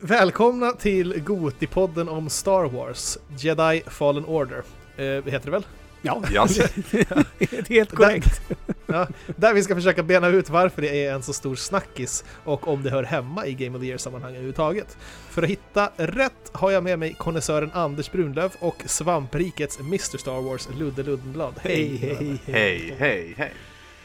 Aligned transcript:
Välkomna 0.00 0.72
till 0.72 1.14
Goti-podden 1.14 2.08
om 2.08 2.30
Star 2.30 2.64
Wars, 2.64 3.18
Jedi 3.38 3.82
Fallen 3.86 4.24
Order. 4.24 4.62
Eh, 4.96 5.04
heter 5.04 5.40
det 5.44 5.50
väl? 5.50 5.66
Ja, 6.02 6.22
Yes. 6.32 6.58
helt 7.68 7.94
korrekt. 7.94 8.40
Ja, 8.86 9.08
där 9.36 9.54
vi 9.54 9.62
ska 9.62 9.74
försöka 9.74 10.02
bena 10.02 10.28
ut 10.28 10.50
varför 10.50 10.82
det 10.82 11.04
är 11.06 11.14
en 11.14 11.22
så 11.22 11.32
stor 11.32 11.54
snackis 11.54 12.24
och 12.44 12.68
om 12.68 12.82
det 12.82 12.90
hör 12.90 13.02
hemma 13.02 13.46
i 13.46 13.54
Game 13.54 13.76
of 13.76 13.82
the 13.82 13.88
Year-sammanhang 13.88 14.30
överhuvudtaget. 14.30 14.96
För 15.30 15.42
att 15.42 15.48
hitta 15.48 15.90
rätt 15.96 16.50
har 16.52 16.70
jag 16.70 16.84
med 16.84 16.98
mig 16.98 17.14
konnässören 17.18 17.70
Anders 17.74 18.12
Brunlöv 18.12 18.52
och 18.58 18.82
svamprikets 18.86 19.80
Mr 19.80 20.18
Star 20.18 20.42
Wars 20.42 20.68
Ludde 20.78 21.02
Luddenblad. 21.02 21.54
Hej, 21.62 21.96
hej, 21.96 22.38
Hej, 22.44 22.96
hej, 22.98 23.34
hej. 23.36 23.52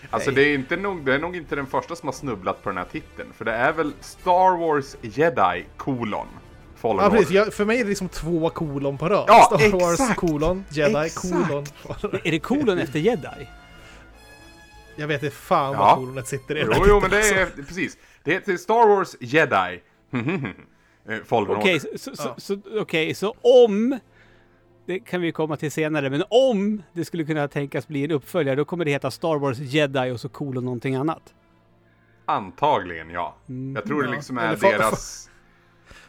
Alltså 0.10 0.32
det 0.32 0.42
är, 0.42 0.54
inte 0.56 0.76
nog, 0.78 1.06
det 1.06 1.14
är 1.16 1.20
nog 1.20 1.36
inte 1.36 1.56
den 1.56 1.68
första 1.68 1.96
som 1.96 2.08
har 2.08 2.14
snubblat 2.14 2.64
på 2.64 2.70
den 2.70 2.78
här 2.78 2.86
titeln. 2.86 3.34
För 3.38 3.46
det 3.46 3.52
är 3.52 3.74
väl 3.74 3.92
Star 4.02 4.58
Wars 4.58 4.96
Jedi 5.02 5.66
kolon 5.78 6.28
Fallen 6.76 7.04
Ja, 7.04 7.10
precis. 7.10 7.28
Order. 7.30 7.40
Jag, 7.40 7.54
för 7.54 7.66
mig 7.66 7.80
är 7.80 7.84
det 7.84 7.90
liksom 7.90 8.10
två 8.10 8.50
kolon 8.50 8.98
på 8.98 9.10
rad. 9.10 9.26
Ja, 9.28 9.44
Star 9.58 9.72
Wars 9.80 10.00
exakt. 10.00 10.20
kolon, 10.20 10.66
Jedi 10.70 11.06
Exakt. 11.06 11.34
kolon. 11.48 11.66
Är 12.24 12.32
det 12.32 12.40
kolon 12.40 12.78
efter 12.80 13.00
jedi? 13.00 13.48
Jag 14.96 15.08
vet 15.08 15.24
inte 15.24 15.36
fan 15.36 15.74
Ja. 15.74 15.80
vad 15.80 15.96
kolonet 15.96 16.28
sitter 16.28 16.56
i 16.58 16.62
Jo, 16.62 16.86
jo, 16.88 17.00
men 17.02 17.10
det 17.10 17.18
är 17.30 17.42
alltså. 17.42 17.64
precis. 17.64 17.98
Det 18.24 18.32
heter 18.32 18.58
Star 18.58 18.88
Wars 18.88 19.16
Jedi. 19.20 19.80
Eh, 21.10 21.18
Fallen 21.26 21.50
Okej, 21.58 21.76
Order. 21.76 21.98
så, 21.98 22.16
så, 22.16 22.24
Ja. 22.28 22.36
så, 22.38 22.58
okej, 22.82 23.14
så 23.14 23.36
om, 23.42 24.00
det 24.88 25.00
kan 25.00 25.22
vi 25.22 25.32
komma 25.32 25.58
till 25.58 25.72
senare, 25.72 26.10
men 26.10 26.24
om 26.30 26.84
det 26.94 27.06
skulle 27.06 27.24
kunna 27.26 27.48
tänkas 27.48 27.88
bli 27.88 28.04
en 28.04 28.12
uppföljare, 28.12 28.56
då 28.56 28.66
kommer 28.66 28.86
det 28.86 28.92
heta 28.92 29.12
Star 29.12 29.38
Wars 29.40 29.58
Jedi 29.60 30.12
och 30.12 30.20
så 30.20 30.30
kolon 30.30 30.66
någonting 30.66 30.96
annat. 30.96 31.34
Antagligen 32.26 33.10
ja. 33.10 33.36
Mm. 33.50 33.76
Jag 33.76 33.86
tror 33.86 34.02
det 34.04 34.10
Ja. 34.10 34.16
liksom 34.16 34.38
Eller 34.38 34.50
är 34.52 34.56
fa- 34.56 34.72
deras... 34.78 35.30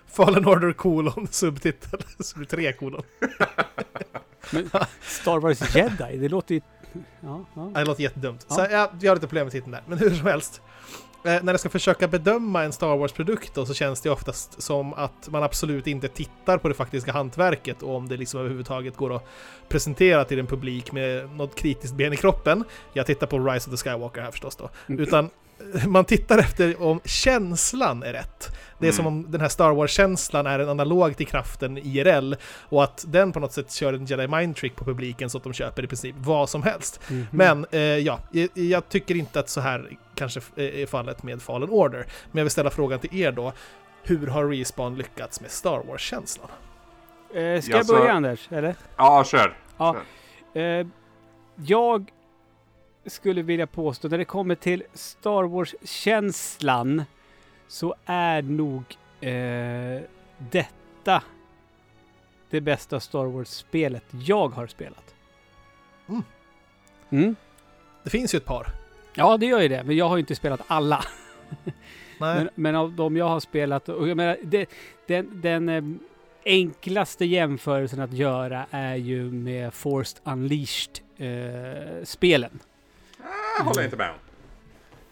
Fallen 0.06 0.46
Order 0.46 0.72
kolon, 0.72 1.26
subtitel. 1.30 2.00
Blir 2.36 2.44
det 2.44 2.50
tre 2.50 2.72
kolon. 2.72 3.02
Men 4.52 4.70
Star 5.00 5.38
Wars 5.40 5.76
Jedi, 5.76 6.16
det 6.18 6.28
låter 6.28 6.54
ju... 6.54 6.60
Ja, 7.20 7.44
ja. 7.54 7.70
Ja, 7.74 7.80
Det 7.80 7.84
låter 7.84 8.02
jättedumt. 8.02 8.46
Ja. 8.48 8.54
Så 8.54 8.66
ja, 8.70 8.92
vi 9.00 9.08
har 9.08 9.14
lite 9.16 9.26
problem 9.26 9.44
med 9.46 9.52
titeln 9.52 9.72
där. 9.72 9.82
Men 9.86 9.98
hur 9.98 10.10
som 10.10 10.26
helst. 10.26 10.62
Eh, 11.24 11.42
när 11.42 11.52
jag 11.52 11.60
ska 11.60 11.68
försöka 11.68 12.08
bedöma 12.08 12.64
en 12.64 12.72
Star 12.72 12.96
Wars-produkt 12.96 13.54
så 13.54 13.74
känns 13.74 14.00
det 14.00 14.10
oftast 14.10 14.62
som 14.62 14.94
att 14.94 15.28
man 15.28 15.42
absolut 15.42 15.86
inte 15.86 16.08
tittar 16.08 16.58
på 16.58 16.68
det 16.68 16.74
faktiska 16.74 17.12
hantverket 17.12 17.82
och 17.82 17.96
om 17.96 18.08
det 18.08 18.16
liksom 18.16 18.40
överhuvudtaget 18.40 18.96
går 18.96 19.16
att 19.16 19.28
presentera 19.68 20.24
till 20.24 20.38
en 20.38 20.46
publik 20.46 20.92
med 20.92 21.30
något 21.36 21.54
kritiskt 21.54 21.94
ben 21.94 22.12
i 22.12 22.16
kroppen. 22.16 22.64
Jag 22.92 23.06
tittar 23.06 23.26
på 23.26 23.38
Rise 23.38 23.70
of 23.70 23.80
the 23.80 23.90
Skywalker 23.90 24.20
här 24.20 24.30
förstås 24.30 24.56
då. 24.56 24.70
Mm. 24.86 25.00
Utan 25.00 25.30
man 25.86 26.04
tittar 26.04 26.38
efter 26.38 26.82
om 26.82 27.00
känslan 27.04 28.02
är 28.02 28.12
rätt. 28.12 28.56
Det 28.78 28.86
är 28.86 28.88
Mm. 28.92 28.96
som 28.96 29.06
om 29.06 29.30
den 29.30 29.40
här 29.40 29.48
Star 29.48 29.70
Wars-känslan 29.74 30.46
är 30.46 30.58
en 30.58 30.68
analog 30.68 31.16
till 31.16 31.26
kraften 31.26 31.78
IRL 31.78 32.34
och 32.68 32.84
att 32.84 33.04
den 33.08 33.32
på 33.32 33.40
något 33.40 33.52
sätt 33.52 33.72
kör 33.72 33.92
en 33.92 34.06
Jedi 34.06 34.28
Mind 34.28 34.56
Trick 34.56 34.76
på 34.76 34.84
publiken 34.84 35.30
så 35.30 35.38
att 35.38 35.44
de 35.44 35.52
köper 35.52 35.84
i 35.84 35.86
princip 35.86 36.14
vad 36.18 36.48
som 36.48 36.62
helst. 36.62 37.00
Mhm. 37.10 37.26
Men 37.30 37.66
eh, 37.70 37.80
ja, 37.80 38.18
jag, 38.54 38.88
tycker 38.88 39.14
inte 39.14 39.40
att 39.40 39.48
så 39.48 39.60
här 39.60 39.88
kanske 40.14 40.40
f- 40.40 40.52
är 40.56 40.86
fallet 40.86 41.22
med 41.22 41.42
Fallen 41.42 41.70
Order. 41.70 42.06
Men 42.32 42.38
jag 42.38 42.44
vill 42.44 42.50
ställa 42.50 42.70
frågan 42.70 42.98
till 42.98 43.20
er 43.20 43.32
då. 43.32 43.52
Hur 44.02 44.26
har 44.26 44.48
Respawn 44.48 44.96
lyckats 44.98 45.40
med 45.40 45.50
Star 45.50 45.82
Wars-känslan? 45.88 46.48
Eh, 47.34 47.60
ska 47.60 47.70
Ja, 47.70 47.76
jag 47.76 47.86
så- 47.86 47.92
börja 47.96 48.12
Anders, 48.12 48.48
eller? 48.50 48.74
Ja, 48.96 49.24
kör. 49.24 49.56
Ja. 49.78 49.96
Kör. 50.54 50.62
Eh, 50.80 50.86
jag 51.56 52.10
skulle 53.10 53.42
vilja 53.42 53.66
påstå, 53.66 54.08
när 54.08 54.18
det 54.18 54.24
kommer 54.24 54.54
till 54.54 54.82
Star 54.94 55.44
Wars-känslan, 55.44 57.04
så 57.68 57.94
är 58.04 58.42
nog 58.42 58.82
eh, 59.20 60.02
detta 60.38 61.22
det 62.50 62.60
bästa 62.60 63.00
Star 63.00 63.24
Wars-spelet 63.24 64.04
jag 64.10 64.48
har 64.48 64.66
spelat. 64.66 65.14
Mm. 66.08 66.22
Mm. 67.10 67.36
Det 68.04 68.10
finns 68.10 68.34
ju 68.34 68.36
ett 68.36 68.44
par. 68.44 68.66
Ja, 69.14 69.36
det 69.36 69.46
gör 69.46 69.60
ju 69.60 69.68
det, 69.68 69.84
men 69.84 69.96
jag 69.96 70.08
har 70.08 70.16
ju 70.16 70.20
inte 70.20 70.34
spelat 70.34 70.60
alla. 70.66 71.04
Nej, 72.20 72.36
Men, 72.36 72.48
men 72.54 72.76
av 72.76 72.92
de 72.92 73.16
jag 73.16 73.28
har 73.28 73.40
spelat, 73.40 73.88
och 73.88 74.08
jag 74.08 74.16
menar, 74.16 74.36
det, 74.42 74.68
den, 75.06 75.40
den 75.40 75.68
eh, 75.68 75.84
enklaste 76.44 77.24
jämförelsen 77.24 78.00
att 78.00 78.12
göra 78.12 78.66
är 78.70 78.96
ju 78.96 79.30
med 79.30 79.74
Forced 79.74 80.20
Unleashed-spelen. 80.24 82.50
Jag 82.52 82.60
håller 83.64 83.82
inte 83.84 83.96
med 83.96 84.10
om. 84.10 84.16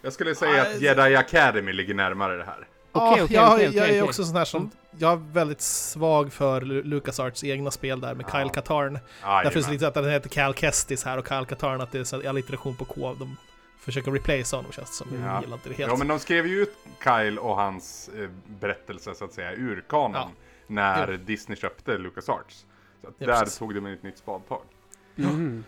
Jag 0.02 0.12
skulle 0.12 0.34
säga 0.34 0.62
att 0.62 0.80
Jedi 0.80 1.16
Academy 1.16 1.72
ligger 1.72 1.94
närmare 1.94 2.36
det 2.36 2.44
här. 2.44 2.68
ja, 2.92 3.10
okej, 3.12 3.22
okej, 3.24 3.36
jag, 3.36 3.52
okej, 3.52 3.64
jag 3.64 3.84
okej, 3.84 3.98
är 3.98 4.02
också 4.02 4.24
sån 4.24 4.36
här 4.36 4.44
som... 4.44 4.70
Jag 4.98 5.12
är 5.12 5.16
väldigt 5.32 5.60
svag 5.60 6.32
för 6.32 6.60
Lu- 6.60 6.82
LucasArts 6.84 7.44
egna 7.44 7.70
spel 7.70 8.00
där 8.00 8.14
med 8.14 8.26
Ja. 8.32 8.38
Kyle 8.40 8.50
Katarn. 8.50 8.98
Ah, 9.22 9.42
Därför 9.42 9.56
jajamän. 9.58 9.72
lite 9.72 9.88
att 9.88 9.94
den 9.94 10.10
heter 10.10 10.28
Cal 10.28 10.54
Kestis 10.54 11.04
här 11.04 11.18
och 11.18 11.28
Kyle 11.28 11.44
Katarn 11.46 11.80
att 11.80 11.92
det 11.92 11.98
är 11.98 12.04
så 12.04 12.20
här 12.22 12.28
alliteration 12.28 12.76
på 12.76 12.84
K. 12.84 13.14
De 13.18 13.36
försöker 13.80 14.10
replace 14.12 14.56
honom 14.56 14.72
känns 14.72 14.88
det 14.90 14.94
som. 14.96 15.08
Jag 15.22 15.30
Ja. 15.34 15.40
gillar 15.40 15.56
inte 15.56 15.68
det 15.68 15.74
helt. 15.74 15.90
Ja, 15.92 15.96
men 15.98 16.08
de 16.08 16.18
skrev 16.18 16.46
ju 16.46 16.62
ut 16.62 16.74
Kyle 17.04 17.38
och 17.38 17.56
hans 17.56 18.10
eh, 18.18 18.28
berättelse 18.60 19.14
så 19.14 19.24
att 19.24 19.32
säga 19.32 19.52
ur 19.52 19.84
kanon 19.88 20.12
Ja. 20.14 20.30
när 20.66 21.08
Jo. 21.12 21.16
Disney 21.24 21.56
köpte 21.58 21.98
LucasArts. 21.98 22.66
Så 23.02 23.08
att 23.08 23.14
Ja, 23.18 23.26
där 23.26 23.40
precis. 23.40 23.58
tog 23.58 23.74
de 23.74 23.86
ett 23.86 24.02
nytt 24.02 24.18
spadtag. 24.18 24.62
Mhm. 25.14 25.64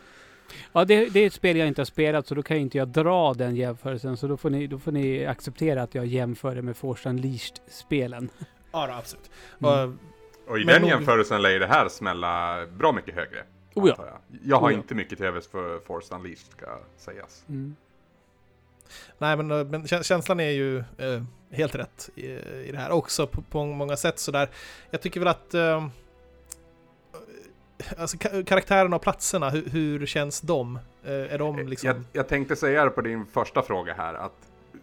Ja, 0.72 0.84
det, 0.84 1.08
det 1.08 1.20
är 1.20 1.26
ett 1.26 1.32
spel 1.32 1.56
jag 1.56 1.68
inte 1.68 1.80
har 1.80 1.86
spelat 1.86 2.26
så 2.26 2.34
då 2.34 2.42
kan 2.42 2.56
inte 2.56 2.78
jag 2.78 2.88
dra 2.88 3.34
den 3.34 3.56
jämförelsen. 3.56 4.16
Så 4.16 4.26
då 4.26 4.36
får 4.36 4.50
ni, 4.50 4.66
då 4.66 4.78
får 4.78 4.92
ni 4.92 5.26
acceptera 5.26 5.82
att 5.82 5.94
jag 5.94 6.06
jämför 6.06 6.54
det 6.54 6.62
med 6.62 6.76
Force 6.76 7.08
Unleashed-spelen. 7.08 8.30
Ja, 8.72 8.86
då, 8.86 8.92
absolut. 8.92 9.30
Mm. 9.62 9.98
Och, 10.46 10.50
Och 10.52 10.58
i 10.58 10.64
Men 10.64 10.72
den 10.74 10.82
nog- 10.82 10.90
jämförelsen 10.90 11.42
lär 11.42 11.50
ju 11.50 11.58
det 11.58 11.66
här 11.66 11.88
smälla 11.88 12.66
bra 12.66 12.92
mycket 12.92 13.14
högre. 13.14 13.42
Oh 13.74 13.88
ja. 13.88 13.94
jag. 13.98 14.38
jag 14.44 14.56
har 14.60 14.68
Oh 14.68 14.72
ja. 14.72 14.76
inte 14.78 14.94
mycket 14.94 15.18
till 15.18 15.26
övers 15.26 15.46
för 15.48 15.78
Force 15.78 16.14
Unleashed 16.14 16.50
ska 16.56 16.66
sägas. 16.96 17.44
Mm. 17.48 17.76
Nej, 19.18 19.36
men, 19.36 19.50
eh, 19.50 19.64
men 19.64 19.84
kä- 19.84 20.02
känslan 20.02 20.40
är 20.40 20.50
ju 20.50 20.78
eh, 20.78 21.22
helt 21.50 21.74
rätt 21.74 22.10
i, 22.14 22.26
i 22.66 22.68
det 22.72 22.78
här 22.78 22.90
också 22.90 23.26
på, 23.26 23.42
på 23.42 23.64
många 23.66 23.96
sätt 23.96 24.18
sådär. 24.18 24.48
Jag 24.90 25.00
tycker 25.00 25.20
väl 25.20 25.28
att 25.28 25.54
eh, 25.54 25.88
alltså, 27.98 28.16
ka- 28.16 28.44
karaktärerna 28.44 28.96
och 28.96 29.02
platserna, 29.02 29.50
hur, 29.50 29.68
hur 29.68 30.06
känns 30.06 30.40
de? 30.40 30.78
Eh, 31.04 31.12
är 31.12 31.38
de 31.38 31.68
liksom... 31.68 31.86
Jag, 31.86 32.02
jag 32.12 32.28
tänkte 32.28 32.56
säga 32.56 32.84
det 32.84 32.90
på 32.90 33.00
din 33.00 33.26
första 33.26 33.62
fråga 33.62 33.94
här 33.94 34.14
att 34.14 34.32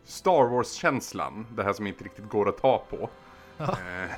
Star 0.06 0.50
Wars-känslan, 0.50 1.46
det 1.56 1.64
här 1.64 1.74
som 1.74 1.88
inte 1.88 2.04
riktigt 2.04 2.30
går 2.30 2.50
att 2.50 2.58
ta 2.58 2.86
på. 2.90 3.10
Ja. 3.58 3.64
Eh, 3.64 4.12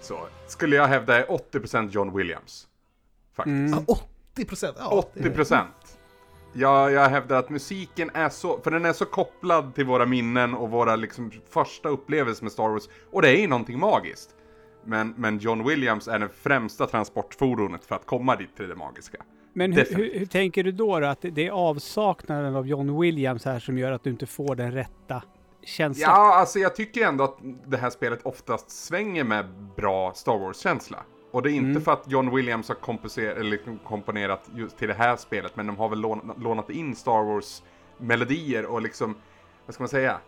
så 0.00 0.18
skulle 0.46 0.76
jag 0.76 0.86
hävda 0.86 1.18
är 1.18 1.26
80% 1.26 1.90
John 1.90 2.16
Williams. 2.16 2.66
Faktiskt. 3.34 3.54
Mm. 3.54 3.84
Ja, 3.88 3.94
80 4.32 4.44
procent! 4.44 4.76
Ja, 4.78 5.04
det- 5.14 5.20
80%. 5.28 5.64
Jag, 6.52 6.92
jag 6.92 7.08
hävdar 7.08 7.38
att 7.38 7.50
musiken 7.50 8.10
är 8.14 8.28
så, 8.28 8.60
för 8.60 8.70
den 8.70 8.84
är 8.84 8.92
så 8.92 9.04
kopplad 9.04 9.74
till 9.74 9.84
våra 9.86 10.06
minnen 10.06 10.54
och 10.54 10.70
våra 10.70 10.96
liksom 10.96 11.32
första 11.50 11.88
upplevelser 11.88 12.42
med 12.44 12.52
Star 12.52 12.68
Wars. 12.68 12.88
Och 13.12 13.22
det 13.22 13.28
är 13.28 13.40
ju 13.40 13.46
någonting 13.46 13.78
magiskt. 13.78 14.30
Men, 14.84 15.14
men 15.16 15.38
John 15.38 15.64
Williams 15.68 16.08
är 16.08 16.18
det 16.18 16.28
främsta 16.28 16.86
transportfordonet 16.86 17.84
för 17.84 17.94
att 17.94 18.06
komma 18.06 18.36
dit 18.36 18.56
till 18.56 18.68
det 18.68 18.74
magiska. 18.76 19.18
Men 19.52 19.72
hur, 19.72 19.86
hur, 19.96 20.18
hur 20.18 20.26
tänker 20.26 20.64
du 20.64 20.72
då, 20.72 21.00
då? 21.00 21.06
Att 21.06 21.18
det- 21.22 21.46
är 21.46 21.50
avsaknaden 21.50 22.56
av 22.56 22.66
John 22.66 23.00
Williams 23.00 23.44
här 23.44 23.58
som 23.58 23.78
gör 23.78 23.92
att 23.92 24.04
du 24.04 24.10
inte 24.10 24.26
får 24.26 24.54
den 24.56 24.72
rätta 24.72 25.22
känslan? 25.62 26.10
Ja, 26.14 26.34
alltså 26.34 26.58
jag 26.58 26.76
tycker 26.76 27.06
ändå 27.06 27.24
att 27.24 27.38
det 27.66 27.76
här 27.76 27.90
spelet 27.90 28.20
oftast 28.22 28.70
svänger 28.70 29.24
med 29.24 29.46
bra 29.76 30.12
Star 30.14 30.38
Wars-känsla. 30.38 30.98
Och 31.32 31.42
det 31.42 31.50
är 31.50 31.52
inte 31.52 31.70
Mm. 31.70 31.82
för 31.82 31.92
att 31.92 32.04
John 32.10 32.34
Williams 32.34 32.68
har 32.68 33.42
liksom 33.42 33.78
komponerat 33.78 34.50
just 34.54 34.76
till 34.78 34.88
det 34.88 34.94
här 34.94 35.16
spelet, 35.16 35.56
men 35.56 35.66
de 35.66 35.76
har 35.76 35.88
väl 35.88 36.00
lånat, 36.00 36.38
lånat 36.38 36.70
in 36.70 36.94
Star 36.94 37.24
Wars-melodier 37.24 38.64
och 38.66 38.82
liksom, 38.82 39.14
vad 39.66 39.74
ska 39.74 39.82
man 39.82 39.88
säga? 39.88 40.20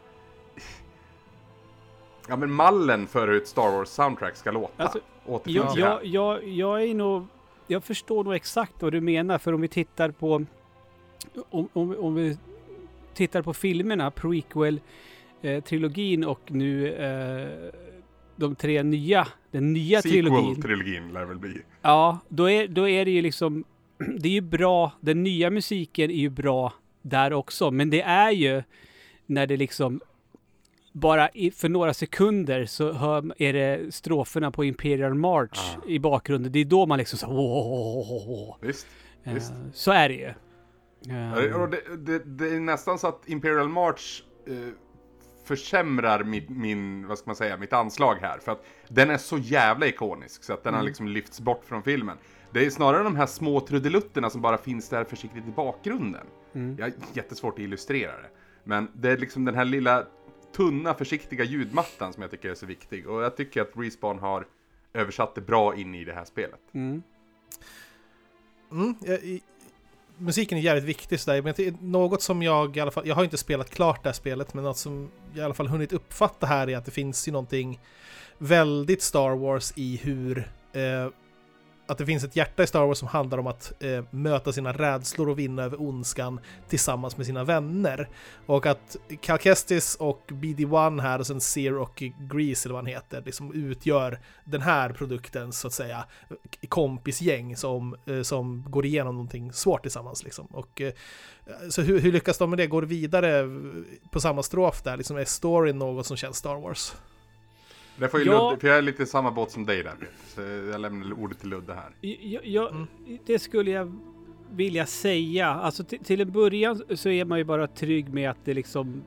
Ja 2.29 2.37
men 2.37 2.53
mallen 2.53 3.07
för 3.07 3.29
hur 3.29 3.37
ett 3.37 3.49
Star 3.49 3.71
Wars-soundtrack 3.71 4.37
ska 4.37 4.51
låta. 4.51 4.83
Alltså, 4.83 4.99
Jag, 5.45 5.79
jag, 5.79 6.07
jag, 6.07 6.49
jag 6.49 6.83
är 6.83 6.95
nog... 6.95 7.27
Jag 7.67 7.85
förstår 7.85 8.25
nog 8.25 8.35
exakt 8.35 8.83
vad 8.83 8.93
du 8.93 9.01
menar, 9.01 9.39
för 9.39 9.53
om 9.53 9.61
vi 9.61 9.69
tittar 9.69 10.11
på... 10.11 10.45
Om, 11.51 11.69
om, 11.73 11.97
om 11.99 12.15
vi 12.15 12.39
tittar 13.15 13.43
på 13.43 13.55
filmerna, 13.55 14.11
prequel-trilogin 14.11 16.25
och 16.25 16.41
nu 16.47 16.93
eh, 16.93 17.49
de 18.37 18.55
tre 18.55 18.83
nya, 18.83 19.29
den 19.51 19.73
nya 19.73 20.03
trilogin. 20.03 20.55
Sequel-trilogin 20.55 21.13
lär 21.13 21.25
väl 21.25 21.39
bli. 21.39 21.63
Ja, 21.83 22.19
då 22.29 22.51
är, 22.51 22.69
då 22.69 22.89
är 22.89 23.05
det 23.05 23.11
ju 23.11 23.23
liksom... 23.23 23.65
Det 24.19 24.29
är 24.29 24.33
ju 24.33 24.41
bra, 24.41 24.93
den 25.01 25.23
nya 25.23 25.51
musiken 25.51 26.11
är 26.11 26.15
ju 26.15 26.31
bra 26.31 26.73
där 27.03 27.33
också, 27.33 27.71
men 27.71 27.91
det 27.91 28.03
är 28.03 28.31
ju 28.31 28.63
när 29.27 29.47
det 29.47 29.57
liksom 29.57 30.01
bara 30.93 31.29
i, 31.29 31.51
för 31.51 31.69
några 31.69 31.95
sekunder 31.95 32.65
så 32.65 32.93
hör, 32.93 33.43
är 33.43 33.53
det 33.53 33.95
stroferna 33.95 34.51
på 34.51 34.65
Imperial 34.65 35.15
March 35.15 35.77
Ah. 35.77 35.89
i 35.89 35.99
bakgrunden. 35.99 36.53
Det 36.53 36.59
är 36.59 36.65
då 36.65 36.87
man 36.87 36.99
liksom 36.99 37.19
så 37.19 37.27
"Åh." 37.31 38.57
Visst. 38.61 38.87
Eh, 39.25 39.35
Visst. 39.35 39.53
Så 39.73 39.91
är 39.93 40.09
det 40.09 40.15
ju. 40.15 40.33
Och 41.55 41.69
det, 41.69 41.81
det, 41.97 42.19
det 42.25 42.49
är 42.57 42.61
nästan 42.61 42.99
så 42.99 43.07
att 43.09 43.29
Imperial 43.29 43.69
March 43.69 44.23
eh, 44.47 44.55
försämrar 45.45 46.25
min, 46.25 46.45
min, 46.49 47.07
vad 47.09 47.19
ska 47.19 47.29
man 47.29 47.37
säga, 47.37 47.57
mitt 47.57 47.73
anslag 47.73 48.15
här. 48.21 48.39
För 48.39 48.53
att 48.53 48.65
den 48.89 49.11
är 49.11 49.19
så 49.19 49.39
jävla 49.39 49.87
ikonisk 49.87 50.45
så 50.45 50.53
att 50.53 50.65
den 50.65 50.75
har 50.75 50.83
liksom 50.83 51.09
lyfts 51.09 51.41
bort 51.41 51.65
från 51.65 51.83
filmen. 51.83 52.17
Det 52.53 52.67
är 52.67 52.71
snarare 52.71 53.03
de 53.03 53.17
här 53.17 53.27
små 53.27 53.61
trudelutterna 53.61 54.31
som 54.31 54.41
bara 54.41 54.59
finns 54.59 54.89
där 54.89 55.05
försiktigt 55.05 55.49
i 55.49 55.51
bakgrunden. 55.51 56.27
Jag 56.53 56.85
har 56.85 56.93
jättesvårt 57.13 57.55
att 57.55 57.59
illustrera 57.61 58.13
det. 58.13 58.29
Men 58.65 58.89
det 58.95 59.11
är 59.11 59.17
liksom 59.19 59.45
den 59.45 59.55
här 59.55 59.65
lilla 59.65 60.07
tunna 60.53 60.95
försiktiga 60.95 61.45
ljudmattan 61.45 62.13
som 62.13 62.23
jag 62.23 62.31
tycker 62.31 62.51
är 62.51 62.55
så 62.55 62.67
viktig. 62.67 63.09
Och 63.09 63.23
jag 63.23 63.37
tycker 63.37 63.63
att 63.63 63.71
Respawn 63.75 64.19
har 64.19 64.47
översatt 64.93 65.35
det 65.35 65.41
bra 65.41 65.77
in 65.77 65.95
i 65.95 66.05
det 66.05 66.13
här 66.13 66.25
spelet. 66.25 66.61
Mm. 66.73 67.03
Mm, 68.73 68.95
jag, 69.01 69.19
i, 69.19 69.43
musiken 70.19 70.59
är 70.59 70.63
jävligt 70.63 70.85
viktig 70.85 71.21
sådär, 71.21 71.43
men 71.43 71.55
det 71.57 71.81
något 71.81 72.23
som 72.23 72.43
jag 72.43 72.77
i 72.77 72.81
alla 72.81 72.91
fall, 72.91 73.09
jag 73.09 73.15
har 73.15 73.25
inte 73.25 73.39
spelat 73.39 73.71
klart 73.71 74.03
det 74.03 74.09
här 74.09 74.15
spelet, 74.15 74.55
men 74.55 74.65
något 74.65 74.79
som 74.79 75.11
jag 75.33 75.43
i 75.43 75.45
alla 75.45 75.55
fall 75.55 75.69
hunnit 75.69 75.93
uppfatta 75.93 76.47
här 76.47 76.71
är 76.71 76.77
att 76.77 76.85
det 76.85 76.91
finns 76.91 77.29
ju 77.29 77.33
någonting 77.33 77.81
väldigt 78.39 79.03
Star 79.03 79.37
Wars 79.37 79.73
i 79.77 79.97
hur 79.97 80.39
eh, 80.73 81.09
att 81.87 81.99
det 81.99 82.07
finns 82.07 82.25
ett 82.25 82.37
hjärta 82.37 82.63
i 82.63 82.67
Star 82.67 82.87
Wars 82.87 82.99
som 82.99 83.09
handlar 83.09 83.39
om 83.39 83.47
att 83.47 83.83
eh, 83.83 84.05
möta 84.11 84.53
sina 84.53 84.73
rädslor 84.73 85.29
och 85.29 85.39
vinna 85.39 85.63
över 85.63 85.83
ondskan 85.83 86.41
tillsammans 86.69 87.17
med 87.17 87.27
sina 87.27 87.45
vänner. 87.45 88.09
Och 88.47 88.67
att 88.67 88.97
Cal 89.21 89.39
Kestis 89.39 89.95
och 89.95 90.23
BD-1 90.29 91.01
här 91.01 91.19
och 91.19 91.27
sen 91.27 91.41
Seer 91.41 91.79
och 91.79 92.03
Grease 92.19 92.67
eller 92.69 92.75
vad 92.75 92.85
han 92.85 92.93
heter, 92.93 93.23
liksom 93.27 93.53
utgör 93.53 94.21
den 94.45 94.61
här 94.61 94.93
produktens 94.93 95.59
så 95.59 95.67
att 95.67 95.73
säga 95.73 96.05
kompisgäng 96.69 97.57
som, 97.57 97.97
eh, 98.07 98.23
som 98.23 98.65
går 98.69 98.87
igenom 98.87 99.15
någonting 99.15 99.53
svårt 99.53 99.83
tillsammans 99.83 100.25
liksom. 100.25 100.47
Och, 100.47 100.81
eh, 100.81 100.93
så 101.71 101.83
hur, 101.83 102.01
hur 102.01 102.13
lyckas 102.13 102.39
de 102.39 102.51
med 102.51 102.59
det? 102.59 102.67
Går 102.67 102.83
det 102.83 102.89
vidare 102.89 103.49
på 104.11 104.21
samma 104.21 104.43
strof 104.43 104.83
där? 104.83 104.97
Liksom 104.97 105.17
är 105.17 105.25
storyn 105.25 105.79
något 105.79 106.07
som 106.07 106.17
känns 106.17 106.37
Star 106.37 106.61
Wars? 106.61 106.95
Det 108.03 108.09
får 108.09 108.21
ju 108.21 108.27
Ja. 108.27 108.51
Ludde, 108.51 108.61
för 108.61 108.69
jag 108.69 108.79
är 108.79 108.83
lite 108.83 109.03
i 109.03 109.07
samma 109.07 109.31
båt 109.31 109.51
som 109.51 109.67
dig 109.67 109.83
där. 109.83 109.95
Så 110.27 110.41
jag 110.41 110.81
lämnar 110.81 111.13
ordet 111.13 111.39
till 111.41 111.49
Ludde 111.49 111.75
här. 111.75 111.91
Jag, 112.01 112.47
jag, 112.47 112.71
Mm. 112.71 112.87
Det 113.27 113.39
skulle 113.39 113.71
jag 113.71 113.93
vilja 114.51 114.87
säga. 114.87 115.49
Alltså 115.49 115.85
till, 115.85 115.99
till 115.99 116.21
en 116.21 116.33
början 116.33 116.83
så 116.95 117.09
är 117.09 117.25
man 117.25 117.39
ju 117.39 117.45
bara 117.45 117.67
trygg 117.67 118.15
med 118.15 118.31
att 118.31 118.45
det 118.45 118.55
liksom... 118.55 119.03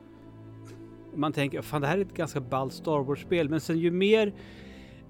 Man 1.14 1.32
tänker, 1.32 1.62
fan 1.62 1.80
det 1.80 1.86
här 1.86 1.98
är 1.98 2.02
ett 2.02 2.14
ganska 2.14 2.40
ballt 2.40 2.72
Star 2.72 3.04
Wars-spel. 3.04 3.48
Men 3.48 3.60
sen 3.60 3.78
ju 3.78 3.90
mer 3.90 4.34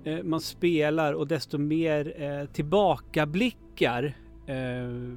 eh, 0.05 0.23
man 0.23 0.41
spelar 0.41 1.13
och 1.13 1.27
desto 1.27 1.59
mer 1.59 2.23
eh, 2.23 2.47
tillbakablickar 2.47 4.15
eh, 4.47 5.17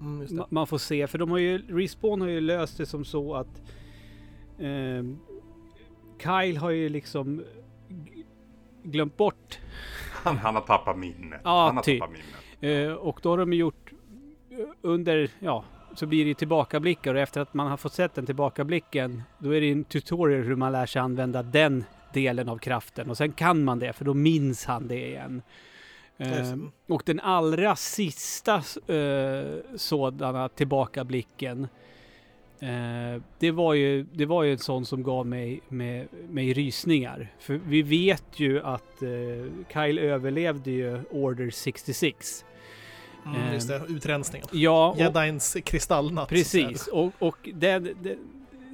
Mm, 0.00 0.44
man 0.50 0.66
får 0.66 0.78
se. 0.78 1.06
För 1.06 1.18
de 1.18 1.30
har 1.30 1.38
ju, 1.38 1.58
Respawn 1.58 2.20
har 2.20 2.28
ju 2.28 2.40
löst 2.40 2.78
det 2.78 2.86
som 2.86 3.04
så 3.04 3.34
att 3.34 3.62
eh, 4.58 5.04
Kyle 6.22 6.56
har 6.56 6.70
ju 6.70 6.88
liksom 6.88 7.42
glömt 8.90 9.16
bort 9.16 9.58
Han, 10.24 10.36
han 10.36 10.54
har 10.54 10.62
tappat 10.62 10.98
minnet. 10.98 11.40
Ja, 11.44 11.66
han 11.66 11.76
har 11.76 11.82
typ. 11.82 12.00
tappat 12.00 12.12
minnet. 12.12 12.88
Eh, 12.88 12.92
och 12.92 13.20
då 13.22 13.30
har 13.30 13.38
de 13.38 13.52
gjort 13.52 13.92
eh, 14.50 14.58
under, 14.82 15.30
ja, 15.38 15.64
så 15.94 16.06
blir 16.06 16.24
det 16.24 16.34
tillbakablickar 16.34 17.14
och 17.14 17.20
efter 17.20 17.40
att 17.40 17.54
man 17.54 17.66
har 17.66 17.76
fått 17.76 17.92
sett 17.92 18.14
den 18.14 18.26
tillbakablicken 18.26 19.22
då 19.38 19.54
är 19.54 19.60
det 19.60 19.72
en 19.72 19.84
tutorial 19.84 20.42
hur 20.42 20.56
man 20.56 20.72
lär 20.72 20.86
sig 20.86 21.00
använda 21.00 21.42
den 21.42 21.84
delen 22.12 22.48
av 22.48 22.58
kraften 22.58 23.10
och 23.10 23.16
sen 23.16 23.32
kan 23.32 23.64
man 23.64 23.78
det 23.78 23.92
för 23.92 24.04
då 24.04 24.14
minns 24.14 24.64
han 24.64 24.88
det 24.88 25.08
igen. 25.08 25.42
Eh, 26.18 26.56
och 26.88 27.02
den 27.06 27.20
allra 27.20 27.76
sista 27.76 28.54
eh, 28.94 29.76
sådana 29.76 30.48
tillbakablicken 30.48 31.68
eh, 32.60 33.22
det, 33.38 33.50
var 33.50 33.74
ju, 33.74 34.02
det 34.02 34.26
var 34.26 34.42
ju 34.42 34.52
en 34.52 34.58
sån 34.58 34.86
som 34.86 35.02
gav 35.02 35.26
mig, 35.26 35.60
med, 35.68 36.08
mig 36.30 36.52
rysningar. 36.52 37.32
För 37.38 37.60
vi 37.66 37.82
vet 37.82 38.40
ju 38.40 38.62
att 38.62 39.02
eh, 39.02 39.08
Kyle 39.72 39.98
överlevde 39.98 40.70
ju 40.70 41.00
Order 41.10 41.50
66. 41.50 42.44
Mm, 43.26 43.54
just 43.54 43.68
det, 43.68 43.82
utrensningen. 43.88 44.48
Ja, 44.52 44.94
Jedins 44.98 45.56
kristallnatt. 45.64 46.28
precis. 46.28 46.86
Och, 46.86 47.12
och 47.18 47.48
den, 47.54 47.88
den 48.02 48.18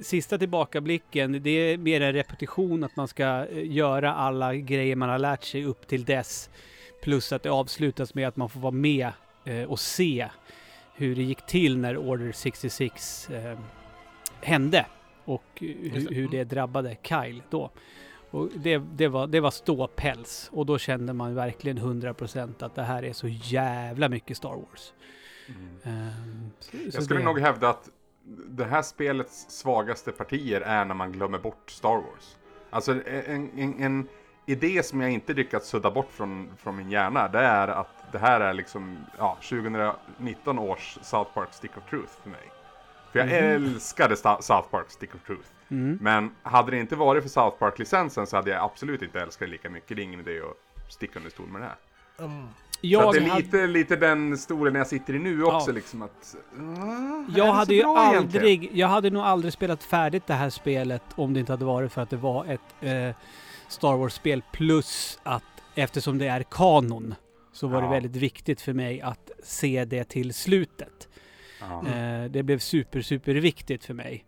sista 0.03 0.37
tillbakablicken, 0.37 1.43
det 1.43 1.49
är 1.49 1.77
mer 1.77 2.01
en 2.01 2.13
repetition 2.13 2.83
att 2.83 2.95
man 2.95 3.07
ska 3.07 3.23
eh, 3.23 3.71
göra 3.71 4.13
alla 4.13 4.55
grejer 4.55 4.95
man 4.95 5.09
har 5.09 5.19
lärt 5.19 5.43
sig 5.43 5.65
upp 5.65 5.87
till 5.87 6.05
dess. 6.05 6.49
Plus 7.03 7.31
att 7.31 7.43
det 7.43 7.49
avslutas 7.49 8.13
med 8.13 8.27
att 8.27 8.35
man 8.35 8.49
får 8.49 8.59
vara 8.59 8.71
med 8.71 9.11
eh, 9.45 9.63
och 9.63 9.79
se 9.79 10.29
hur 10.95 11.15
det 11.15 11.23
gick 11.23 11.45
till 11.45 11.77
när 11.77 11.97
Order 11.97 12.31
66 12.31 13.29
eh, 13.29 13.59
hände. 14.41 14.85
Och 15.25 15.43
Just 15.59 15.95
hur, 15.95 16.09
det. 16.09 16.15
hur 16.15 16.19
Mm. 16.25 16.31
det 16.31 16.43
drabbade 16.43 16.97
Kyle 17.03 17.41
då. 17.49 17.71
Och 18.31 18.49
det, 18.55 18.77
det, 18.77 19.07
var, 19.07 19.27
det 19.27 19.39
var 19.39 19.51
ståpäls. 19.51 20.49
Och 20.53 20.65
då 20.65 20.77
kände 20.77 21.13
man 21.13 21.35
verkligen 21.35 21.79
100% 21.79 22.63
att 22.65 22.75
det 22.75 22.83
här 22.83 23.03
är 23.03 23.13
så 23.13 23.27
jävla 23.27 24.09
mycket 24.09 24.37
Star 24.37 24.49
Wars. 24.55 24.93
Ehm, 25.83 26.51
så- 26.59 26.71
så 26.77 26.77
Jag 26.93 27.03
skulle 27.03 27.19
det- 27.19 27.25
nog 27.25 27.39
hävda 27.39 27.69
att 27.69 27.89
det 28.47 28.65
här 28.65 28.81
spelets 28.81 29.45
svagaste 29.49 30.11
partier 30.11 30.61
är 30.61 30.85
när 30.85 30.95
man 30.95 31.11
glömmer 31.11 31.39
bort 31.39 31.71
Star 31.71 31.95
Wars. 31.95 32.37
Alltså 32.69 32.91
en, 33.07 33.49
en, 33.57 33.81
en 33.83 34.07
idé 34.45 34.83
som 34.83 35.01
jag 35.01 35.11
inte 35.11 35.33
lyckats 35.33 35.69
sudda 35.69 35.91
bort 35.91 36.11
från, 36.11 36.49
från 36.57 36.75
min 36.75 36.91
hjärna, 36.91 37.27
det 37.27 37.39
är 37.39 37.67
att 37.67 38.11
det 38.11 38.17
här 38.19 38.41
är 38.41 38.53
liksom, 38.53 38.97
ja, 39.17 39.37
2019 39.49 40.59
års 40.59 40.97
South 41.01 41.33
Park 41.33 41.49
Stick 41.51 41.77
of 41.77 41.89
Truth 41.89 42.13
för 42.23 42.29
mig. 42.29 42.51
För 43.11 43.19
jag 43.19 43.31
älskade 43.31 44.15
Sta- 44.15 44.41
South 44.41 44.69
Park 44.69 44.85
Stick 44.89 45.15
of 45.15 45.21
Truth. 45.27 45.49
Mm. 45.69 45.97
Men 46.01 46.31
hade 46.43 46.71
det 46.71 46.79
inte 46.79 46.95
varit 46.95 47.23
för 47.23 47.29
South 47.29 47.57
Park-licensen 47.57 48.27
så 48.27 48.35
hade 48.35 48.51
jag 48.51 48.63
absolut 48.63 49.01
inte 49.01 49.21
älskat 49.21 49.47
det 49.47 49.51
lika 49.51 49.69
mycket. 49.69 49.95
Det 49.97 50.01
är 50.01 50.03
ingen 50.03 50.19
idé 50.19 50.39
att 50.39 50.93
sticka 50.93 51.19
under 51.19 51.31
stol 51.31 51.47
med 51.47 51.61
det 51.61 51.65
här. 51.65 51.75
Mm. 52.25 52.47
Så 52.81 53.11
det 53.11 53.17
är 53.17 53.29
hade, 53.29 53.37
lite, 53.37 53.67
lite 53.67 53.95
den 53.95 54.37
stolen 54.37 54.75
jag 54.75 54.87
sitter 54.87 55.13
i 55.15 55.19
nu 55.19 55.43
också 55.43 55.69
Ja. 55.69 55.75
liksom 55.75 56.01
att... 56.01 56.35
är 56.57 57.37
jag 57.39 57.53
hade 57.53 57.75
ju 57.75 57.81
bra 57.83 58.09
egentligen? 58.11 58.45
aldrig, 58.45 58.69
jag 58.77 58.87
hade 58.87 59.09
nog 59.09 59.23
aldrig 59.23 59.53
spelat 59.53 59.83
färdigt 59.83 60.27
det 60.27 60.33
här 60.33 60.49
spelet 60.49 61.03
om 61.15 61.33
det 61.33 61.39
inte 61.39 61.51
hade 61.51 61.65
varit 61.65 61.91
för 61.93 62.01
att 62.01 62.09
det 62.09 62.17
var 62.17 62.45
ett 62.45 62.61
eh, 62.81 63.15
Star 63.75 63.97
Wars-spel 63.97 64.41
plus 64.53 65.19
att 65.23 65.43
eftersom 65.75 66.17
det 66.17 66.27
är 66.27 66.43
kanon 66.43 67.15
så 67.53 67.67
var 67.67 67.81
det 67.81 67.87
Ja. 67.87 67.91
väldigt 67.91 68.15
viktigt 68.15 68.61
för 68.61 68.73
mig 68.73 69.01
att 69.01 69.31
se 69.43 69.85
det 69.85 70.03
till 70.03 70.33
slutet. 70.33 71.07
Ja. 71.59 71.87
Eh, 71.87 72.25
det 72.31 72.43
blev 72.43 72.59
super, 72.59 73.01
super 73.01 73.33
viktigt 73.35 73.85
för 73.85 73.93
mig. 73.93 74.25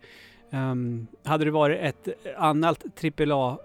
Ehm, 0.51 1.07
hade 1.23 1.45
det 1.45 1.51
varit 1.51 1.79
ett 1.81 2.07
annat 2.37 2.83
AAA 3.03 3.57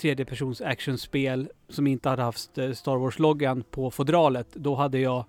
tredjepersons 0.00 0.60
actionspel 0.60 1.50
som 1.68 1.86
inte 1.86 2.08
hade 2.08 2.22
haft 2.22 2.58
eh, 2.58 2.72
Star 2.72 2.96
Wars-loggan 2.96 3.62
på 3.70 3.90
fodralet, 3.90 4.48
då 4.54 4.74
hade 4.74 4.98
jag 4.98 5.24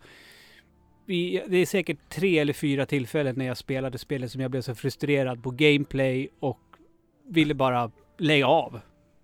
vi, 1.05 1.43
det 1.47 1.57
är 1.57 1.65
säkert 1.65 1.97
tre 2.09 2.39
eller 2.39 2.53
fyra 2.53 2.85
tillfällen 2.85 3.35
när 3.37 3.45
jag 3.45 3.57
spelade 3.57 3.97
spelet 3.97 4.31
som 4.31 4.41
jag 4.41 4.51
blev 4.51 4.61
så 4.61 4.75
frustrerad 4.75 5.43
på 5.43 5.51
gameplay 5.51 6.29
och 6.39 6.59
ville 7.27 7.53
bara 7.53 7.91
lägga 8.17 8.47
av. 8.47 8.79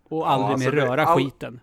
Och 0.09 0.17
Ja, 0.17 0.25
aldrig 0.27 0.51
alltså 0.53 0.69
mer 0.69 0.75
det- 0.75 0.85
röra 0.87 1.05
all- 1.05 1.17
skiten. 1.23 1.59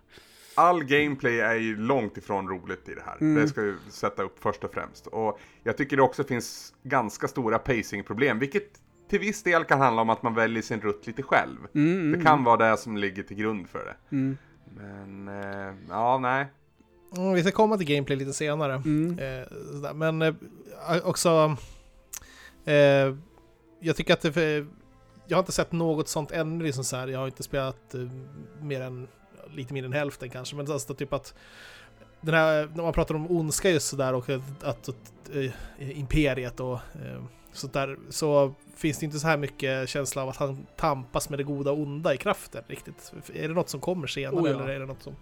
All 0.55 0.83
gameplay 0.83 1.39
är 1.39 1.55
ju 1.55 1.77
långt 1.77 2.17
ifrån 2.17 2.49
roligt 2.49 2.89
i 2.89 2.93
det 2.95 3.01
här. 3.05 3.17
Mm. 3.21 3.41
Det 3.41 3.47
ska 3.47 3.61
vi 3.61 3.75
sätta 3.89 4.23
upp 4.23 4.39
först 4.39 4.63
och 4.63 4.73
främst. 4.73 5.07
Och 5.07 5.39
jag 5.63 5.77
tycker 5.77 5.97
det 5.97 6.03
också 6.03 6.23
finns 6.23 6.73
ganska 6.83 7.27
stora 7.27 7.59
pacingproblem, 7.59 8.39
vilket 8.39 8.69
till 9.09 9.19
viss 9.19 9.43
del 9.43 9.63
kan 9.63 9.79
handla 9.81 10.01
om 10.01 10.09
att 10.09 10.23
man 10.23 10.33
väljer 10.35 10.61
sin 10.63 10.81
rutt 10.81 11.07
lite 11.07 11.23
själv. 11.23 11.57
Mm, 11.75 11.93
mm, 12.01 12.11
Det 12.19 12.25
kan 12.25 12.43
vara 12.43 12.69
det 12.71 12.77
som 12.77 12.97
ligger 12.97 13.23
till 13.23 13.37
grund 13.37 13.69
för 13.69 13.85
det. 13.85 14.15
Mm, 14.15 14.37
Men, 14.75 15.27
eh, 15.27 15.73
ja, 15.89 16.17
nej. 16.17 16.45
Mm, 17.17 17.33
vi 17.33 17.41
ska 17.43 17.51
komma 17.51 17.77
till 17.77 17.87
gameplay 17.95 18.17
lite 18.17 18.33
senare. 18.33 18.73
mm, 18.73 19.19
Eh. 19.19 19.93
Men 19.93 20.21
eh, 20.21 20.33
också... 21.03 21.55
Eh, 22.65 23.15
jag 23.79 23.95
tycker 23.95 24.13
att 24.13 24.21
det... 24.21 24.65
Jag 25.25 25.37
har 25.37 25.41
inte 25.41 25.51
sett 25.51 25.71
något 25.71 26.07
sånt 26.07 26.31
ännu. 26.31 26.63
Liksom 26.63 26.83
så 26.83 26.95
här. 26.95 27.07
Jag 27.07 27.19
har 27.19 27.25
inte 27.25 27.43
spelat 27.43 27.93
eh, 27.93 28.01
mer 28.61 28.81
än... 28.81 29.07
Lite 29.51 29.73
mer 29.73 29.85
än 29.85 29.93
hälften 29.93 30.29
kanske. 30.29 30.55
Men 30.55 30.71
alltså 30.71 30.93
typ 30.93 31.13
att... 31.13 31.33
Den 32.21 32.33
här, 32.33 32.69
när 32.75 32.83
man 32.83 32.93
pratar 32.93 33.15
om 33.15 33.31
ondska 33.31 33.69
just 33.69 33.87
sådär 33.87 34.13
och 34.13 34.29
att, 34.29 34.63
att, 34.63 34.89
eh, 35.33 35.99
imperiet 35.99 36.59
och 36.59 36.73
eh, 36.73 37.23
sånt 37.51 37.73
där. 37.73 37.97
Så 38.09 38.53
finns 38.75 38.99
det 38.99 39.05
inte 39.05 39.19
så 39.19 39.27
här 39.27 39.37
mycket 39.37 39.89
känsla 39.89 40.21
av 40.23 40.29
att 40.29 40.37
han 40.37 40.65
tampas 40.75 41.29
med 41.29 41.39
det 41.39 41.43
goda 41.43 41.71
och 41.71 41.79
onda 41.79 42.13
i 42.13 42.17
kraften 42.17 42.63
riktigt. 42.67 43.13
Är 43.33 43.47
det 43.47 43.53
något 43.53 43.69
som 43.69 43.79
kommer 43.79 44.07
senare 44.07 44.35
Oh 44.35 44.49
ja. 44.49 44.55
eller 44.55 44.69
är 44.69 44.79
det 44.79 44.85
något 44.85 45.03
som... 45.03 45.15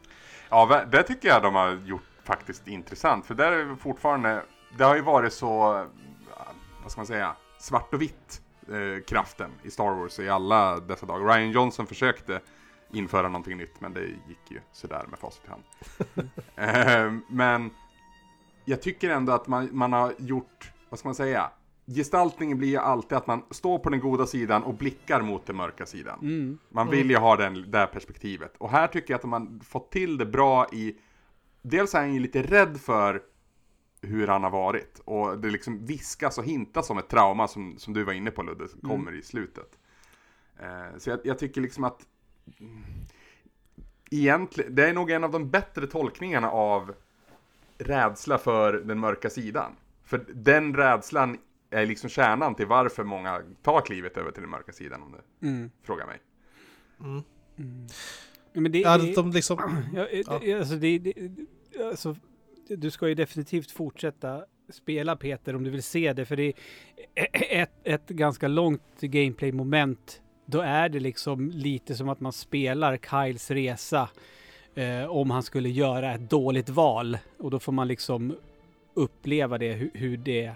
Ja, 0.49 0.85
det 0.91 1.03
tycker 1.03 1.27
jag 1.27 1.43
de 1.43 1.55
har 1.55 1.81
gjort 1.85 2.01
faktiskt 2.23 2.67
intressant. 2.67 3.25
För 3.25 3.35
där 3.35 3.51
är 3.51 3.65
det 3.65 3.75
fortfarande, 3.75 4.43
det 4.77 4.83
har 4.83 4.95
ju 4.95 5.01
varit 5.01 5.33
så, 5.33 5.47
vad 6.81 6.91
ska 6.91 6.99
man 6.99 7.07
säga, 7.07 7.35
svart 7.59 7.93
och 7.93 8.01
vitt 8.01 8.40
eh, 8.71 9.03
kraften 9.07 9.51
i 9.63 9.71
Star 9.71 9.95
Wars 9.95 10.19
i 10.19 10.29
alla 10.29 10.79
dessa 10.79 11.05
dagar. 11.05 11.25
Ryan 11.25 11.51
Johnson 11.51 11.87
försökte 11.87 12.41
införa 12.93 13.27
någonting 13.27 13.57
nytt, 13.57 13.81
men 13.81 13.93
det 13.93 14.01
gick 14.01 14.51
ju 14.51 14.59
sådär 14.71 15.05
med 15.09 15.19
facit 15.19 15.41
i 15.45 15.49
hand. 15.49 15.63
eh, 16.55 17.21
men 17.29 17.69
jag 18.65 18.81
tycker 18.81 19.09
ändå 19.09 19.33
att 19.33 19.47
man, 19.47 19.69
man 19.71 19.93
har 19.93 20.13
gjort, 20.17 20.71
vad 20.89 20.99
ska 20.99 21.07
man 21.07 21.15
säga, 21.15 21.51
gestaltningen 21.85 22.57
blir 22.57 22.69
ju 22.69 22.77
alltid 22.77 23.17
att 23.17 23.27
man 23.27 23.43
står 23.51 23.79
på 23.79 23.89
den 23.89 23.99
goda 23.99 24.25
sidan 24.25 24.63
och 24.63 24.73
blickar 24.73 25.21
mot 25.21 25.45
den 25.45 25.55
mörka 25.55 25.85
sidan. 25.85 26.19
Mm. 26.21 26.57
Man 26.69 26.89
vill 26.89 27.09
ju 27.09 27.17
ha 27.17 27.35
den, 27.35 27.71
det 27.71 27.77
här 27.77 27.87
perspektivet. 27.87 28.53
Och 28.57 28.69
här 28.69 28.87
tycker 28.87 29.13
jag 29.13 29.19
att 29.19 29.25
man 29.25 29.61
fått 29.63 29.91
till 29.91 30.17
det 30.17 30.25
bra 30.25 30.67
i... 30.71 30.95
Dels 31.61 31.95
är 31.95 31.99
han 31.99 32.13
ju 32.13 32.19
lite 32.19 32.43
rädd 32.43 32.81
för 32.81 33.21
hur 34.01 34.27
han 34.27 34.43
har 34.43 34.49
varit. 34.51 35.01
Och 35.05 35.39
det 35.39 35.49
liksom 35.49 35.85
viskas 35.85 36.37
och 36.37 36.45
hintas 36.45 36.89
om 36.89 36.97
ett 36.97 37.09
trauma 37.09 37.47
som, 37.47 37.77
som 37.77 37.93
du 37.93 38.03
var 38.03 38.13
inne 38.13 38.31
på 38.31 38.43
Ludde, 38.43 38.67
som 38.67 38.81
kommer 38.81 39.11
i 39.15 39.21
slutet. 39.21 39.77
Eh, 40.59 40.97
så 40.97 41.09
jag, 41.09 41.19
jag 41.23 41.39
tycker 41.39 41.61
liksom 41.61 41.83
att... 41.83 42.05
mm, 42.59 42.83
Egentligen, 44.13 44.75
det 44.75 44.89
är 44.89 44.93
nog 44.93 45.11
en 45.11 45.23
av 45.23 45.31
de 45.31 45.49
bättre 45.49 45.87
tolkningarna 45.87 46.51
av 46.51 46.93
rädsla 47.77 48.37
för 48.37 48.73
den 48.73 48.99
mörka 48.99 49.29
sidan. 49.29 49.75
För 50.03 50.25
den 50.33 50.75
rädslan 50.75 51.37
är 51.69 51.85
liksom 51.85 52.09
kärnan 52.09 52.55
till 52.55 52.65
varför 52.67 53.03
många 53.03 53.41
tar 53.61 53.81
klivet 53.81 54.17
över 54.17 54.31
till 54.31 54.41
den 54.41 54.49
mörka 54.49 54.71
sidan 54.71 55.01
om 55.03 55.11
du 55.39 55.47
Mm. 55.47 55.71
frågar 55.83 56.05
mig. 56.07 56.19
Mm. 56.99 57.21
Ja, 58.53 58.61
Men 58.61 58.71
det, 58.71 58.79
Ja, 58.79 58.97
det, 58.97 59.15
de 59.15 59.31
liksom... 59.31 59.57
ja, 59.93 60.05
eh, 60.07 60.39
det, 60.41 60.53
alltså, 60.53 60.75
det, 60.75 60.99
det, 60.99 61.15
alltså, 61.83 62.15
du 62.75 62.91
ska 62.91 63.07
ju 63.07 63.15
definitivt 63.15 63.71
fortsätta 63.71 64.45
spela 64.69 65.15
Peter 65.15 65.55
om 65.55 65.63
du 65.63 65.69
vill 65.69 65.83
se 65.83 66.13
det. 66.13 66.25
För 66.25 66.35
det 66.35 66.53
är 67.15 67.27
ett, 67.61 67.71
ett 67.83 68.07
ganska 68.07 68.47
långt 68.47 69.01
gameplay-moment. 69.01 70.21
Då 70.45 70.61
är 70.61 70.89
det 70.89 70.99
liksom 70.99 71.51
lite 71.51 71.95
som 71.95 72.09
att 72.09 72.19
man 72.19 72.33
spelar 72.33 72.97
Kyles 72.97 73.51
resa. 73.51 74.09
Eh, 74.75 75.05
om 75.05 75.31
han 75.31 75.43
skulle 75.43 75.69
göra 75.69 76.13
ett 76.13 76.29
dåligt 76.29 76.69
val. 76.69 77.17
Och 77.37 77.51
då 77.51 77.59
får 77.59 77.71
man 77.71 77.87
liksom 77.87 78.35
uppleva 78.93 79.57
det, 79.57 79.73
hur, 79.73 79.91
hur 79.93 80.17
det 80.17 80.51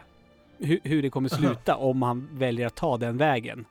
hur, 0.57 0.79
hur 0.83 1.01
det 1.01 1.09
kommer 1.09 1.29
sluta 1.29 1.75
om 1.75 2.01
han 2.01 2.29
väljer 2.31 2.67
att 2.67 2.75
ta 2.75 2.97
den 2.97 3.17
vägen. 3.17 3.65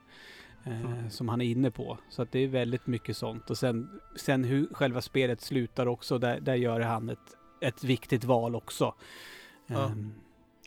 Eh, 0.65 1.09
som 1.09 1.29
han 1.29 1.41
är 1.41 1.45
inne 1.45 1.71
på. 1.71 1.97
Så 2.09 2.21
att 2.21 2.31
det 2.31 2.39
är 2.39 2.47
väldigt 2.47 2.87
mycket 2.87 3.17
sånt. 3.17 3.49
Och 3.49 3.57
sen, 3.57 3.99
sen 4.15 4.43
hur 4.43 4.67
själva 4.71 5.01
spelet 5.01 5.41
slutar 5.41 5.87
också, 5.87 6.17
där, 6.17 6.39
där 6.39 6.55
gör 6.55 6.79
han 6.79 7.09
ett, 7.09 7.35
ett 7.59 7.83
viktigt 7.83 8.23
val 8.23 8.55
också. 8.55 8.95
Ja. 9.67 9.85
Ehm, 9.85 10.13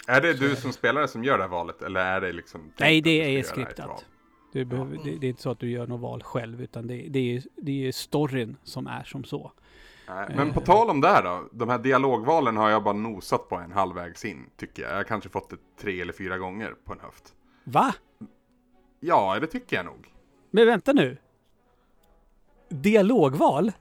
Är 0.06 0.20
det 0.20 0.34
du 0.34 0.56
som 0.56 0.72
spelare 0.72 1.08
som 1.08 1.24
gör 1.24 1.38
det 1.38 1.44
här 1.44 1.50
valet 1.50 1.82
eller 1.82 2.00
är 2.00 2.20
det 2.20 2.32
liksom... 2.32 2.72
nej, 2.80 3.00
det 3.00 3.38
är 3.38 3.42
skriptat. 3.42 4.06
Du 4.52 4.64
behöver, 4.64 4.98
det, 5.04 5.16
det 5.16 5.26
är 5.26 5.28
inte 5.28 5.42
så 5.42 5.50
att 5.50 5.58
du 5.60 5.70
gör 5.70 5.86
något 5.86 6.00
val 6.00 6.22
själv, 6.22 6.62
utan 6.62 6.86
det, 6.86 7.06
det, 7.08 7.36
är, 7.36 7.42
det 7.56 7.88
är 7.88 7.92
storyn 7.92 8.56
som 8.62 8.86
är 8.86 9.04
som 9.04 9.24
så. 9.24 9.52
Nej, 10.08 10.32
Men 10.36 10.52
på 10.52 10.60
tal 10.60 10.90
om 10.90 11.00
det 11.00 11.08
här 11.08 11.22
då. 11.22 11.48
De 11.52 11.68
här 11.68 11.78
dialogvalen 11.78 12.56
har 12.56 12.70
jag 12.70 12.82
bara 12.82 12.94
nosat 12.94 13.48
på 13.48 13.56
en 13.56 13.72
halvvägs 13.72 14.24
in, 14.24 14.50
tycker 14.56 14.82
jag. 14.82 14.90
Jag 14.92 14.96
har 14.96 15.04
kanske 15.04 15.28
fått 15.30 15.50
det 15.50 15.56
tre 15.80 16.00
eller 16.00 16.12
fyra 16.12 16.38
gånger 16.38 16.74
på 16.84 16.92
en 16.92 17.00
höft. 17.00 17.34
Va? 17.64 17.94
Ja, 19.00 19.38
det 19.40 19.46
tycker 19.46 19.76
jag 19.76 19.86
nog. 19.86 20.12
Men 20.50 20.66
vänta 20.66 20.92
nu. 20.92 21.16
Dialogval? 22.68 23.72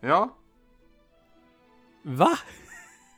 Ja. 0.00 0.37
Va? 2.02 2.38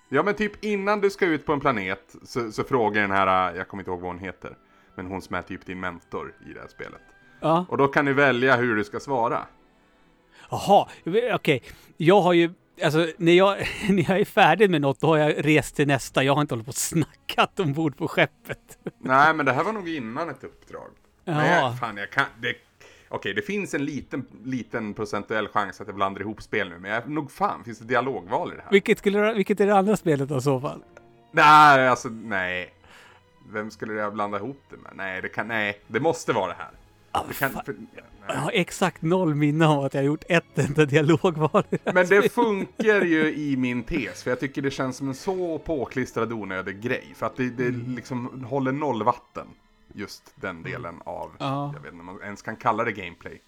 Ja, 0.09 0.23
men 0.23 0.35
typ 0.35 0.65
innan 0.65 1.01
du 1.01 1.11
ska 1.11 1.27
ut 1.27 1.47
på 1.47 1.53
en 1.53 1.61
planet 1.61 2.17
så, 2.23 2.53
så 2.53 2.65
frågar 2.65 3.03
den 3.03 3.11
här, 3.11 3.55
jag 3.55 3.69
kommer 3.69 3.81
inte 3.83 3.91
ihåg 3.91 4.01
vad 4.01 4.11
hon 4.11 4.19
heter, 4.19 4.57
men 4.95 5.07
hon 5.07 5.23
som 5.23 5.37
är 5.37 5.43
typ 5.43 5.67
din 5.67 5.81
mentor 5.81 6.35
i 6.47 6.53
det 6.53 6.61
här 6.61 6.69
spelet. 6.69 7.01
Ja. 7.41 7.67
Och 7.69 7.79
då 7.79 7.89
kan 7.89 8.05
du 8.05 8.13
välja 8.13 8.57
hur 8.57 8.77
du 8.77 8.85
ska 8.85 9.01
svara. 9.01 9.47
Jaha, 10.51 10.89
okej. 11.35 11.63
Jag 11.97 12.21
har 12.21 12.33
ju, 12.33 12.51
alltså 12.85 13.07
när 13.17 13.33
jag, 13.33 13.59
när 13.89 14.11
jag 14.11 14.21
är 14.21 14.25
färdig 14.25 14.71
med 14.71 14.81
något, 14.81 15.01
då 15.01 15.07
har 15.07 15.17
jag 15.17 15.47
rest 15.47 15.77
till 15.77 15.87
nästa. 15.87 16.23
Jag 16.23 16.35
har 16.35 16.41
inte 16.41 16.55
hållit 16.55 16.67
på 16.67 16.71
och 16.71 16.75
snackat 16.75 17.61
ombord 17.61 17.97
på 17.97 18.09
skeppet. 18.09 18.79
Nej, 18.99 19.35
men 19.35 19.47
det 19.47 19.53
här 19.53 19.65
var 19.65 19.73
nog 19.73 19.89
innan 19.89 20.29
ett 20.31 20.45
uppdrag. 20.45 20.91
Jaha. 21.25 21.47
jag, 21.47 21.79
fan, 21.79 21.97
jag 21.97 22.11
kan... 22.11 22.25
Det, 22.41 22.55
Okej, 23.13 23.35
det 23.35 23.43
finns 23.43 23.75
en 23.75 23.85
liten, 23.85 24.27
liten 24.45 24.95
procentuell 24.95 25.49
chans 25.49 25.81
att 25.81 25.87
jag 25.87 25.97
blandar 25.97 26.21
ihop 26.21 26.43
spel 26.43 26.69
nu, 26.69 26.79
men 26.79 26.91
jag, 26.91 27.09
nog 27.09 27.31
fan 27.31 27.65
finns 27.65 27.79
det 27.79 27.85
dialogval 27.85 28.53
i 28.53 28.57
det 28.57 28.63
här. 28.63 28.71
Vilket, 28.71 28.99
skulle, 28.99 29.33
vilket 29.33 29.61
är 29.61 29.67
det 29.67 29.75
andra 29.77 29.97
spelet 29.97 30.29
då, 30.29 30.37
i 30.39 30.41
så 30.41 30.61
fall? 30.61 30.83
Nej, 31.33 31.89
alltså 31.89 32.09
nej. 32.09 32.75
Vem 33.53 33.71
skulle 33.71 33.95
jag 33.95 34.15
blanda 34.15 34.39
ihop 34.39 34.63
det 34.71 34.77
med? 34.77 34.93
Nej, 34.95 35.23
det 35.23 35.29
kan, 35.29 35.49
nej, 35.49 35.81
det 35.87 36.01
måste 36.01 36.33
vara 36.33 36.47
det 36.47 36.57
här. 36.59 36.71
Ah, 37.13 37.23
Det 37.29 37.35
kan, 37.35 37.51
för, 37.51 37.75
Jag 38.29 38.35
har 38.35 38.51
exakt 38.55 39.03
noll 39.03 39.35
minne 39.35 39.67
av 39.67 39.85
att 39.85 39.95
jag 39.95 40.01
har 40.01 40.07
gjort 40.07 40.25
ett 40.29 40.59
enda 40.59 40.85
dialogval. 40.85 41.65
i 41.71 41.77
det 41.85 41.93
Men 41.93 42.07
det 42.07 42.33
funkar 42.33 43.01
ju 43.05 43.35
i 43.35 43.57
min 43.57 43.83
tes, 43.83 44.23
för 44.23 44.31
jag 44.31 44.41
tycker 44.41 44.63
det 44.63 44.71
känns 44.71 44.97
som 44.97 45.09
en 45.09 45.15
så 45.15 45.59
påklistrad 45.59 46.33
onödig 46.33 46.81
grej. 46.81 47.13
För 47.17 47.27
att 47.27 47.37
det, 47.37 47.51
det 47.51 47.71
liksom 47.71 48.45
håller 48.45 48.73
noll 48.73 49.03
vatten, 49.03 49.47
just 49.95 50.33
den 50.35 50.63
delen 50.63 51.03
av, 51.05 51.37
Ja. 51.39 51.73
jag 51.75 51.81
vet 51.83 51.93
inte 51.93 52.01
om 52.01 52.07
man 52.07 52.23
ens 52.23 52.43
kan 52.43 52.57
kalla 52.57 52.85
det 52.85 52.93
gameplay. 52.93 53.43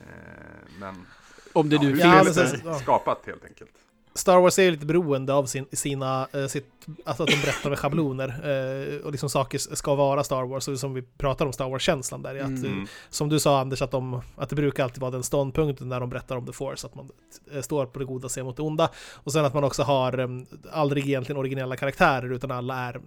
Eh, 0.00 0.06
men 0.80 1.06
Om 1.52 1.68
det 1.68 1.78
nu 1.78 1.96
finns. 1.96 2.36
Ja, 2.36 2.44
ja. 2.64 2.78
skapat 2.78 3.26
helt 3.26 3.44
enkelt. 3.44 3.70
Star 4.18 4.38
Wars 4.40 4.58
är 4.58 4.70
lite 4.70 4.86
beroende 4.86 5.34
av 5.34 5.46
sin, 5.46 5.66
sina, 5.72 6.28
eh, 6.32 6.46
sitt, 6.46 6.66
alltså 7.04 7.22
att 7.22 7.28
de 7.28 7.36
berättar 7.36 7.70
med 7.70 7.78
schabloner 7.82 8.28
eh, 8.28 8.96
och 9.06 9.10
liksom 9.12 9.30
saker 9.30 9.58
ska 9.58 9.94
vara 9.94 10.24
Star 10.24 10.42
Wars, 10.44 10.68
och 10.68 10.78
som 10.78 10.94
vi 10.94 11.02
pratar 11.02 11.46
om 11.46 11.52
Star 11.52 11.68
Wars-känslan 11.70 12.22
där. 12.22 12.34
är 12.34 12.40
Att, 12.42 12.48
Mm. 12.48 12.82
eh, 12.82 12.88
Som 13.10 13.28
du 13.28 13.40
sa 13.40 13.60
Anders, 13.60 13.82
att, 13.82 13.90
de, 13.90 14.22
att 14.36 14.48
det 14.48 14.56
brukar 14.56 14.84
alltid 14.84 15.00
vara 15.00 15.10
den 15.10 15.22
ståndpunkten 15.22 15.88
när 15.88 16.00
de 16.00 16.10
berättar 16.10 16.36
om 16.36 16.46
The 16.46 16.52
Force, 16.52 16.86
att 16.86 16.94
man 16.94 17.10
står 17.62 17.86
på 17.86 17.98
det 17.98 18.04
goda 18.04 18.28
ser 18.28 18.42
mot 18.42 18.56
det 18.56 18.62
onda. 18.62 18.90
Och 19.14 19.32
sen 19.32 19.44
att 19.44 19.54
man 19.54 19.64
också 19.64 19.82
har 19.82 20.30
aldrig 20.72 21.06
egentligen 21.08 21.38
originella 21.38 21.76
karaktärer, 21.76 22.32
utan 22.32 22.50
alla 22.50 22.76
är 22.76 23.00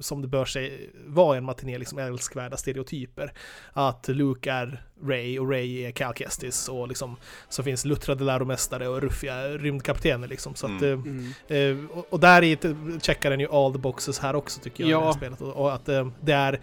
som 0.00 0.22
det 0.22 0.28
bör 0.28 0.44
sig 0.44 0.90
vara 1.06 1.34
i 1.34 1.38
en 1.38 1.44
matiné, 1.44 1.78
liksom 1.78 1.98
älskvärda 1.98 2.56
stereotyper. 2.56 3.32
Att 3.72 4.08
Luke 4.08 4.52
är 4.52 4.82
Ray 5.06 5.38
och 5.38 5.50
Ray 5.50 5.82
är 5.84 5.90
Cal 5.90 6.14
Kestis 6.14 6.68
och 6.68 6.88
liksom 6.88 7.16
så 7.48 7.62
finns 7.62 7.84
luttrade 7.84 8.24
läromästare 8.24 8.88
och 8.88 9.00
ruffiga 9.02 9.48
rymdkaptener 9.48 10.28
liksom. 10.28 10.54
Så 10.54 10.66
att, 10.66 10.82
Mm. 10.82 11.32
eh, 11.48 11.58
Mm. 11.62 11.86
Eh, 11.88 11.98
och, 11.98 12.06
och 12.12 12.20
där 12.20 12.42
i 12.42 12.58
checkar 13.02 13.30
den 13.30 13.40
ju 13.40 13.48
all 13.52 13.72
the 13.72 13.78
boxes 13.78 14.18
här 14.18 14.34
också 14.36 14.60
tycker 14.60 14.84
jag 14.84 14.88
i 14.88 14.92
det 14.92 14.98
här 14.98 15.06
Ja. 15.06 15.12
spelet. 15.12 15.40
Och, 15.40 15.56
och 15.56 15.72
att 15.74 15.88
eh, 15.88 16.08
det 16.20 16.32
är 16.32 16.60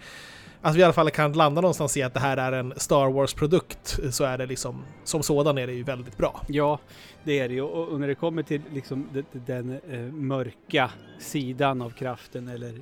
att 0.62 0.74
vi 0.76 0.80
i 0.80 0.82
alla 0.84 0.92
fall 0.92 1.10
kan 1.10 1.32
landa 1.32 1.60
någonstans 1.60 1.96
i 1.96 2.02
att 2.02 2.14
det 2.14 2.20
här 2.20 2.36
är 2.36 2.52
en 2.52 2.72
Star 2.76 3.10
Wars-produkt 3.10 3.98
så 4.10 4.24
är 4.24 4.38
det 4.38 4.46
liksom, 4.46 4.84
som 5.04 5.22
sådan 5.22 5.58
är 5.58 5.66
det 5.66 5.72
ju 5.72 5.82
väldigt 5.82 6.16
bra. 6.16 6.40
Ja, 6.48 6.78
det 7.24 7.38
är 7.38 7.48
det 7.48 7.54
ju. 7.54 7.60
Och, 7.62 7.88
och 7.88 8.00
när 8.00 8.08
det 8.08 8.14
kommer 8.14 8.42
till 8.42 8.60
liksom 8.72 9.08
den, 9.12 9.24
den 9.46 9.80
eh, 9.90 10.00
mörka 10.12 10.90
sidan 11.18 11.82
av 11.82 11.90
kraften, 11.90 12.48
eller 12.48 12.80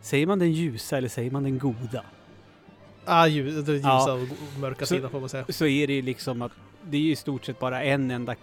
säger 0.00 0.26
man 0.26 0.38
den 0.38 0.52
ljusa 0.52 0.96
eller 0.98 1.08
säger 1.08 1.30
man 1.30 1.42
den 1.42 1.58
goda? 1.58 2.04
Ah, 3.06 3.26
ljus, 3.26 3.68
ljusa 3.68 3.88
Ja. 3.88 4.12
och 4.12 4.60
mörka 4.60 4.86
Så- 4.86 4.94
sidan 4.94 5.10
får 5.10 5.20
man 5.20 5.28
säga. 5.28 5.44
Så 5.48 5.66
är 5.66 5.86
det 5.86 5.92
ju 5.92 6.02
liksom 6.02 6.42
att 6.42 6.52
det 6.90 6.96
är 6.96 7.00
ju 7.00 7.10
i 7.12 7.16
stort 7.16 7.44
sett 7.44 7.58
bara 7.58 7.82
en 7.82 8.10
enda 8.10 8.34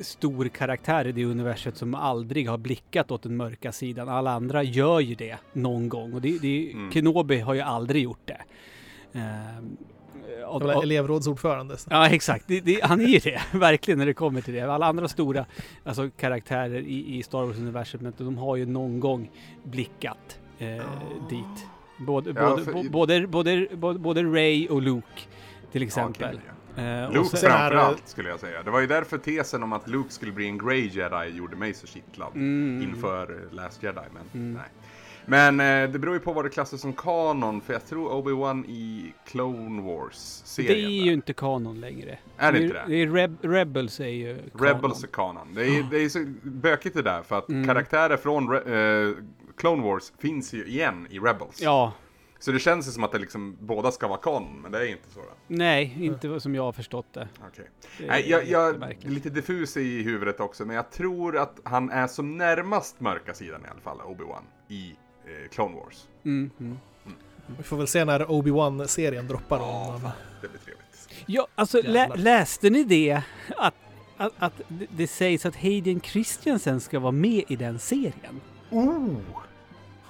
stor 0.00 0.48
karaktär 0.48 1.06
i 1.06 1.12
det 1.12 1.24
universet 1.24 1.76
som 1.76 1.94
aldrig 1.94 2.48
har 2.48 2.58
blickat 2.58 3.10
åt 3.10 3.22
den 3.22 3.36
mörka 3.36 3.72
sidan. 3.72 4.08
Alla 4.08 4.30
andra 4.32 4.62
gör 4.62 5.00
ju 5.00 5.14
det 5.14 5.36
någon 5.52 5.88
gång 5.88 6.12
och 6.12 6.20
det, 6.20 6.38
det, 6.38 6.72
Mm. 6.72 6.92
Kenobi 6.92 7.38
har 7.40 7.54
ju 7.54 7.60
aldrig 7.60 8.02
gjort 8.02 8.20
det. 8.24 8.40
Och- 10.46 10.62
Jag 10.62 10.66
var 10.66 10.74
och- 10.76 10.82
elevrådsordförande. 10.82 11.76
så. 11.76 11.88
Ja, 11.90 12.08
exakt. 12.08 12.44
Det, 12.48 12.60
det, 12.60 12.80
han 12.84 13.00
är 13.00 13.06
ju 13.06 13.18
det, 13.18 13.40
verkligen, 13.58 13.98
när 13.98 14.06
det 14.06 14.14
kommer 14.14 14.40
till 14.40 14.54
det. 14.54 14.60
Alla 14.60 14.86
andra 14.86 15.08
stora 15.08 15.46
alltså, 15.84 16.10
karaktärer 16.18 16.80
i, 16.80 17.16
i 17.18 17.22
Star 17.22 17.42
Wars-universumet, 17.44 18.14
de 18.18 18.38
har 18.38 18.56
ju 18.56 18.66
någon 18.66 19.00
gång 19.00 19.30
blickat 19.64 20.38
eh, 20.58 20.68
dit. 21.30 21.66
Både, 21.96 22.30
Ja, 22.36 22.50
både, 22.50 22.64
för- 22.64 22.88
både, 22.90 23.26
både, 23.26 23.66
både, 23.76 23.98
både 23.98 24.22
Ray 24.22 24.68
och 24.68 24.82
Luke, 24.82 25.20
till 25.72 25.82
Ja, 25.82 25.86
exempel. 25.86 26.28
okej, 26.28 26.40
ja. 26.76 26.82
Eh, 26.82 27.06
och 27.08 27.14
Luke 27.14 27.28
sen- 27.28 27.38
sen 27.38 27.50
är 27.50 27.54
det- 27.54 27.60
framförallt 27.76 28.08
skulle 28.08 28.28
jag 28.28 28.40
säga. 28.40 28.62
Det 28.62 28.70
var 28.70 28.80
ju 28.80 28.86
därför 28.86 29.18
tesen 29.18 29.62
om 29.62 29.72
att 29.72 29.88
Luke 29.88 30.12
skulle 30.12 30.32
bli 30.32 30.46
en 30.46 30.58
Grey 30.58 30.88
Jedi 30.88 31.36
gjorde 31.36 31.56
mig 31.56 31.74
så 31.74 31.86
kittlad. 31.86 32.28
Mm. 32.34 32.82
Inför 32.82 33.30
eh, 33.32 33.54
Last 33.56 33.82
Jedi, 33.82 34.00
men 34.14 34.42
Mm. 34.42 34.52
nej. 34.52 34.70
Men 35.26 35.60
eh, 35.60 35.90
det 35.92 35.98
beror 35.98 36.14
ju 36.14 36.20
på 36.20 36.32
vad 36.32 36.44
det 36.44 36.48
klassas 36.48 36.80
som 36.80 36.92
kanon, 36.92 37.60
för 37.60 37.72
jag 37.72 37.86
tror 37.86 38.10
Obi-Wan 38.10 38.64
i 38.68 39.12
Clone 39.26 39.82
Wars-serien. 39.82 40.72
det 40.74 40.84
är 40.84 41.04
ju 41.04 41.12
inte 41.12 41.32
kanon 41.32 41.80
längre. 41.80 42.18
Är 42.36 42.52
det 42.52 42.58
är- 42.58 42.62
inte 42.62 42.74
det? 42.74 42.84
det 42.86 43.02
är 43.02 43.10
Reb, 43.10 43.36
Rebels 43.42 44.00
är 44.00 44.06
ju 44.08 44.36
kanon. 44.58 44.74
Rebels 44.74 45.02
är 45.04 45.08
kanon. 45.08 45.54
Det 45.54 45.66
är, 45.66 45.82
det 45.90 46.04
är 46.04 46.08
så 46.08 46.24
bökigt 46.42 46.96
det 46.96 47.02
där, 47.02 47.22
för 47.22 47.38
att 47.38 47.48
Mm. 47.48 47.66
karaktärer 47.66 48.16
från 48.16 48.48
Re- 48.48 49.08
eh, 49.08 49.14
Clone 49.56 49.82
Wars 49.82 50.12
finns 50.18 50.52
ju 50.52 50.64
igen 50.66 51.06
i 51.10 51.18
Rebels. 51.18 51.60
Ja, 51.62 51.92
Så 52.38 52.52
det 52.52 52.58
känns 52.58 52.88
ju 52.88 52.90
som 52.92 53.04
att 53.04 53.12
det 53.12 53.18
liksom 53.18 53.56
båda 53.60 53.90
ska 53.90 54.08
vara 54.08 54.18
kanon, 54.18 54.60
men 54.62 54.72
det 54.72 54.78
är 54.78 54.86
inte 54.90 55.10
så. 55.10 55.20
Då. 55.20 55.26
nej, 55.46 55.96
inte 56.00 56.40
som 56.40 56.54
jag 56.54 56.62
har 56.62 56.72
förstått 56.72 57.06
det. 57.12 57.28
Okej. 57.48 57.70
Nej, 58.06 58.30
jag, 58.30 58.46
jag 58.48 58.82
är 58.82 58.96
lite 59.10 59.30
diffus 59.30 59.76
i 59.76 60.02
huvudet 60.02 60.40
också, 60.40 60.64
men 60.64 60.76
jag 60.76 60.90
tror 60.90 61.36
att 61.38 61.60
han 61.64 61.90
är 61.90 62.06
som 62.06 62.38
närmast 62.38 63.00
mörka 63.00 63.34
sidan 63.34 63.60
i 63.64 63.68
alla 63.70 63.80
fall, 63.80 63.98
Obi-Wan, 64.00 64.42
i 64.68 64.90
eh, 65.24 65.48
Clone 65.50 65.74
Wars. 65.76 66.08
Mm, 66.24 66.50
mm. 66.60 66.78
Vi 67.56 67.62
får 67.62 67.76
väl 67.76 67.86
se 67.86 68.04
när 68.04 68.30
Obi-Wan-serien 68.30 69.26
droppar. 69.28 69.58
Ja, 69.58 69.92
om, 69.94 70.00
fan, 70.00 70.10
det 70.40 70.48
blir 70.48 70.58
trevligt. 70.60 71.08
Ja, 71.26 71.46
alltså 71.54 71.80
lä 71.84 72.08
läste 72.16 72.70
ni 72.70 72.84
det? 72.84 73.22
Att, 73.56 73.74
att, 74.16 74.32
att 74.38 74.60
det- 74.68 75.06
sägs 75.06 75.46
att 75.46 75.56
Hayden 75.56 76.00
Christensen 76.00 76.80
ska 76.80 76.98
vara 76.98 77.12
med 77.12 77.44
i 77.48 77.56
den 77.56 77.78
serien? 77.78 78.40
Oh! 78.70 79.16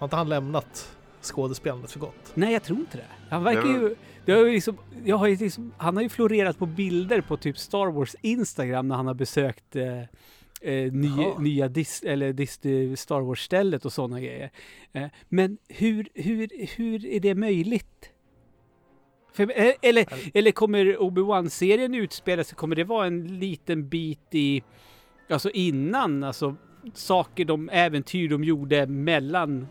Har 0.05 0.07
inte 0.07 0.17
han 0.17 0.29
lämnat 0.29 0.97
skådespelandet 1.23 1.91
för 1.91 2.01
gott. 2.01 2.33
Nej, 2.35 2.53
jag 2.53 2.63
tror 2.63 2.79
inte 2.79 2.97
det. 2.97 3.05
Han 3.31 3.45
verkar 3.45 3.69
ju... 3.69 3.95
Det 4.25 4.33
har 4.33 4.45
ju 4.45 4.53
liksom, 4.53 4.79
jag 5.05 5.17
har 5.17 5.27
ju 5.27 5.37
liksom, 5.37 5.73
han 5.77 5.97
har 5.97 6.03
ju 6.03 6.09
florerat 6.09 6.59
på 6.59 6.67
bilder 6.67 7.21
på 7.21 7.37
typ 7.37 7.59
Star 7.59 7.87
Wars 7.87 8.17
Instagram 8.23 8.89
när 8.89 8.97
han 8.97 9.07
har 9.07 9.15
besökt 9.15 9.77
eh, 9.77 9.99
eh, 10.61 10.93
ny, 10.93 11.11
nya 11.39 11.69
Dis, 11.69 12.03
eller 12.03 12.33
Disney 12.33 12.97
Star 12.97 13.21
Wars-stället 13.21 13.85
och 13.85 13.93
sådana 13.93 14.21
grejer. 14.21 14.51
Eh, 14.93 15.07
men 15.29 15.59
hur, 15.69 16.09
hur, 16.15 16.49
hur 16.77 17.07
är 17.07 17.21
det 17.21 17.35
möjligt? 17.35 18.11
För, 19.33 19.43
eh, 19.43 19.73
eller, 19.83 20.07
eller 20.35 20.51
kommer 20.51 21.03
Obi-Wan-serien 21.03 21.95
utspela 21.95 22.45
sig? 22.45 22.57
Kommer 22.57 22.77
det 22.77 22.85
vara 22.85 23.07
en 23.07 23.39
liten 23.39 23.89
bit 23.89 24.29
i... 24.31 24.63
Alltså 25.29 25.51
innan, 25.51 26.25
alltså 26.25 26.57
saker 26.95 27.45
de, 27.45 27.69
äventyr 27.69 28.29
de 28.29 28.45
gjorde 28.45 28.87
mellan 28.87 29.67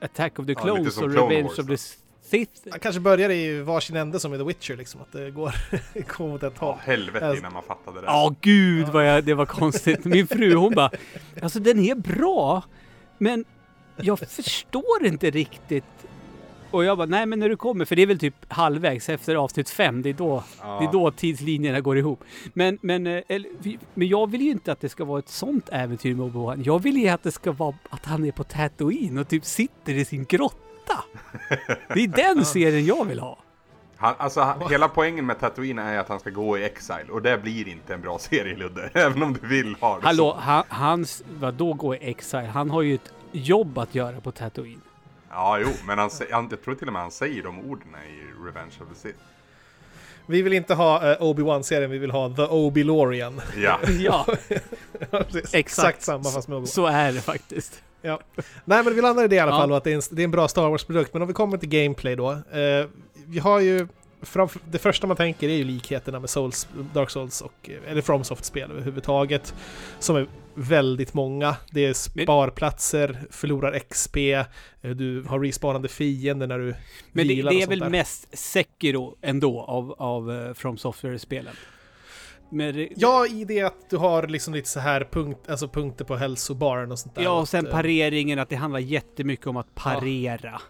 Attack 0.00 0.38
of 0.38 0.46
the 0.46 0.52
Ja, 0.52 0.58
lite 0.58 0.74
Clones 0.76 0.94
som 0.94 1.04
och 1.04 1.10
Revenge 1.14 1.42
Wars, 1.42 1.58
of 1.58 1.66
the 1.66 1.76
Sith. 2.22 2.52
Han 2.70 2.80
kanske 2.80 3.00
börjar 3.00 3.30
i 3.30 3.62
varsin 3.62 3.96
ände 3.96 4.20
som 4.20 4.34
i 4.34 4.38
The 4.38 4.44
Witcher 4.44 4.76
liksom, 4.76 5.00
att 5.00 5.12
det 5.12 5.30
går, 5.30 5.54
går 6.18 6.34
åt 6.34 6.42
ett 6.42 6.58
håll. 6.58 6.76
Ja, 6.78 6.92
helvete 6.92 7.26
Alltså- 7.26 7.40
innan 7.40 7.52
man 7.52 7.62
fattade 7.62 8.00
det. 8.00 8.06
Ja, 8.06 8.34
gud 8.40 8.88
vad 8.88 9.06
jag, 9.08 9.24
det 9.24 9.34
var 9.34 9.46
konstigt. 9.60 10.04
Min 10.04 10.26
fru 10.26 10.54
hon 10.54 10.74
bara, 10.74 10.90
alltså 11.42 11.60
den 11.60 11.78
är 11.78 11.94
bra, 11.94 12.62
men 13.18 13.44
jag 13.96 14.18
förstår 14.18 15.04
inte 15.06 15.30
riktigt. 15.30 15.84
Och 16.70 16.84
jag 16.84 16.98
bara, 16.98 17.06
nej 17.06 17.26
men 17.26 17.38
när 17.38 17.48
du 17.48 17.56
kommer, 17.56 17.84
för 17.84 17.96
det 17.96 18.02
är 18.02 18.06
väl 18.06 18.18
typ 18.18 18.34
halvvägs 18.48 19.08
efter 19.08 19.34
avsnitt 19.34 19.70
fem, 19.70 20.02
det 20.02 20.08
är 20.08 20.14
då, 20.14 20.42
Ja. 20.62 20.78
det 20.80 20.84
är 20.86 20.92
då 20.92 21.10
tidslinjerna 21.10 21.80
går 21.80 21.98
ihop. 21.98 22.24
Men, 22.54 22.78
men, 22.82 23.06
eh, 23.06 23.22
eller, 23.28 23.50
men 23.94 24.08
jag 24.08 24.30
vill 24.30 24.40
ju 24.42 24.50
inte 24.50 24.72
att 24.72 24.80
det 24.80 24.88
ska 24.88 25.04
vara 25.04 25.18
ett 25.18 25.28
sånt 25.28 25.68
äventyr 25.72 26.14
med 26.14 26.26
Obi-Wan. 26.26 26.62
Jag 26.66 26.82
vill 26.82 26.96
ju 26.96 27.08
att 27.08 27.22
det 27.22 27.32
ska 27.32 27.52
vara 27.52 27.74
att 27.90 28.04
han 28.06 28.24
är 28.24 28.32
på 28.32 28.44
Tatooine 28.44 29.18
och 29.18 29.28
typ 29.28 29.44
sitter 29.44 29.92
i 29.94 30.04
sin 30.04 30.24
grotta. 30.24 31.04
Det 31.94 32.00
är 32.04 32.08
den 32.34 32.44
serien 32.44 32.86
jag 32.86 33.04
vill 33.04 33.18
ha. 33.20 33.38
Han, 33.96 34.14
alltså, 34.18 34.40
han, 34.40 34.70
hela 34.70 34.88
poängen 34.88 35.26
med 35.26 35.40
Tatooine 35.40 35.78
är 35.78 35.98
att 35.98 36.08
han 36.08 36.20
ska 36.20 36.30
gå 36.30 36.58
i 36.58 36.64
exile 36.64 37.04
och 37.10 37.22
det 37.22 37.38
blir 37.42 37.68
inte 37.68 37.94
en 37.94 38.00
bra 38.00 38.18
serie 38.18 38.56
Ludde. 38.56 38.90
Även 38.94 39.22
om 39.22 39.32
du 39.40 39.48
vill 39.48 39.74
ha 39.80 39.98
det 39.98 40.06
Hallå, 40.06 40.32
så. 40.32 40.38
han, 40.40 40.64
hans, 40.68 41.22
vadå 41.40 41.72
gå 41.72 41.94
i 41.94 41.98
exile? 42.10 42.46
Han 42.46 42.70
har 42.70 42.82
ju 42.82 42.94
ett 42.94 43.12
jobb 43.32 43.78
att 43.78 43.94
göra 43.94 44.20
på 44.20 44.30
Tatooine. 44.32 44.80
Ja, 45.30 45.58
jo, 45.58 45.68
men 45.86 45.98
han, 45.98 46.10
han, 46.30 46.48
jag 46.50 46.62
tror 46.62 46.74
till 46.74 46.86
och 46.86 46.92
med 46.92 47.02
han 47.02 47.10
säger 47.10 47.42
de 47.42 47.58
orden 47.70 47.88
i 47.88 48.46
Revenge 48.46 48.72
of 48.80 48.88
the 48.88 48.94
Sith. 49.08 49.18
Vi 50.26 50.42
vill 50.42 50.52
inte 50.52 50.74
ha 50.74 51.10
uh, 51.12 51.22
Obi-Wan-serien, 51.22 51.90
vi 51.90 51.98
vill 51.98 52.10
ha 52.10 52.28
The 52.28 52.42
Obi-Lorian. 52.42 53.40
Ja, 53.56 53.78
Ja, 54.00 54.26
Precis. 55.10 55.34
Exakt. 55.36 55.54
Exakt 55.54 56.02
samma 56.02 56.24
fast 56.24 56.48
med 56.48 56.58
Obi-Wan. 56.58 56.66
så 56.66 56.86
är 56.86 57.12
det 57.12 57.20
faktiskt. 57.20 57.82
Ja. 58.02 58.20
Nej 58.64 58.84
men 58.84 58.94
vi 58.94 59.00
landar 59.02 59.24
i 59.24 59.28
det 59.28 59.36
i 59.36 59.38
alla 59.38 59.52
Ja. 59.52 59.58
fall 59.58 59.72
att 59.72 59.84
det 59.84 59.90
är, 59.90 59.94
en, 59.94 60.02
det 60.10 60.22
är 60.22 60.24
en 60.24 60.30
bra 60.30 60.48
Star 60.48 60.68
Wars-produkt. 60.68 61.12
Men 61.12 61.22
om 61.22 61.28
vi 61.28 61.34
kommer 61.34 61.58
till 61.58 61.68
gameplay 61.68 62.16
då. 62.16 62.30
Eh, 62.32 62.86
vi 63.26 63.38
har 63.38 63.60
ju, 63.60 63.88
framför, 64.22 64.60
det 64.70 64.78
första 64.78 65.06
man 65.06 65.16
tänker 65.16 65.48
är 65.48 65.52
ju 65.56 65.64
likheterna 65.64 66.20
med 66.20 66.30
Souls, 66.30 66.68
Dark 66.94 67.10
Souls 67.10 67.40
och, 67.40 67.52
eh, 67.70 67.90
eller 67.90 68.02
FromSoft-spel 68.02 68.70
överhuvudtaget. 68.70 69.54
Som 69.98 70.16
är 70.16 70.26
väldigt 70.58 71.14
många. 71.14 71.56
Det 71.70 71.86
är 71.86 71.92
sparplatser, 71.92 73.18
förlorar 73.30 73.78
XP, 73.78 74.16
eh, 74.16 74.44
du 74.80 75.22
har 75.28 75.40
respawnande 75.40 75.88
fiender 75.88 76.46
när 76.46 76.58
du 76.58 76.74
Men 77.12 77.28
det, 77.28 77.34
vilar 77.34 77.50
det 77.50 77.56
och 77.56 77.62
är 77.62 77.66
väl 77.66 77.78
där. 77.78 77.88
mest 77.88 78.38
Sekiro 78.38 79.16
ändå 79.22 79.60
av, 79.60 79.94
av 79.98 80.30
uh, 80.30 80.54
From 80.54 80.78
Software-spelen. 80.78 81.54
Det, 82.50 82.88
Ja, 82.96 83.26
i 83.26 83.44
det 83.44 83.62
att 83.62 83.90
du 83.90 83.96
har 83.96 84.26
liksom 84.26 84.54
lite 84.54 84.68
så 84.68 84.80
här 84.80 85.08
punkt, 85.12 85.48
alltså 85.48 85.68
punkter 85.68 86.04
på 86.04 86.16
hälsobaren 86.16 86.92
och 86.92 86.98
sånt 86.98 87.14
där. 87.14 87.22
ja, 87.22 87.40
och 87.40 87.48
sen 87.48 87.66
eh, 87.66 87.72
pareringen, 87.72 88.38
att 88.38 88.48
det 88.48 88.56
handlar 88.56 88.80
jättemycket 88.80 89.46
om 89.46 89.56
att 89.56 89.74
parera. 89.74 90.40
Ja, 90.42 90.60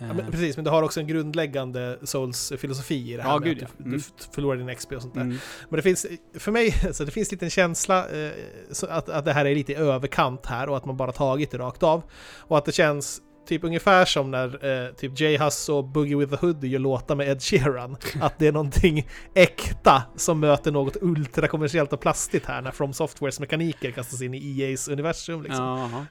Eh, 0.00 0.14
men 0.14 0.30
precis, 0.30 0.56
men 0.56 0.64
du 0.64 0.70
har 0.70 0.82
också 0.82 1.00
en 1.00 1.06
grundläggande 1.06 1.98
Souls-filosofi 2.02 3.12
i 3.12 3.16
det 3.16 3.22
här 3.22 3.30
Ja, 3.30 3.38
med 3.38 3.48
gud, 3.48 3.62
att 3.62 3.70
ja. 3.78 3.84
Mm. 3.84 3.98
du 3.98 4.02
förlorar 4.34 4.56
din 4.56 4.76
XP 4.76 4.92
och 4.92 5.02
sånt 5.02 5.14
där. 5.14 5.20
mm. 5.20 5.36
Men 5.68 5.76
det 5.76 5.82
finns, 5.82 6.06
för 6.38 6.52
mig, 6.52 6.70
så 6.92 7.04
det 7.04 7.10
finns 7.10 7.32
lite 7.32 7.46
en 7.46 7.50
känsla 7.50 8.08
eh, 8.08 8.30
att, 8.88 9.08
att 9.08 9.24
det 9.24 9.32
här 9.32 9.44
är 9.44 9.54
lite 9.54 9.72
i 9.72 9.74
överkant 9.74 10.46
här 10.46 10.68
och 10.68 10.76
att 10.76 10.84
man 10.84 10.96
bara 10.96 11.12
tagit 11.12 11.50
det 11.50 11.58
rakt 11.58 11.82
av. 11.82 12.02
Och 12.38 12.58
att 12.58 12.64
det 12.64 12.72
känns 12.72 13.20
typ 13.46 13.64
ungefär 13.64 14.04
som 14.04 14.30
när 14.30 14.64
eh, 14.86 14.92
typ 14.92 15.20
J 15.20 15.36
Hus 15.38 15.68
och 15.68 15.84
Boogie 15.84 16.16
with 16.16 16.30
the 16.36 16.46
Hoodie 16.46 16.68
gör 16.70 16.78
låtar 16.78 17.14
med 17.14 17.28
Ed 17.28 17.42
Sheeran. 17.42 17.96
Att 18.20 18.38
det 18.38 18.46
är 18.46 18.52
någonting 18.52 19.08
äkta 19.34 20.02
som 20.16 20.40
möter 20.40 20.72
något 20.72 20.96
ultrakommersiellt 21.00 21.92
och 21.92 22.00
plastigt 22.00 22.46
här 22.46 22.62
när 22.62 22.70
From 22.70 22.92
Softwares 22.92 23.40
mekaniker 23.40 23.90
kastas 23.90 24.22
in 24.22 24.34
i 24.34 24.38
EA's 24.40 24.92
universum 24.92 25.42
liksom. 25.42 26.06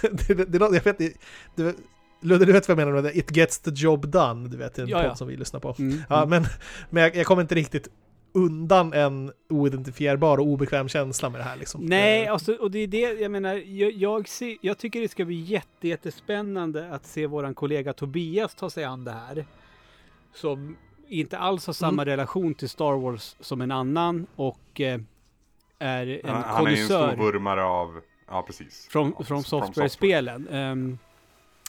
Det, 0.02 0.34
det, 0.34 0.44
det, 0.44 0.58
jag 0.58 0.84
vet, 0.84 0.98
det, 0.98 1.12
det, 1.56 1.74
Ludde, 2.22 2.44
du 2.44 2.52
vet 2.52 2.68
vad 2.68 2.78
jag 2.78 2.86
menar 2.86 3.02
med 3.02 3.04
det? 3.12 3.18
It 3.18 3.36
gets 3.36 3.58
the 3.58 3.70
job 3.74 4.06
done, 4.08 4.48
du 4.48 4.56
vet, 4.56 4.78
en 4.78 4.88
Ja, 4.88 5.02
ja. 5.02 5.08
podd 5.08 5.18
som 5.18 5.28
vi 5.28 5.36
lyssnar 5.36 5.60
på. 5.60 5.74
Mm. 5.78 5.98
Ja, 6.08 6.26
men, 6.26 6.44
men 6.90 7.02
jag, 7.02 7.16
jag 7.16 7.26
kommer 7.26 7.42
inte 7.42 7.54
riktigt 7.54 7.88
undan 8.34 8.92
en 8.92 9.32
oidentifierbar 9.48 10.38
och 10.38 10.46
obekväm 10.46 10.88
känsla 10.88 11.30
med 11.30 11.40
det 11.40 11.44
här 11.44 11.56
liksom. 11.56 11.80
Nej, 11.84 12.24
Eh, 12.24 12.32
alltså, 12.32 12.52
och 12.54 12.70
det 12.70 12.78
är 12.78 12.86
det 12.86 13.20
jag 13.20 13.30
menar. 13.30 13.54
Jag, 13.54 13.92
jag, 13.92 14.28
ser, 14.28 14.56
jag 14.60 14.78
tycker 14.78 15.00
det 15.00 15.08
ska 15.08 15.24
bli 15.24 15.40
jätte, 15.40 15.88
jättespännande 15.88 16.94
att 16.94 17.06
se 17.06 17.26
våran 17.26 17.54
kollega 17.54 17.92
Tobias 17.92 18.54
ta 18.54 18.70
sig 18.70 18.84
an 18.84 19.04
det 19.04 19.12
här. 19.12 19.46
Som 20.34 20.76
inte 21.08 21.38
alls 21.38 21.66
har 21.66 21.74
samma 21.74 22.04
relation 22.04 22.54
till 22.54 22.68
Star 22.68 22.92
Wars 22.92 23.36
som 23.40 23.60
en 23.60 23.70
annan 23.70 24.26
och 24.36 24.80
eh, 24.80 25.00
är 25.78 26.20
en 26.24 26.30
han, 26.34 26.42
han 26.42 26.66
är 26.66 26.70
ju 26.70 26.76
en 26.80 26.86
stor 26.86 27.16
vurmare 27.16 27.64
av, 27.64 28.00
ja 28.28 28.42
precis. 28.46 28.88
från, 28.90 29.14
Ja, 29.18 29.24
från 29.24 29.42
software-spelen. 29.44 30.48
Ehm, 30.48 30.98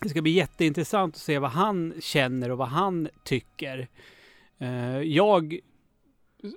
det 0.04 0.10
ska 0.10 0.22
bli 0.22 0.32
jätteintressant 0.32 1.16
att 1.16 1.22
se 1.22 1.40
vad 1.40 1.52
han 1.52 1.94
känner 2.00 2.50
och 2.52 2.58
vad 2.58 2.68
han 2.68 3.10
tycker. 3.24 3.88
Eh, 4.60 4.98
jag 5.02 5.60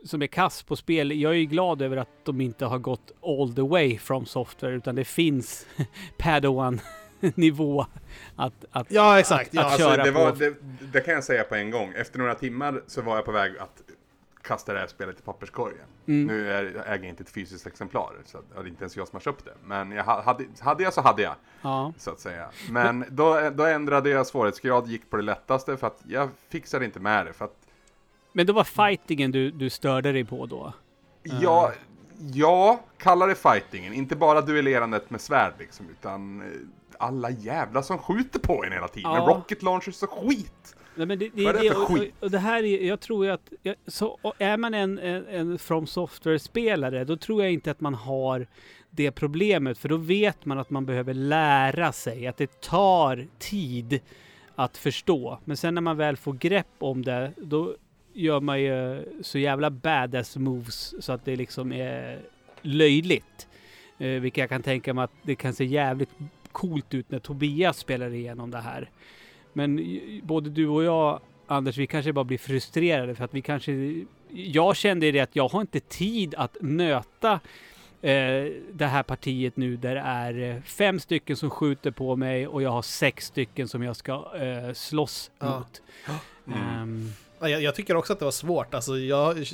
som 0.04 0.22
är 0.22 0.26
kass 0.26 0.62
på 0.62 0.76
spel, 0.76 1.20
jag 1.20 1.32
är 1.32 1.36
ju 1.36 1.44
glad 1.46 1.82
över 1.82 1.96
att 1.96 2.24
de 2.24 2.40
inte 2.40 2.64
har 2.64 2.78
gått 2.78 3.12
all 3.22 3.54
the 3.54 3.62
way 3.62 3.98
from 3.98 4.26
software 4.26 4.74
utan 4.74 4.94
det 4.94 5.04
finns 5.04 5.66
Padawan 6.18 6.80
nivå 7.34 7.86
att, 8.36 8.64
att 8.70 8.86
Ja, 8.90 9.18
exakt. 9.18 9.48
att- 9.48 9.54
Ja, 9.54 9.60
att 9.60 9.66
alltså, 9.72 9.88
köra 9.88 10.04
det, 10.04 10.10
var, 10.10 10.30
på. 10.30 10.36
det, 10.36 10.54
det 10.92 11.00
kan 11.00 11.14
jag 11.14 11.24
säga 11.24 11.44
på 11.44 11.54
en 11.54 11.70
gång. 11.70 11.92
Efter 11.96 12.18
några 12.18 12.34
timmar 12.34 12.82
så 12.86 13.02
var 13.02 13.16
jag 13.16 13.24
på 13.24 13.32
väg 13.32 13.52
att 13.58 13.82
kasta 14.46 14.72
det 14.72 14.78
här 14.78 14.86
spelet 14.86 15.18
i 15.18 15.22
papperskorgen. 15.22 15.86
Mm. 16.06 16.26
Nu 16.26 16.52
är, 16.52 16.64
äger 16.64 17.04
jag 17.04 17.04
inte 17.04 17.22
ett 17.22 17.30
fysiskt 17.30 17.66
exemplar, 17.66 18.12
så 18.24 18.38
det 18.54 18.60
är 18.60 18.66
inte 18.66 18.82
ens 18.82 18.96
jag 18.96 19.08
som 19.08 19.16
har 19.16 19.20
köpt 19.20 19.44
det. 19.44 19.54
Men 19.64 19.90
jag 19.92 20.04
ha- 20.04 20.22
hade, 20.22 20.44
hade 20.60 20.82
jag 20.82 20.92
så 20.94 21.00
hade 21.00 21.22
jag, 21.22 21.34
Ja. 21.62 21.92
så 21.98 22.10
att 22.10 22.20
säga. 22.20 22.50
Men 22.70 23.04
då, 23.10 23.50
då 23.54 23.64
ändrade 23.64 24.10
jag 24.10 24.26
svårighetsgrad, 24.26 24.86
gick 24.88 25.10
på 25.10 25.16
det 25.16 25.22
lättaste 25.22 25.76
för 25.76 25.86
att 25.86 26.02
jag 26.08 26.28
fixade 26.48 26.84
inte 26.84 27.00
med 27.00 27.26
det. 27.26 27.32
För 27.32 27.44
att 27.44 27.56
Men 28.32 28.46
då 28.46 28.52
var 28.52 28.64
fightingen 28.64 29.30
du, 29.32 29.50
du 29.50 29.70
störde 29.70 30.12
dig 30.12 30.24
på 30.24 30.46
då? 30.46 30.72
Ja, 31.22 31.72
ja, 32.18 32.80
kalla 32.98 33.26
det 33.26 33.34
fightingen. 33.34 33.92
Inte 33.92 34.16
bara 34.16 34.40
duellerandet 34.40 35.10
med 35.10 35.20
svärd 35.20 35.52
liksom, 35.58 35.86
utan 35.90 36.40
eh, 36.40 36.46
alla 36.98 37.30
jävla 37.30 37.82
som 37.82 37.98
skjuter 37.98 38.38
på 38.38 38.64
en 38.64 38.72
hela 38.72 38.88
tiden. 38.88 39.12
Ja. 39.12 39.26
Rocket 39.28 39.62
launchers 39.62 40.02
och 40.02 40.10
skit. 40.10 40.76
Nej, 40.96 41.06
men 41.06 41.18
det, 41.18 41.28
det, 41.34 41.44
Vad 41.44 41.56
är 41.56 41.62
det 41.62 41.70
för 41.70 41.76
och, 41.76 41.90
och, 41.90 41.98
skit? 41.98 42.14
och 42.20 42.30
det 42.30 42.38
här 42.38 42.62
är, 42.62 42.86
jag 42.86 43.00
tror 43.00 43.26
ju 43.26 43.32
att, 43.32 43.52
så, 43.86 44.18
är 44.38 44.56
man 44.56 44.74
en, 44.74 44.98
en, 44.98 45.26
en 45.26 45.58
From 45.58 45.86
Software-spelare, 45.86 47.04
då 47.04 47.16
tror 47.16 47.42
jag 47.42 47.52
inte 47.52 47.70
att 47.70 47.80
man 47.80 47.94
har 47.94 48.46
det 48.90 49.10
problemet, 49.10 49.78
för 49.78 49.88
då 49.88 49.96
vet 49.96 50.44
man 50.44 50.58
att 50.58 50.70
man 50.70 50.86
behöver 50.86 51.14
lära 51.14 51.92
sig, 51.92 52.26
att 52.26 52.36
det 52.36 52.60
tar 52.60 53.26
tid 53.38 54.00
att 54.54 54.76
förstå. 54.76 55.38
Men 55.44 55.56
sen 55.56 55.74
när 55.74 55.82
man 55.82 55.96
väl 55.96 56.16
får 56.16 56.32
grepp 56.32 56.66
om 56.78 57.04
det, 57.04 57.32
då 57.36 57.74
gör 58.12 58.40
man 58.40 58.62
ju 58.62 59.04
så 59.22 59.38
jävla 59.38 59.70
badass 59.70 60.36
moves 60.36 61.04
så 61.04 61.12
att 61.12 61.24
det 61.24 61.36
liksom 61.36 61.72
är 61.72 62.20
löjligt. 62.62 63.48
Eh, 63.98 64.08
vilket 64.08 64.40
jag 64.40 64.48
kan 64.48 64.62
tänka 64.62 64.94
mig 64.94 65.04
att 65.04 65.12
det 65.22 65.34
kan 65.34 65.54
se 65.54 65.64
jävligt 65.64 66.10
coolt 66.52 66.94
ut 66.94 67.10
när 67.10 67.18
Tobias 67.18 67.78
spelar 67.78 68.14
igenom 68.14 68.50
det 68.50 68.60
här. 68.60 68.90
Men 69.56 69.80
både 70.22 70.50
du 70.50 70.68
och 70.68 70.84
jag, 70.84 71.20
Anders, 71.46 71.76
vi 71.76 71.86
kanske 71.86 72.12
bara 72.12 72.24
blir 72.24 72.38
frustrerade 72.38 73.14
för 73.14 73.24
att 73.24 73.34
vi 73.34 73.42
kanske... 73.42 74.04
Jag 74.30 74.76
kände 74.76 75.10
det 75.12 75.20
att 75.20 75.36
jag 75.36 75.48
har 75.48 75.60
inte 75.60 75.80
tid 75.80 76.34
att 76.38 76.56
nöta 76.60 77.32
eh, 78.02 78.44
det 78.72 78.86
här 78.86 79.02
partiet 79.02 79.56
nu 79.56 79.76
där 79.76 79.94
det 79.94 80.00
är 80.00 80.56
eh, 80.56 80.62
fem 80.62 81.00
stycken 81.00 81.36
som 81.36 81.50
skjuter 81.50 81.90
på 81.90 82.16
mig 82.16 82.46
och 82.46 82.62
jag 82.62 82.70
har 82.70 82.82
sex 82.82 83.26
stycken 83.26 83.68
som 83.68 83.82
jag 83.82 83.96
ska 83.96 84.12
eh, 84.36 84.72
slåss 84.72 85.30
Ja. 85.38 85.58
mot. 85.58 85.82
Mm. 86.46 87.12
Ja, 87.40 87.48
Jag, 87.48 87.62
jag 87.62 87.74
tycker 87.74 87.96
också 87.96 88.12
att 88.12 88.18
det 88.18 88.24
var 88.24 88.32
svårt. 88.32 88.74
Alltså, 88.74 88.98
jag 88.98 89.46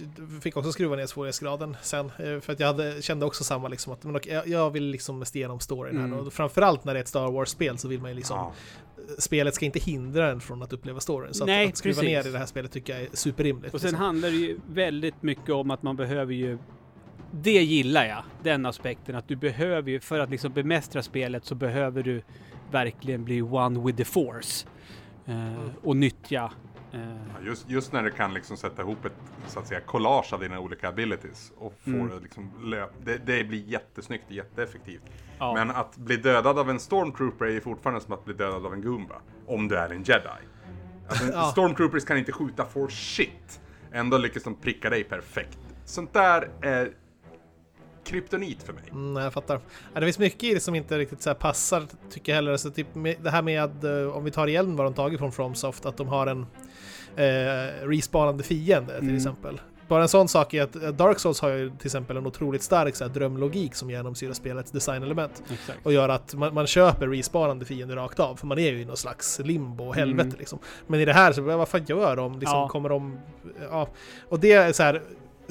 fick 0.42 0.56
också 0.56 0.72
skruva 0.72 0.96
ner 0.96 1.06
svårighetsgraden 1.06 1.76
sen. 1.82 2.06
eh, 2.06 2.40
För 2.40 2.52
att 2.52 2.60
jag 2.60 2.66
hade, 2.66 3.02
kände 3.02 3.26
också 3.26 3.44
samma, 3.44 3.68
liksom, 3.68 3.92
att 3.92 4.04
men, 4.04 4.20
jag, 4.26 4.48
jag 4.48 4.70
vill 4.70 4.84
liksom 4.84 5.18
mest 5.18 5.36
igenom 5.36 5.60
storyn 5.60 5.96
här. 5.98 6.04
Mm. 6.04 6.18
Och 6.18 6.32
framförallt 6.32 6.84
när 6.84 6.94
det 6.94 7.00
är 7.00 7.02
ett 7.02 7.08
Star 7.08 7.30
Wars-spel 7.30 7.78
så 7.78 7.88
vill 7.88 8.00
man 8.00 8.10
ju 8.10 8.16
liksom... 8.16 8.36
Ja. 8.38 8.52
Spelet 9.18 9.54
ska 9.54 9.66
inte 9.66 9.78
hindra 9.78 10.30
en 10.30 10.40
från 10.40 10.62
att 10.62 10.72
uppleva 10.72 11.00
storyn. 11.00 11.34
Så 11.34 11.46
Nej, 11.46 11.64
att, 11.64 11.72
att 11.72 11.76
skruva 11.76 12.00
precis. 12.00 12.24
ner 12.24 12.28
i 12.28 12.32
det 12.32 12.38
här 12.38 12.46
spelet 12.46 12.72
tycker 12.72 12.92
jag 12.92 13.02
är 13.02 13.08
superrimligt. 13.12 13.74
och 13.74 13.80
sen 13.80 13.88
liksom. 13.90 14.04
handlar 14.04 14.30
det 14.30 14.36
ju 14.36 14.58
väldigt 14.68 15.22
mycket 15.22 15.50
om 15.50 15.70
att 15.70 15.82
man 15.82 15.96
behöver 15.96 16.34
ju 16.34 16.58
det 17.34 17.62
gillar 17.62 18.04
jag, 18.04 18.24
den 18.42 18.66
aspekten 18.66 19.14
att 19.14 19.28
du 19.28 19.36
behöver 19.36 19.90
ju, 19.90 20.00
för 20.00 20.18
att 20.18 20.30
liksom 20.30 20.52
bemästra 20.52 21.02
spelet 21.02 21.44
så 21.44 21.54
behöver 21.54 22.02
du 22.02 22.22
verkligen 22.70 23.24
bli 23.24 23.42
one 23.42 23.80
with 23.80 23.98
the 23.98 24.04
force. 24.04 24.66
Eh, 25.26 25.70
och 25.82 25.96
nyttja 25.96 26.18
Ja, 26.28 26.50
Just, 27.42 27.70
just 27.70 27.92
när 27.92 28.02
du 28.02 28.10
kan 28.10 28.34
liksom 28.34 28.56
sätta 28.56 28.82
ihop 28.82 29.04
ett 29.04 29.12
så 29.46 29.58
att 29.60 29.66
säga 29.66 29.80
collage 29.80 30.32
av 30.32 30.40
dina 30.40 30.60
olika 30.60 30.88
abilities 30.88 31.52
och 31.58 31.74
få 31.84 31.90
Mm. 31.90 32.08
det 32.08 32.20
liksom 32.20 32.50
det, 33.04 33.18
det 33.26 33.44
blir 33.44 33.64
jättesnyggt, 33.64 34.30
jätteeffektivt. 34.30 35.02
Ja. 35.38 35.54
Men 35.54 35.70
att 35.70 35.96
bli 35.96 36.16
dödad 36.16 36.58
av 36.58 36.70
en 36.70 36.80
stormtrooper 36.80 37.44
är 37.44 37.60
fortfarande 37.60 38.00
som 38.00 38.12
att 38.12 38.24
bli 38.24 38.34
dödad 38.34 38.66
av 38.66 38.72
en 38.72 38.82
Goomba. 38.82 39.14
Om 39.46 39.68
du 39.68 39.76
är 39.76 39.90
en 39.90 40.02
jedi. 40.02 40.28
Alltså, 41.08 41.32
Ja. 41.32 41.42
Stormtroopers 41.44 42.04
kan 42.04 42.18
inte 42.18 42.32
skjuta 42.32 42.64
for 42.66 42.88
shit. 42.88 43.60
Ändå 43.92 44.18
lyckas 44.18 44.42
de 44.42 44.54
pricka 44.54 44.90
dig 44.90 45.04
perfekt. 45.04 45.58
Sånt 45.84 46.12
där 46.12 46.48
är 46.62 46.90
kryptonit 48.04 48.62
för 48.62 48.72
mig. 48.72 48.82
Mm, 48.92 49.22
jag 49.22 49.32
fattar. 49.32 49.60
Ja, 49.94 50.00
det 50.00 50.06
finns 50.06 50.18
mycket 50.18 50.44
i 50.44 50.54
det 50.54 50.60
som 50.60 50.74
inte 50.74 50.98
riktigt 50.98 51.22
så 51.22 51.30
här 51.30 51.34
passar, 51.34 51.82
tycker 52.10 52.32
jag 52.32 52.36
heller. 52.36 52.56
Så 52.56 52.70
typ 52.70 52.86
det 53.22 53.30
här 53.30 53.42
med, 53.42 53.84
eh, 53.84 54.16
om 54.16 54.24
vi 54.24 54.30
tar 54.30 54.46
igen 54.46 54.76
vad 54.76 54.86
de 54.86 54.94
tagit 54.94 55.18
från 55.18 55.32
FromSoft, 55.32 55.86
att 55.86 55.96
de 55.96 56.08
har 56.08 56.26
en 56.26 56.46
eh, 57.16 57.86
respawnande 57.88 58.42
fiende 58.42 58.92
till 58.94 59.02
Mm. 59.02 59.16
exempel. 59.16 59.60
Bara 59.88 60.02
en 60.02 60.08
sån 60.08 60.28
sak 60.28 60.54
är 60.54 60.62
att 60.62 60.76
eh, 60.76 60.88
Dark 60.88 61.18
Souls 61.18 61.40
har 61.40 61.48
ju 61.50 61.70
till 61.70 61.86
exempel 61.86 62.16
en 62.16 62.26
otroligt 62.26 62.62
stark 62.62 62.96
så 62.96 63.04
här, 63.04 63.10
drömlogik 63.10 63.74
som 63.74 63.90
genomsyrar 63.90 64.32
spelets 64.32 64.70
designelement. 64.70 65.42
Exakt. 65.52 65.78
Och 65.86 65.92
gör 65.92 66.08
att 66.08 66.34
man, 66.34 66.54
man 66.54 66.66
köper 66.66 67.08
respawnande 67.08 67.64
fiender 67.64 67.96
rakt 67.96 68.20
av, 68.20 68.36
för 68.36 68.46
man 68.46 68.58
är 68.58 68.70
ju 68.70 68.80
i 68.80 68.84
någon 68.84 68.96
slags 68.96 69.38
limbo 69.44 69.84
och 69.84 69.94
helvete 69.94 70.26
Mm. 70.28 70.38
liksom. 70.38 70.58
Men 70.86 71.00
i 71.00 71.04
det 71.04 71.12
här, 71.12 71.32
så 71.32 71.42
vad 71.42 71.68
fan 71.68 71.84
gör 71.86 72.16
de? 72.16 72.38
Liksom, 72.38 72.58
Ja. 72.58 72.68
Kommer 72.68 72.88
de... 72.88 73.18
Ja. 73.70 73.88
Och 74.28 74.40
det 74.40 74.52
är 74.52 74.72
så 74.72 74.82
här, 74.82 75.02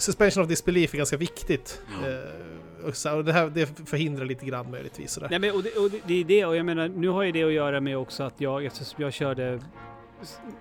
suspension 0.02 0.44
of 0.44 0.50
disbelief 0.50 0.94
är 0.94 0.98
ganska 0.98 1.18
viktigt. 1.18 1.82
Eh, 2.04 2.88
och, 2.88 2.96
så, 2.96 3.18
och 3.18 3.26
det 3.26 3.34
här 3.34 3.50
det 3.50 3.90
förhindrar 3.90 4.26
lite 4.26 4.46
grann 4.46 4.72
möjligtvis. 4.72 5.12
Sådär. 5.12 5.28
Nej, 5.30 5.40
men, 5.40 5.52
och 5.52 5.64
det, 5.64 5.76
och 5.80 5.92
det, 5.92 6.00
det 6.08 6.14
är 6.22 6.24
det, 6.24 6.46
och 6.46 6.56
jag 6.56 6.66
menar, 6.66 6.88
nu 6.88 7.08
har 7.08 7.24
ju 7.24 7.32
det 7.32 7.44
att 7.44 7.54
göra 7.54 7.82
med 7.82 7.98
också 7.98 8.24
att 8.24 8.42
jag, 8.42 8.66
eftersom 8.66 9.04
jag 9.04 9.14
körde 9.14 9.60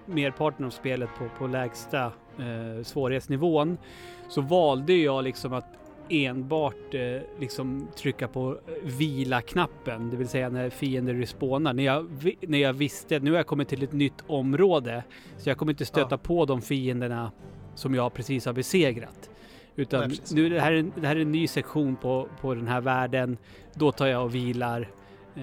merparten 0.07 0.66
av 0.66 0.70
spelet 0.70 1.09
på, 1.18 1.29
på 1.38 1.46
lägsta 1.46 2.05
eh, 2.38 2.83
svårighetsnivån, 2.85 3.79
så 4.29 4.40
valde 4.40 4.92
jag 4.94 5.24
liksom 5.24 5.53
att 5.53 5.64
enbart 6.09 6.94
eh, 6.94 7.22
liksom 7.40 7.88
trycka 7.96 8.29
på 8.29 8.50
eh, 8.50 8.74
vila-knappen, 8.83 10.11
det 10.11 10.16
vill 10.16 10.29
säga 10.29 10.48
när 10.48 10.70
fiender 10.70 11.14
respawnar. 11.14 11.72
När 11.72 11.83
jag, 11.83 12.09
när 12.40 12.59
jag 12.59 12.72
visste 12.72 13.16
att 13.16 13.22
nu 13.22 13.31
har 13.31 13.37
jag 13.37 13.46
kommit 13.46 13.68
till 13.68 13.83
ett 13.83 13.92
nytt 13.92 14.24
område, 14.26 15.05
så 15.38 15.50
jag 15.50 15.57
kommer 15.59 15.72
inte 15.72 15.85
stöta 15.85 16.09
Ja. 16.11 16.18
på 16.18 16.44
de 16.44 16.62
fienderna 16.62 17.33
som 17.74 17.94
jag 17.94 18.14
precis 18.14 18.46
har 18.46 18.53
besegrat. 18.53 19.29
Utan 19.80 20.08
Nej, 20.08 20.18
nu 20.32 20.46
är 20.46 20.50
det 20.50 20.60
här, 20.60 20.72
en, 20.72 20.92
det 20.96 21.06
här 21.06 21.16
är 21.16 21.20
en 21.20 21.32
ny 21.32 21.46
sektion 21.46 21.96
på, 21.96 22.28
på 22.40 22.54
den 22.54 22.68
här 22.68 22.80
världen. 22.80 23.36
Då 23.74 23.92
tar 23.92 24.06
jag 24.06 24.24
och 24.24 24.34
vilar. 24.34 24.88
Eh, 25.36 25.42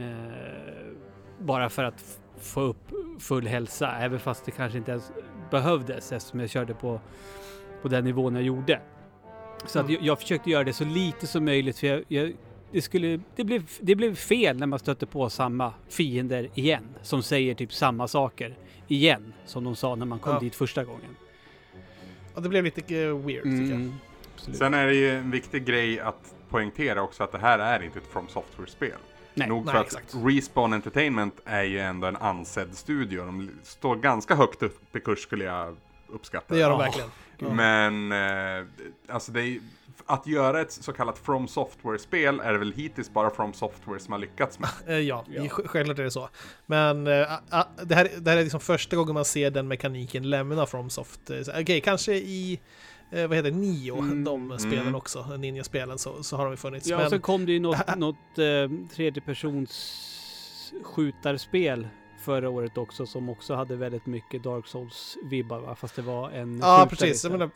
bara 1.39 1.69
för 1.69 1.83
att 1.83 2.19
få 2.41 2.61
upp 2.61 2.91
full 3.19 3.47
hälsa. 3.47 3.91
Även 3.99 4.19
fast 4.19 4.45
det 4.45 4.51
kanske 4.51 4.77
inte 4.77 4.91
ens 4.91 5.11
behövdes 5.51 6.11
eftersom 6.11 6.39
jag 6.39 6.49
körde 6.49 6.73
på, 6.73 6.99
på 7.81 7.87
den 7.87 8.03
nivån 8.03 8.35
jag 8.35 8.43
gjorde. 8.43 8.79
Så 9.65 9.79
att 9.79 9.85
Mm. 9.85 9.93
jag, 9.95 10.03
jag 10.03 10.19
försökte 10.21 10.49
göra 10.49 10.63
det 10.63 10.73
så 10.73 10.85
lite 10.85 11.27
som 11.27 11.45
möjligt. 11.45 11.79
För 11.79 11.87
jag, 11.87 12.03
jag, 12.07 12.33
det, 12.71 12.81
skulle, 12.81 13.19
det, 13.35 13.43
blev, 13.43 13.69
det 13.79 13.95
blev 13.95 14.15
fel 14.15 14.57
när 14.59 14.67
man 14.67 14.79
stötte 14.79 15.05
på 15.05 15.29
samma 15.29 15.73
fiender 15.89 16.49
igen. 16.53 16.83
Som 17.01 17.23
säger 17.23 17.53
typ 17.55 17.73
samma 17.73 18.07
saker 18.07 18.57
igen. 18.87 19.33
Som 19.45 19.63
de 19.63 19.75
sa 19.75 19.95
när 19.95 20.05
man 20.05 20.19
kom 20.19 20.33
Ja. 20.33 20.39
dit 20.39 20.55
första 20.55 20.83
gången. 20.83 21.15
Och 22.33 22.41
det 22.41 22.49
blev 22.49 22.63
lite 22.63 22.99
eh, 23.01 23.17
weird 23.17 23.43
tycker 23.43 23.71
jag. 23.71 23.91
Absolut. 24.37 24.57
Sen 24.57 24.73
är 24.73 24.87
det 24.87 24.95
ju 24.95 25.11
en 25.17 25.31
viktig 25.31 25.65
grej 25.65 25.99
att 25.99 26.33
poängtera 26.49 27.01
också 27.01 27.23
att 27.23 27.31
det 27.31 27.37
här 27.39 27.59
är 27.59 27.83
inte 27.83 27.99
ett 27.99 28.07
From 28.11 28.27
Software-spel. 28.27 28.97
Nej. 29.33 29.47
Nog 29.47 29.65
Nej, 29.65 29.71
för 29.73 29.79
att 29.79 29.85
exakt. 29.87 30.15
Respawn 30.25 30.73
Entertainment 30.73 31.35
är 31.45 31.63
ju 31.63 31.79
ändå 31.79 32.07
en 32.07 32.15
ansedd 32.15 32.77
studio. 32.77 33.25
De 33.25 33.49
står 33.63 33.95
ganska 33.95 34.35
högt 34.35 34.63
upp 34.63 34.95
i 34.95 34.99
kurs 34.99 35.19
skulle 35.19 35.45
jag 35.45 35.75
uppskatta. 36.09 36.53
Det 36.53 36.59
gör 36.59 36.69
de 36.69 36.79
verkligen. 36.79 37.09
Ja. 37.37 37.49
Men 37.53 38.11
eh, 38.11 38.65
alltså 39.09 39.31
det 39.31 39.41
är, 39.41 39.59
att 40.05 40.27
göra 40.27 40.61
ett 40.61 40.71
så 40.71 40.93
kallat 40.93 41.17
From 41.19 41.47
Software-spel 41.47 42.39
är 42.39 42.53
det 42.53 42.59
väl 42.59 42.73
hittills 42.73 43.09
bara 43.13 43.29
From 43.29 43.53
Software 43.53 43.99
som 43.99 44.11
har 44.11 44.19
lyckats 44.19 44.59
med. 44.59 44.69
Eh, 44.87 44.99
ja, 44.99 45.25
Ja. 45.29 45.41
sj- 45.43 45.67
självklart 45.67 45.99
är 45.99 46.03
det 46.03 46.11
så. 46.11 46.29
Men 46.65 47.07
eh, 47.07 47.27
ah, 47.49 47.63
det, 47.83 47.95
här, 47.95 48.09
det 48.17 48.29
här 48.31 48.37
är 48.37 48.43
liksom 48.43 48.59
första 48.59 48.95
gången 48.95 49.13
man 49.13 49.25
ser 49.25 49.51
den 49.51 49.67
mekaniken 49.67 50.29
lämna 50.29 50.65
FromSoft. 50.65 51.29
Eh, 51.29 51.41
så- 51.41 51.51
Okej, 51.61 51.81
kanske 51.81 52.13
i 52.13 52.59
eh, 53.11 53.27
vad 53.27 53.37
heter 53.37 53.51
det, 53.51 53.57
Nio, 53.57 53.97
Mm. 53.97 54.23
de 54.23 54.59
spelen 54.59 54.79
Mm. 54.81 54.95
också, 54.95 55.37
Ninja-spelen, 55.37 55.97
så, 55.97 56.23
så 56.23 56.35
har 56.37 56.43
de 56.45 56.53
ju 56.53 56.57
funnits. 56.57 56.87
Ja, 56.87 56.97
men, 56.97 57.09
sen 57.09 57.21
kom 57.21 57.45
det 57.45 57.51
ju 57.51 57.59
något, 57.59 57.77
något 57.97 58.15
eh, 58.37 58.95
tredjepersons 58.95 60.73
skjutarspel 60.83 61.87
förra 62.19 62.49
året 62.49 62.77
också 62.77 63.05
som 63.05 63.29
också 63.29 63.53
hade 63.55 63.75
väldigt 63.75 64.05
mycket 64.05 64.43
Dark 64.43 64.65
Souls-vibbar 64.67 65.59
va? 65.59 65.75
Fast 65.75 65.95
det 65.95 66.01
var 66.01 66.29
en 66.31 66.59
ja, 66.59 66.87
precis. 66.89 67.23
Jag 67.23 67.31
menar, 67.31 67.49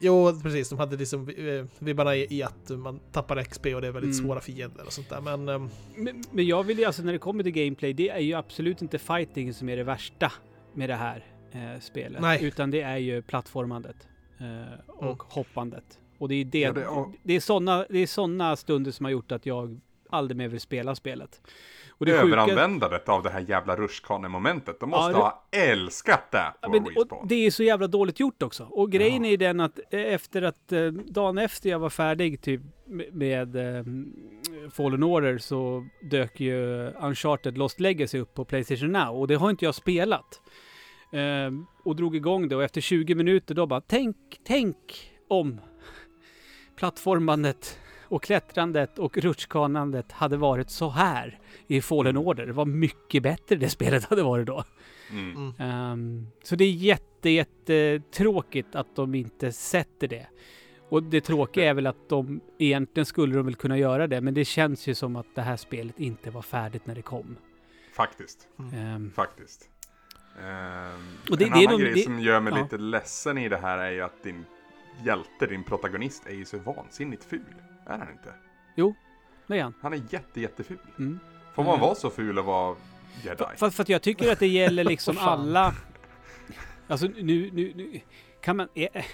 jo, 0.00 0.40
precis. 0.42 0.68
De 0.68 0.78
hade 0.78 0.96
liksom 0.96 1.28
eh, 1.28 1.64
vibbarna 1.78 2.16
i, 2.16 2.26
i 2.38 2.42
att 2.42 2.70
man 2.70 3.00
tappar 3.12 3.42
XP 3.44 3.66
och 3.66 3.80
det 3.80 3.86
är 3.86 3.92
väldigt 3.92 4.14
Mm. 4.18 4.26
svåra 4.26 4.40
fiender 4.40 4.86
och 4.86 4.92
sånt 4.92 5.08
där. 5.08 5.20
Men 5.20 5.48
ehm, 5.48 5.70
Men, 5.96 6.24
men 6.30 6.46
jag 6.46 6.62
vill 6.64 6.78
ju 6.78 6.84
alltså 6.84 7.02
när 7.02 7.12
det 7.12 7.18
kommer 7.18 7.42
till 7.42 7.52
gameplay, 7.52 7.92
det 7.92 8.08
är 8.08 8.18
ju 8.20 8.34
absolut 8.34 8.82
inte 8.82 8.98
fighting 8.98 9.54
som 9.54 9.68
är 9.68 9.76
det 9.76 9.84
värsta 9.84 10.32
med 10.74 10.88
det 10.88 10.94
här 10.96 11.24
eh, 11.52 11.80
spelet. 11.80 12.20
Nej. 12.22 12.44
Utan 12.44 12.70
det 12.70 12.80
är 12.80 12.96
ju 12.96 13.22
plattformandet 13.22 13.96
och 14.86 15.02
Mm. 15.04 15.16
hoppandet. 15.28 15.98
Och 16.18 16.28
det 16.28 16.34
är 16.34 16.44
det, 16.44 16.58
Ja, 16.58 16.72
det- 16.72 16.86
och- 16.86 17.12
det 17.22 17.34
är 17.34 17.40
sådana 17.40 17.84
det 17.90 17.98
är 17.98 18.06
såna 18.06 18.56
stunder 18.56 18.90
som 18.90 19.04
har 19.04 19.10
gjort 19.10 19.32
att 19.32 19.46
jag 19.46 19.80
aldrig 20.10 20.36
mer 20.36 20.48
vill 20.48 20.60
spela 20.60 20.94
spelet. 20.94 21.40
Och 21.90 22.06
det 22.06 22.12
sjuka- 22.12 22.22
Överanvändandet 22.26 23.08
av 23.08 23.22
det 23.22 23.30
här 23.30 23.40
jävla 23.48 23.76
rutschkanemomentet. 23.76 24.80
De 24.80 24.90
måste 24.90 25.12
Ja, 25.12 25.16
det- 25.16 25.22
ha 25.22 25.44
älskat 25.72 26.30
det 26.30 26.52
på 26.62 26.76
Ja, 27.10 27.22
det 27.28 27.34
är 27.46 27.50
så 27.50 27.62
jävla 27.62 27.86
dåligt 27.86 28.20
gjort 28.20 28.42
också. 28.42 28.64
Och 28.64 28.90
grejen 28.92 29.24
Ja. 29.24 29.30
är 29.30 29.36
den 29.36 29.60
att 29.60 29.78
eh, 29.90 30.00
efter 30.00 30.42
att 30.42 30.72
eh, 30.72 30.86
dagen 30.86 31.38
efter 31.38 31.70
jag 31.70 31.78
var 31.78 31.90
färdig 31.90 32.40
typ 32.40 32.60
med, 32.86 33.14
med 33.14 33.56
eh, 33.56 33.84
Fallen 34.70 35.02
Order 35.02 35.38
så 35.38 35.86
dök 36.10 36.40
ju 36.40 36.86
Uncharted 37.00 37.58
Lost 37.58 37.80
Legacy 37.80 38.18
upp 38.18 38.34
på 38.34 38.44
Playstation 38.44 38.92
Now 38.92 39.20
och 39.20 39.28
det 39.28 39.34
har 39.34 39.50
inte 39.50 39.64
jag 39.64 39.74
spelat. 39.74 40.40
Eh, 41.12 41.50
och 41.82 41.96
drog 41.96 42.16
igång 42.16 42.48
det 42.48 42.56
och 42.56 42.64
efter 42.64 42.80
20 42.80 43.14
minuter 43.14 43.54
då 43.54 43.66
bara 43.66 43.80
tänk, 43.80 44.16
tänk 44.44 45.10
om 45.28 45.60
plattformandet 46.76 47.78
och 48.04 48.22
klättrandet 48.22 48.98
och 48.98 49.18
rutschkanandet 49.18 50.12
hade 50.12 50.36
varit 50.36 50.70
så 50.70 50.88
här 50.88 51.38
i 51.66 51.80
Fallen 51.80 52.16
Order. 52.16 52.46
Det 52.46 52.52
var 52.52 52.66
mycket 52.66 53.22
bättre 53.22 53.56
det 53.56 53.68
spelet 53.68 54.04
hade 54.04 54.22
varit 54.22 54.46
då. 54.46 54.64
Mm. 55.10 55.36
mm. 55.36 55.54
Ehm, 55.58 56.26
så 56.42 56.56
det 56.56 56.64
är 56.64 56.72
jätte, 56.72 57.30
jätte 57.30 58.02
tråkigt 58.10 58.74
att 58.74 58.96
de 58.96 59.14
inte 59.14 59.52
sätter 59.52 60.08
det. 60.08 60.26
Och 60.88 61.02
det 61.02 61.20
tråkiga 61.20 61.70
är 61.70 61.74
väl 61.74 61.86
att 61.86 62.08
de 62.08 62.40
egentligen 62.58 63.06
skulle 63.06 63.36
de 63.36 63.46
väl 63.46 63.54
kunna 63.54 63.78
göra 63.78 64.06
det, 64.06 64.20
men 64.20 64.34
det 64.34 64.44
känns 64.44 64.86
ju 64.86 64.94
som 64.94 65.16
att 65.16 65.34
det 65.34 65.42
här 65.42 65.56
spelet 65.56 66.00
inte 66.00 66.30
var 66.30 66.42
färdigt 66.42 66.86
när 66.86 66.94
det 66.94 67.02
kom. 67.02 67.36
Faktiskt, 67.92 68.48
Ehm, 68.74 69.10
faktiskt. 69.10 69.71
Ehm, 70.40 71.16
Och 71.30 71.38
det- 71.38 71.44
en 71.44 71.50
det 71.50 71.58
är 71.58 71.66
annan 71.68 71.70
nog- 71.70 71.80
grej 71.80 71.92
det- 71.94 72.00
som 72.00 72.20
gör 72.20 72.40
mig 72.40 72.52
ja. 72.56 72.62
lite 72.62 72.78
ledsen 72.78 73.38
i 73.38 73.48
det 73.48 73.56
här 73.56 73.78
är 73.78 73.90
ju 73.90 74.00
att 74.02 74.22
din 74.22 74.44
hjälte, 75.04 75.46
din 75.46 75.64
protagonist, 75.64 76.26
är 76.26 76.34
ju 76.34 76.44
så 76.44 76.58
vansinnigt 76.58 77.24
ful. 77.24 77.40
Är 77.86 77.98
han 77.98 78.10
inte? 78.10 78.34
det 79.46 79.58
är 79.58 79.62
han. 79.62 79.74
Han 79.82 79.92
är 79.92 80.02
jätte, 80.10 80.40
jätteful. 80.40 80.78
Mm. 80.98 81.20
Får 81.54 81.62
man 81.64 81.72
Mm. 81.74 81.80
vara 81.86 81.94
så 81.94 82.10
ful 82.10 82.38
och 82.38 82.44
vara 82.44 82.76
jedi? 83.24 83.36
För, 83.38 83.56
för, 83.56 83.70
för 83.70 83.82
att 83.82 83.88
jag 83.88 84.02
tycker 84.02 84.32
att 84.32 84.38
det 84.38 84.46
gäller 84.46 84.84
liksom 84.94 85.18
alla... 85.18 85.74
Alltså 86.88 87.06
nu, 87.06 87.50
nu, 87.52 87.72
nu 87.76 88.00
kan 88.42 88.56
man... 88.56 88.68
Är, 88.74 89.04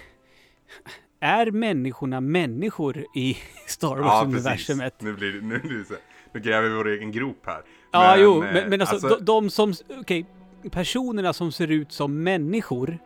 är 1.19 1.51
människorna 1.51 2.21
människor 2.21 3.05
i 3.15 3.37
Star 3.67 3.95
Wars-universumet? 3.97 5.01
Nu, 5.01 5.13
blir 5.13 5.33
det, 5.33 5.41
nu, 5.41 5.59
blir 5.59 5.77
det 5.77 5.85
så, 5.85 5.93
nu 6.33 6.39
gräver 6.39 6.69
vi 6.69 6.75
vår 6.75 6.87
egen 6.87 7.11
grop 7.11 7.41
här. 7.45 7.61
Ja, 7.91 8.11
Men, 8.15 8.23
jo, 8.23 8.43
eh, 8.43 8.53
men, 8.53 8.69
men 8.69 8.81
alltså, 8.81 9.07
De, 9.09 9.25
de 9.25 9.49
som... 9.49 9.73
Okej, 9.99 10.25
personerna 10.71 11.33
som 11.33 11.51
ser 11.51 11.71
ut 11.71 11.91
som 11.91 12.23
människor 12.23 12.99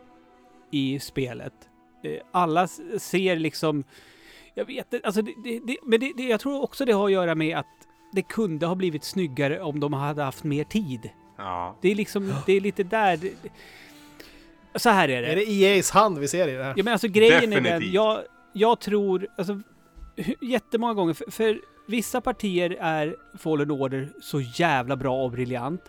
i 0.70 0.98
spelet. 1.00 1.52
Eh, 2.04 2.20
alla 2.32 2.66
ser 2.98 3.36
liksom... 3.36 3.84
Jag 4.54 4.64
vet 4.64 4.92
inte, 4.94 5.06
alltså 5.06 5.22
det, 5.22 5.34
det, 5.44 5.60
det, 5.66 5.76
men 5.82 6.00
det, 6.00 6.12
det, 6.16 6.22
jag 6.22 6.40
tror 6.40 6.62
också 6.62 6.84
det 6.84 6.92
har 6.92 7.04
att 7.06 7.12
göra 7.12 7.34
med 7.34 7.58
att 7.58 7.66
det 8.12 8.22
kunde 8.22 8.66
ha 8.66 8.74
blivit 8.74 9.04
snyggare 9.04 9.60
om 9.60 9.80
de 9.80 9.92
hade 9.92 10.22
haft 10.22 10.44
mer 10.44 10.64
tid. 10.64 11.10
Ja. 11.38 11.78
Det 11.82 11.90
är 11.90 11.94
liksom, 11.94 12.32
det 12.46 12.52
är 12.52 12.60
lite 12.60 12.82
där... 12.82 13.16
det- 13.16 13.50
Så 14.78 14.90
här 14.90 15.08
är 15.08 15.22
det. 15.22 15.28
Är 15.32 15.36
det 15.36 15.44
EA's 15.44 15.92
hand 15.92 16.18
vi 16.18 16.28
ser 16.28 16.48
i 16.48 16.52
det 16.52 16.64
här? 16.64 16.74
Ja 16.76 16.82
men 16.84 16.92
alltså 16.92 17.08
grejen 17.08 17.52
är 17.52 17.56
den, 17.56 17.62
Definitivt. 17.64 17.94
jag, 17.94 18.20
jag 18.52 18.80
tror, 18.80 19.26
alltså 19.38 19.60
jättemånga 20.42 20.94
gånger, 20.94 21.14
för, 21.14 21.30
för 21.30 21.60
vissa 21.88 22.20
partier 22.20 22.76
är 22.80 23.16
Fallen 23.38 23.70
Order 23.70 24.12
så 24.20 24.40
jävla 24.40 24.96
bra 24.96 25.24
och 25.24 25.30
briljant. 25.30 25.82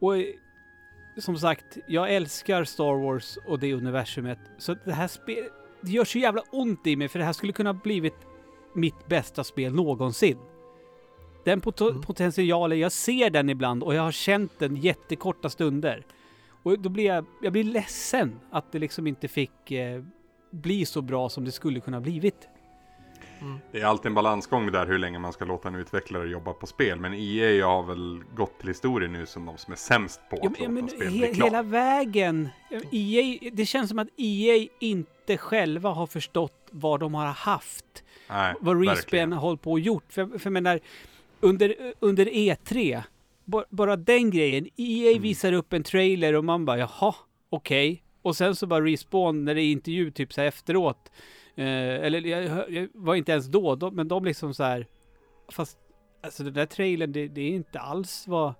Och 0.00 0.16
eh, 0.18 0.24
som 1.18 1.38
sagt, 1.38 1.78
jag 1.86 2.14
älskar 2.14 2.64
Star 2.64 3.02
Wars 3.04 3.38
och 3.46 3.58
det 3.58 3.74
universumet. 3.74 4.38
Så 4.58 4.76
det 4.84 4.92
här 4.92 5.08
spelet, 5.08 5.52
det 5.80 5.90
gör 5.90 6.04
så 6.04 6.18
jävla 6.18 6.42
ont 6.52 6.86
i 6.86 6.96
mig 6.96 7.08
för 7.08 7.18
det 7.18 7.24
här 7.24 7.32
skulle 7.32 7.52
kunna 7.52 7.74
blivit 7.74 8.14
mitt 8.74 9.06
bästa 9.08 9.44
spel 9.44 9.74
någonsin. 9.74 10.38
Den 11.44 11.60
pot- 11.60 11.80
Mm. 11.90 12.02
potentialen, 12.02 12.78
jag 12.78 12.92
ser 12.92 13.30
den 13.30 13.50
ibland 13.50 13.82
och 13.82 13.94
jag 13.94 14.02
har 14.02 14.12
känt 14.12 14.58
den 14.58 14.76
jättekorta 14.76 15.48
stunder. 15.50 16.06
Och 16.62 16.78
då 16.78 16.88
blir 16.88 17.04
jag, 17.04 17.26
jag 17.42 17.52
blir 17.52 17.64
ledsen 17.64 18.40
att 18.50 18.72
det 18.72 18.78
liksom 18.78 19.06
inte 19.06 19.28
fick 19.28 19.70
eh, 19.70 20.02
bli 20.50 20.86
så 20.86 21.02
bra 21.02 21.28
som 21.28 21.44
det 21.44 21.52
skulle 21.52 21.80
kunna 21.80 22.00
blivit. 22.00 22.48
Det 23.72 23.80
är 23.80 23.84
alltid 23.84 24.06
en 24.06 24.14
balansgång 24.14 24.66
det 24.66 24.72
där 24.72 24.86
hur 24.86 24.98
länge 24.98 25.18
man 25.18 25.32
ska 25.32 25.44
låta 25.44 25.68
en 25.68 25.74
utvecklare 25.74 26.28
jobba 26.28 26.52
på 26.52 26.66
spel. 26.66 27.00
Men 27.00 27.14
EA 27.14 27.66
har 27.66 27.82
väl 27.82 28.22
gått 28.34 28.58
till 28.58 28.68
historien 28.68 29.12
nu 29.12 29.26
som 29.26 29.46
de 29.46 29.58
som 29.58 29.72
är 29.72 29.76
sämst 29.76 30.20
på 30.30 30.38
Ja, 30.42 30.48
att 30.50 30.60
men, 30.60 30.74
låta 30.74 30.88
spel 30.96 31.08
he, 31.12 31.18
bli 31.18 31.34
klart. 31.34 31.48
hela 31.48 31.62
vägen. 31.62 32.48
EA, 32.92 33.38
det 33.52 33.66
känns 33.66 33.88
som 33.88 33.98
att 33.98 34.08
EA 34.16 34.66
inte 34.80 35.36
själva 35.36 35.90
har 35.90 36.06
förstått 36.06 36.68
vad 36.70 37.00
de 37.00 37.14
har 37.14 37.26
haft. 37.26 38.04
Nej, 38.28 38.54
vad. 38.60 38.88
Respawn 38.88 39.32
har 39.32 39.40
hållit 39.40 39.62
på 39.62 39.72
och 39.72 39.80
gjort. 39.80 40.04
För, 40.12 40.26
för 40.26 40.40
jag 40.46 40.52
menar, 40.52 40.80
under, 41.40 41.74
under 42.00 42.26
E3, 42.26 43.02
ba- 43.44 43.64
bara 43.70 43.96
den 43.96 44.30
grejen. 44.30 44.68
EA 44.76 45.10
Mm. 45.10 45.22
visar 45.22 45.52
upp 45.52 45.72
en 45.72 45.82
trailer 45.82 46.32
och 46.34 46.44
man 46.44 46.64
bara 46.64 46.78
jaha, 46.78 47.14
okej. 47.50 48.02
Och 48.22 48.36
sen 48.36 48.56
så 48.56 48.66
bara 48.66 48.84
Respawn 48.84 49.44
när 49.44 49.54
det 49.54 49.62
är 49.62 49.72
intervju 49.72 50.10
typ 50.10 50.32
så 50.32 50.40
här 50.40 50.48
efteråt. 50.48 51.10
Eh, 51.56 52.04
eller 52.04 52.20
jag, 52.20 52.70
jag 52.72 52.88
var 52.94 53.14
inte 53.14 53.32
ens 53.32 53.46
då, 53.46 53.74
de, 53.74 53.94
men 53.94 54.08
de 54.08 54.24
liksom 54.24 54.54
så 54.54 54.62
här. 54.64 54.86
Fast 55.48 55.78
alltså 56.22 56.44
den 56.44 56.54
där 56.54 56.66
trailern, 56.66 57.12
det, 57.12 57.28
det 57.28 57.40
är 57.40 57.48
inte 57.50 57.80
alls 57.80 58.24
vad 58.28 58.54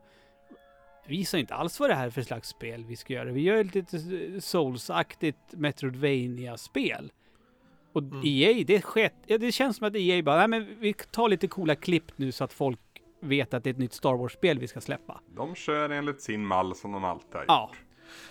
visar 1.07 1.39
inte 1.39 1.55
alls 1.55 1.81
vad 1.81 1.91
det 1.91 1.95
här 1.95 2.07
är 2.07 2.11
för 2.11 2.23
slags 2.23 2.49
spel 2.49 2.85
vi 2.85 2.97
ska 2.97 3.13
göra. 3.13 3.33
Vi 3.33 3.41
gör 3.41 3.57
ett 3.65 3.75
lite 3.75 3.97
Souls-aktigt 4.41 5.35
Metroidvania-spel. 5.51 7.13
Och 7.93 8.03
Mm. 8.03 8.21
EA, 8.25 8.65
det 8.67 8.81
skett, 8.83 9.15
ja, 9.27 9.39
det 9.39 9.53
känns 9.53 9.77
som 9.77 9.87
att 9.87 9.97
EA 9.97 10.23
bara, 10.23 10.37
nej 10.47 10.49
men 10.49 10.81
vi 10.81 10.93
tar 10.93 11.29
lite 11.29 11.49
coola 11.49 11.75
klipp 11.75 12.19
nu 12.19 12.33
så 12.33 12.45
att 12.45 12.53
folk 12.53 12.81
vet 13.21 13.55
att 13.55 13.65
det 13.65 13.71
är 13.71 13.75
ett 13.75 13.79
nytt 13.79 13.93
Star 13.93 14.15
Wars-spel 14.17 14.59
vi 14.59 14.69
ska 14.69 14.81
släppa. 14.81 15.21
De 15.37 15.55
kör 15.55 15.91
enligt 15.91 16.21
sin 16.21 16.47
mall 16.47 16.75
som 16.75 16.93
de 16.93 17.05
alltid 17.05 17.35
har 17.35 17.41
gjort. 17.41 17.49
Ja. 17.49 17.71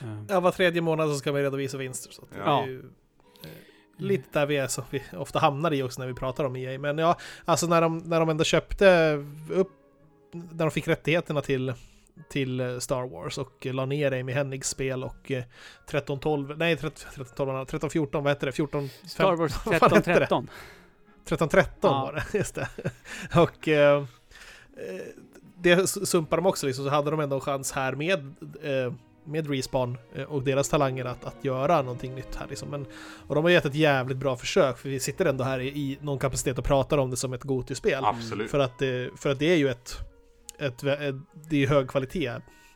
Eh, 0.02 0.08
Ja, 0.30 0.40
var 0.40 0.52
tredje 0.52 0.82
månad 0.82 1.10
så 1.10 1.16
ska 1.16 1.32
man 1.32 1.42
redovisa 1.42 1.78
vinster. 1.78 2.12
Så 2.12 2.22
att 2.22 2.32
det 2.32 2.38
Ja. 2.46 2.64
är 2.64 2.68
ju 2.68 2.80
eh, 2.80 3.50
lite 3.98 4.40
där 4.40 4.46
vi 4.46 4.58
är, 4.58 4.68
så 4.68 4.84
vi 4.90 5.04
ofta 5.18 5.40
hamnar 5.40 5.74
i 5.74 5.84
också 5.84 6.02
när 6.02 6.08
vi 6.08 6.14
pratar 6.14 6.44
om 6.44 6.56
EA. 6.56 6.80
Men 6.80 6.98
ja, 6.98 7.18
alltså 7.46 7.68
när 7.68 7.82
de, 7.82 7.98
när 7.98 8.20
de 8.20 8.30
ändå 8.30 8.44
köpte 8.44 9.14
upp, 9.50 9.72
när 10.32 10.66
de 10.66 10.72
fick 10.72 10.88
rättigheterna 10.88 11.42
till 11.42 11.74
till 12.30 12.60
eh, 12.60 12.80
Star 12.80 13.08
Wars 13.08 13.38
och 13.38 13.66
eh, 13.68 13.74
la 13.74 13.86
ner 13.86 14.20
Amy 14.20 14.32
Hennigs 14.32 14.70
spel 14.70 15.04
och 15.04 15.32
eh, 15.32 15.38
1312, 15.38 16.58
nej 16.58 16.74
1312, 16.74 17.50
1314, 17.50 18.24
vad 18.24 18.32
heter 18.32 18.46
det? 18.46 18.52
14, 18.52 18.90
Star 19.08 19.36
Wars 19.36 19.52
vad 19.66 19.76
fan 19.76 19.92
hette 19.94 20.14
det? 20.14 20.24
1313. 20.24 20.50
1313 21.24 21.92
Ja. 21.92 22.02
var 22.06 22.14
det, 22.14 22.24
just 22.38 22.56
det. 22.56 22.68
Och 23.36 23.68
eh, 23.68 23.98
eh, 23.98 25.02
det 25.58 25.88
sumpar 25.88 26.38
de 26.38 26.46
också 26.46 26.68
liksom, 26.68 26.86
så 26.86 26.92
hade 26.92 27.12
de 27.12 27.20
ändå 27.20 27.36
en 27.36 27.42
chans 27.42 27.72
här 27.72 27.94
med, 27.96 28.20
eh, 28.64 28.94
med 29.26 29.50
Respawn 29.50 29.98
eh, 30.16 30.24
och 30.24 30.44
deras 30.44 30.70
talanger 30.70 31.06
att, 31.06 31.26
att 31.26 31.46
göra 31.46 31.82
någonting 31.82 32.16
nytt 32.16 32.36
här 32.36 32.48
liksom. 32.50 32.70
Men, 32.70 32.86
och 33.28 33.36
de 33.36 33.44
har 33.44 33.52
gett 33.52 33.66
ett 33.66 33.76
jävligt 33.76 34.18
bra 34.18 34.36
försök, 34.36 34.78
för 34.78 34.90
vi 34.90 35.00
sitter 35.00 35.26
ändå 35.26 35.44
här 35.44 35.60
i, 35.60 35.68
i 35.68 35.98
någon 36.02 36.20
kapacitet 36.20 36.58
och 36.58 36.66
pratar 36.66 36.98
om 36.98 37.10
det 37.10 37.18
som 37.18 37.34
ett 37.34 37.44
Goty-spel. 37.44 38.06
Absolut. 38.06 38.52
För 38.52 38.60
att, 38.60 38.80
det, 38.80 39.10
för 39.20 39.30
att 39.30 39.40
det 39.40 39.52
är 39.54 39.58
ju 39.58 39.70
ett, 39.70 39.98
ett, 40.60 40.84
ett 40.84 41.16
det 41.50 41.64
är 41.64 41.68
hög 41.68 41.90
kvalitet 41.90 42.34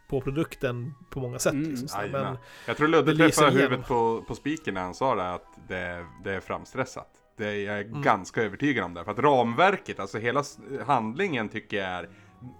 på 0.09 0.21
produkten 0.21 0.93
på 1.09 1.19
många 1.19 1.39
sätt. 1.39 1.53
Mm. 1.53 1.69
Liksom. 1.69 2.01
Jajamän. 2.01 2.23
men, 2.23 2.37
Jag 2.65 2.77
tror 2.77 2.87
Ludde 2.87 3.15
träffade 3.15 3.51
huvudet 3.51 3.87
på, 3.87 4.23
på 4.27 4.35
spiken 4.35 4.73
när 4.73 4.81
han 4.81 4.93
sa 4.93 5.15
det 5.15 5.33
att 5.33 5.59
det, 5.67 6.05
det 6.23 6.33
är 6.33 6.39
framstressat. 6.39 7.07
Det 7.37 7.47
är 7.47 7.55
jag 7.55 7.79
är 7.79 7.83
Mm. 7.83 8.01
ganska 8.01 8.43
övertygad 8.43 8.85
om 8.85 8.93
det. 8.93 9.03
För 9.03 9.11
att 9.11 9.19
ramverket, 9.19 9.99
alltså 9.99 10.17
hela 10.17 10.43
handlingen 10.85 11.49
tycker 11.49 11.77
jag 11.77 11.87
är... 11.87 12.09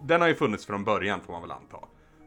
Den 0.04 0.22
har 0.22 0.28
ju 0.28 0.36
funnits 0.36 0.66
från 0.66 0.84
början 0.84 1.20
får 1.26 1.34
man 1.34 1.42
väl 1.42 1.52
anta. 1.52 1.78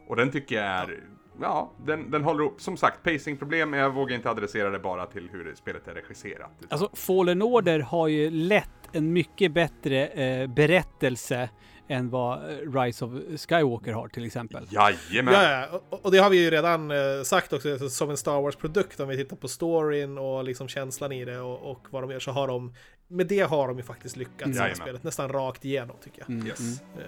Och 0.08 0.16
den 0.16 0.30
tycker 0.30 0.56
jag 0.56 0.64
är... 0.64 1.04
Ja, 1.40 1.72
den, 1.86 2.10
den 2.10 2.24
håller 2.24 2.44
ihop. 2.44 2.60
Som 2.60 2.76
sagt, 2.76 3.02
pacingproblem, 3.02 3.70
men 3.70 3.80
jag 3.80 3.90
vågar 3.90 4.16
inte 4.16 4.30
adressera 4.30 4.70
det 4.70 4.78
bara 4.78 5.06
till 5.06 5.28
hur 5.32 5.44
det- 5.44 5.56
spelet 5.56 5.88
är 5.88 5.94
regisserat. 5.94 6.50
Alltså 6.68 6.90
Fallen 6.94 7.42
Order 7.42 7.80
har 7.80 8.08
ju 8.08 8.30
lätt 8.30 8.68
en 8.92 9.12
mycket 9.12 9.52
bättre 9.52 10.06
eh, 10.06 10.46
berättelse 10.46 11.48
än 11.88 12.10
vad 12.10 12.38
eh, 12.50 12.80
Rise 12.80 13.04
of 13.04 13.12
Skywalker 13.48 13.92
har 13.92 14.08
till 14.08 14.24
exempel. 14.26 14.66
Jajamän! 14.70 15.34
Ja, 15.34 15.50
ja, 15.70 15.80
och, 15.90 16.04
och 16.04 16.10
det 16.12 16.18
har 16.18 16.30
vi 16.30 16.44
ju 16.44 16.50
redan 16.50 16.90
eh, 16.90 16.96
sagt 17.24 17.52
också, 17.52 17.70
alltså, 17.72 17.88
som 17.88 18.10
en 18.10 18.16
Star 18.16 18.40
Wars-produkt, 18.42 19.00
om 19.00 19.08
vi 19.08 19.16
tittar 19.16 19.36
på 19.36 19.48
storyn 19.48 20.18
och 20.18 20.44
liksom 20.44 20.68
känslan 20.68 21.12
i 21.12 21.24
det 21.24 21.38
och, 21.40 21.70
och 21.70 21.86
vad 21.90 22.02
de 22.02 22.10
gör, 22.10 22.18
så 22.20 22.30
har 22.30 22.48
de, 22.48 22.74
med 23.08 23.26
det 23.26 23.40
har 23.40 23.68
de 23.68 23.76
ju 23.76 23.82
faktiskt 23.84 24.16
lyckats 24.16 24.50
i 24.50 24.52
här 24.52 24.58
Jajamän. 24.60 24.76
spelet, 24.76 25.02
nästan 25.02 25.28
rakt 25.28 25.64
igenom 25.64 25.96
tycker 26.04 26.20
jag. 26.20 26.30
Mm, 26.30 26.46
Yes. 26.46 26.60
mm. 26.60 27.06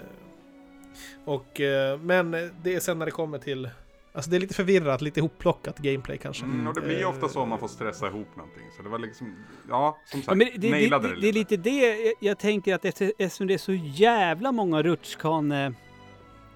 Och, 1.25 1.61
eh, 1.61 1.99
men 1.99 2.31
det 2.63 2.75
är 2.75 2.81
sen 2.81 2.99
när 2.99 3.07
det 3.07 3.13
kommer 3.13 3.39
till, 3.39 3.71
alltså 4.13 4.31
det 4.31 4.37
är 4.37 4.41
lite 4.41 4.55
förvirrat, 4.55 5.01
lite 5.03 5.21
ihopplockat 5.21 5.79
gameplay 5.79 6.19
kanske. 6.19 6.45
Mm, 6.45 6.67
och 6.67 6.75
det 6.75 6.81
blir 6.81 6.97
ju 6.97 7.03
Eh, 7.03 7.09
ofta 7.09 7.29
så 7.29 7.41
om 7.41 7.49
man 7.49 7.59
får 7.59 7.69
stressa 7.69 8.07
ihop 8.07 8.37
någonting. 8.37 8.65
Så 8.77 8.83
det 8.83 8.89
var 8.89 8.99
liksom, 8.99 9.37
ja, 9.69 9.99
som 10.05 10.21
sagt, 10.23 10.29
Ja, 10.29 10.35
men 10.35 10.47
det, 10.47 10.59
det, 10.59 10.71
nailade 10.71 11.09
det, 11.09 11.15
det, 11.15 11.21
det 11.21 11.29
är 11.29 11.33
lite 11.33 11.57
det 11.57 11.97
jag- 12.05 12.15
jag 12.21 12.39
tänker 12.39 12.75
att 12.75 12.85
efter- 12.85 13.13
eftersom 13.19 13.47
det 13.47 13.55
är 13.55 13.59
så 13.59 13.73
jävla 13.75 14.53
många 14.53 14.83
rutschkane... 14.83 15.75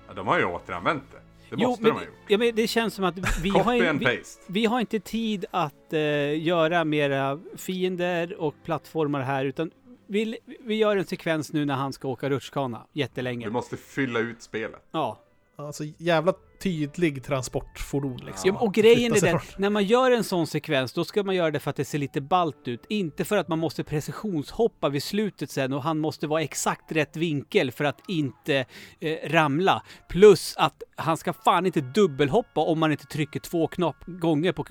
Ja, 0.09 0.15
de 0.15 0.27
har 0.27 0.39
ju 0.39 0.45
återanvänt 0.45 1.03
det. 1.13 1.19
Det 1.51 1.57
Jo, 1.63 1.69
måste 1.69 1.83
men, 1.83 1.93
de 1.93 1.99
ha 1.99 2.05
gjort. 2.05 2.15
ja, 2.29 2.39
men 2.39 2.55
det 2.55 2.67
känns 2.67 2.95
som 2.95 3.05
att 3.05 3.19
vi 3.43 3.49
har, 3.65 3.87
and 3.89 3.99
vi, 4.01 4.23
vi 4.47 4.67
har 4.67 4.81
inte 4.81 5.01
tid 5.01 5.45
att 5.51 5.93
eh, 5.93 6.43
göra 6.43 6.85
mera 6.85 7.41
fiender 7.57 8.41
och 8.41 8.55
plattformar 8.65 9.21
här 9.21 9.45
utan 9.45 9.71
vi, 10.07 10.39
vi 10.65 10.75
gör 10.75 10.97
en 10.97 11.05
sekvens 11.07 11.53
nu 11.53 11.65
när 11.65 11.75
han 11.75 11.93
ska 11.93 12.09
åka 12.09 12.31
rutschkana 12.31 12.83
jättelänge. 12.93 13.47
Du 13.47 13.53
måste 13.53 13.77
fylla 13.77 14.19
ut 14.21 14.43
spelet. 14.43 14.83
Ja. 14.91 15.19
Alltså 15.57 15.85
jävla 15.97 16.33
tydlig 16.61 17.25
transportfordon 17.25 18.17
liksom. 18.27 18.49
Ja, 18.51 18.59
och 18.61 18.75
grejen 18.75 19.13
är 19.15 19.21
den, 19.21 19.39
när 19.59 19.71
man 19.71 19.85
gör 19.85 20.11
en 20.11 20.25
sån 20.25 20.47
sekvens, 20.47 20.93
då 20.93 21.05
ska 21.05 21.23
man 21.23 21.35
göra 21.35 21.51
det 21.51 21.61
för 21.61 21.71
att 21.71 21.77
det 21.77 21.85
ser 21.85 21.99
lite 21.99 22.21
balt 22.21 22.69
ut. 22.69 22.85
Inte 22.89 23.25
för 23.25 23.37
att 23.37 23.49
man 23.49 23.59
måste 23.59 23.85
precisionshoppa 23.85 24.89
vid 24.89 25.03
slutet 25.03 25.51
sen 25.51 25.73
och 25.73 25.83
han 25.83 25.99
måste 25.99 26.27
vara 26.27 26.43
exakt 26.43 26.93
rätt 26.93 27.17
vinkel 27.17 27.73
för 27.73 27.85
att 27.85 28.01
inte 28.09 28.65
eh, 29.01 29.17
ramla. 29.31 29.83
Plus 30.09 30.55
att 30.57 30.83
han 30.97 31.17
ska 31.17 31.33
fan 31.33 31.67
inte 31.67 31.81
dubbelhoppa 31.81 32.61
om 32.61 32.79
man 32.79 32.93
inte 32.93 33.07
trycker 33.07 33.41
två 33.41 33.67
knapp 33.67 34.05
gånger 34.07 34.53
på 34.53 34.65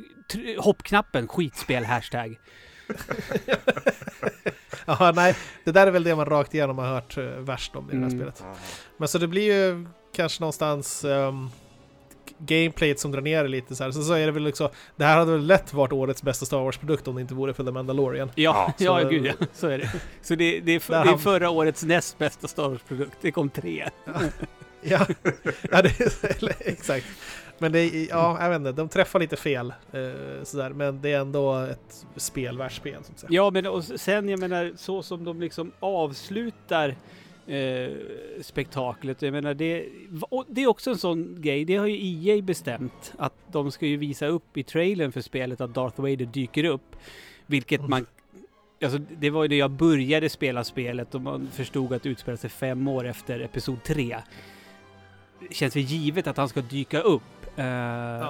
hoppknappen. 0.59 1.27
Skitspel, 1.27 1.85
hashtag. 1.85 2.35
Ja, 4.87 5.11
nej, 5.15 5.35
det 5.63 5.71
där 5.71 5.87
är 5.87 5.91
väl 5.91 6.03
det 6.03 6.15
man 6.15 6.25
rakt 6.25 6.53
igenom 6.53 6.77
har 6.77 6.85
hört 6.87 7.17
eh, 7.17 7.23
värst 7.23 7.75
om 7.75 7.89
i 7.89 7.93
det 7.93 7.97
här 7.99 8.05
Mm. 8.05 8.17
spelet. 8.17 8.43
Men 8.97 9.07
så 9.07 9.17
det 9.17 9.27
blir 9.27 9.53
ju 9.53 9.87
kanske 10.15 10.41
någonstans 10.41 11.03
um, 11.03 11.49
gameplayet 12.39 12.99
som 12.99 13.11
drar 13.11 13.21
ner 13.21 13.43
det 13.43 13.49
lite 13.49 13.75
så 13.75 13.83
här. 13.83 13.91
Så, 13.91 14.01
så 14.03 14.13
är 14.13 14.25
det 14.25 14.31
väl 14.31 14.47
också, 14.47 14.71
det 14.95 15.05
här 15.05 15.17
hade 15.17 15.31
väl 15.31 15.45
lätt 15.47 15.73
varit 15.73 15.91
årets 15.93 16.23
bästa 16.23 16.45
Star 16.45 16.57
Wars-produkt 16.59 17.07
om 17.07 17.15
det 17.15 17.21
inte 17.21 17.33
vore 17.33 17.53
för 17.53 17.63
The 17.63 17.71
Mandalorian. 17.71 18.31
Ja, 18.35 18.73
ja, 18.77 18.99
så- 19.03 19.09
gud 19.09 19.25
ja. 19.25 19.33
Så 19.53 19.67
är 19.67 19.77
det. 19.77 19.91
Så 20.21 20.35
det, 20.35 20.59
det, 20.59 20.71
är, 20.71 20.79
för, 20.79 20.93
det 20.93 20.99
är 20.99 21.05
han- 21.05 21.19
förra 21.19 21.49
årets 21.49 21.83
näst 21.83 22.17
bästa 22.17 22.47
Star 22.47 22.69
Wars-produkt. 22.69 23.17
Det 23.21 23.31
kom 23.31 23.49
tre. 23.49 23.89
Ja, 24.87 25.07
ja 25.71 25.81
det 25.81 25.99
exakt. 26.59 27.05
Men 27.57 27.71
det 27.71 27.79
är, 27.79 28.07
ja, 28.09 28.37
jag 28.41 28.49
vet 28.49 28.55
inte, 28.55 28.71
de 28.71 28.89
träffar 28.89 29.19
lite 29.19 29.35
fel 29.35 29.73
eh, 29.91 30.43
sådär, 30.43 30.69
men 30.69 31.01
det 31.01 31.11
är 31.11 31.19
ändå 31.19 31.55
ett 31.59 32.05
spelvärldsspel. 32.15 33.03
Som 33.03 33.15
sagt. 33.15 33.33
Ja, 33.33 33.49
men 33.51 33.65
och 33.67 33.83
sen 33.83 34.29
jag 34.29 34.39
menar 34.39 34.73
så 34.77 35.03
som 35.03 35.23
de 35.25 35.41
liksom 35.41 35.71
avslutar 35.79 36.95
eh, 37.47 37.91
spektaklet. 38.41 39.21
Jag 39.21 39.31
menar 39.31 39.53
det, 39.53 39.85
det 40.47 40.63
är 40.63 40.67
också 40.67 40.89
en 40.91 40.97
sån 40.97 41.41
grej. 41.41 41.65
Det 41.65 41.75
har 41.75 41.87
ju 41.87 42.29
EA 42.29 42.41
bestämt 42.41 43.13
att 43.17 43.33
de 43.51 43.71
ska 43.71 43.85
ju 43.85 43.97
visa 43.97 44.27
upp 44.27 44.57
i 44.57 44.63
trailern 44.63 45.11
för 45.11 45.21
spelet 45.21 45.61
att 45.61 45.73
Darth 45.73 46.01
Vader 46.01 46.25
dyker 46.25 46.63
upp. 46.63 46.95
Vilket 47.45 47.87
man 47.87 48.05
Alltså 48.83 48.97
det 48.97 49.29
var 49.29 49.43
ju 49.43 49.49
när 49.49 49.55
jag 49.55 49.71
började 49.71 50.29
spela 50.29 50.63
spelet 50.63 51.15
och 51.15 51.21
man 51.21 51.47
förstod 51.47 51.93
att 51.93 52.03
det 52.03 52.09
utspelar 52.09 52.37
sig 52.37 52.49
fem 52.49 52.87
år 52.87 53.07
efter 53.07 53.39
Episod 53.39 53.83
3. 53.83 54.17
Det 55.39 55.55
känns 55.55 55.75
väl 55.75 55.83
givet 55.83 56.27
att 56.27 56.37
han 56.37 56.49
ska 56.49 56.61
dyka 56.61 56.99
upp. 56.99 57.21
Eh, 57.55 57.63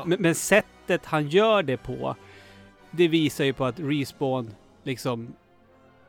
men, 0.06 0.18
men 0.20 0.36
sättet 0.36 1.06
han 1.06 1.30
gör 1.30 1.64
det 1.64 1.78
på, 1.78 2.16
det 2.92 3.08
visar 3.08 3.46
ju 3.46 3.54
på 3.54 3.66
att 3.66 3.80
Respawn 3.80 4.52
liksom 4.84 5.34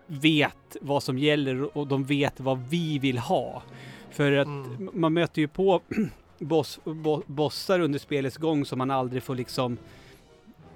vet 0.07 0.77
vad 0.81 1.03
som 1.03 1.19
gäller 1.19 1.77
och 1.79 1.87
de 1.87 2.05
vet 2.05 2.41
vad 2.41 2.59
vi 2.69 2.99
vill 2.99 3.19
ha. 3.19 3.63
För 4.11 4.33
att 4.33 4.47
Mm. 4.47 4.91
man 4.93 5.13
möter 5.13 5.41
ju 5.43 5.49
på 5.49 5.81
boss, 6.39 6.81
bo, 6.85 7.23
bossar 7.27 7.81
under 7.81 7.99
spelets 7.99 8.37
gång 8.37 8.65
som 8.65 8.79
man 8.79 8.91
aldrig 8.91 9.23
får 9.23 9.35
liksom... 9.35 9.77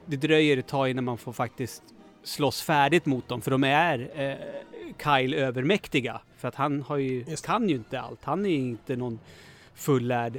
Det 0.07 0.17
dröjer 0.17 0.57
ett 0.57 0.67
tag 0.69 0.89
innan 0.91 1.05
man 1.05 1.19
får 1.19 1.33
faktiskt 1.33 1.83
slåss 2.23 2.63
färdigt 2.63 3.07
mot 3.07 3.29
dem, 3.29 3.41
för 3.41 3.51
de 3.51 3.65
är 3.65 4.11
eh, 4.15 4.37
Kyle 5.05 5.35
övermäktiga. 5.35 6.21
För 6.37 6.49
att 6.49 6.55
han 6.55 6.83
har 6.83 6.97
ju, 6.97 7.25
Just 7.29 7.43
det. 7.43 7.47
kan 7.47 7.69
ju 7.69 7.75
inte 7.75 8.01
allt. 8.01 8.25
Han 8.25 8.47
är 8.47 8.51
inte 8.51 8.97
någon 8.97 9.19
fullärd 9.75 10.39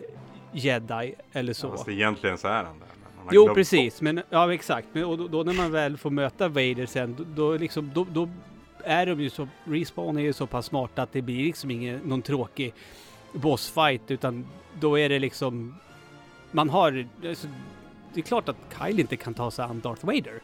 jedi 0.52 1.16
eller 1.32 1.54
så. 1.54 1.70
Fast 1.72 1.88
egentligen 1.88 2.38
så 2.38 2.48
är 2.48 2.64
han 2.64 2.66
har 3.26 3.34
Jo, 3.34 3.54
precis. 3.54 4.02
Men, 4.02 4.22
ja, 4.30 4.54
exakt. 4.54 4.88
Men, 4.94 5.04
och 5.06 5.18
då, 5.18 5.28
då 5.28 5.44
när 5.44 5.54
man 5.54 5.72
väl 5.72 5.98
får 5.98 6.10
möta 6.10 6.48
Vader 6.48 6.86
sen, 6.86 7.16
då, 7.18 7.24
då, 7.36 7.58
liksom, 7.58 7.92
då, 7.94 8.06
då 8.14 8.30
är 8.86 9.06
de 9.06 9.22
ju 9.22 9.30
så, 9.30 9.48
Respawn 9.64 10.18
är 10.18 10.22
ju 10.22 10.34
så 10.34 10.48
pass 10.48 10.66
smarta 10.66 11.02
att 11.02 11.14
det 11.14 11.22
blir 11.22 11.44
liksom 11.44 11.72
ingen, 11.72 12.00
någon 12.00 12.22
tråkig 12.22 12.74
bossfight 13.34 14.12
utan 14.12 14.46
då 14.80 15.00
är 15.00 15.10
det 15.10 15.20
liksom, 15.20 15.76
man 16.52 16.70
har, 16.70 17.08
alltså, 17.28 17.48
det 18.14 18.20
är 18.20 18.24
klart 18.24 18.50
att 18.50 18.58
Kyle 18.80 19.00
inte 19.00 19.16
kan 19.16 19.34
ta 19.34 19.52
sig 19.52 19.66
an 19.66 19.80
Darth 19.80 20.06
Vader. 20.06 20.42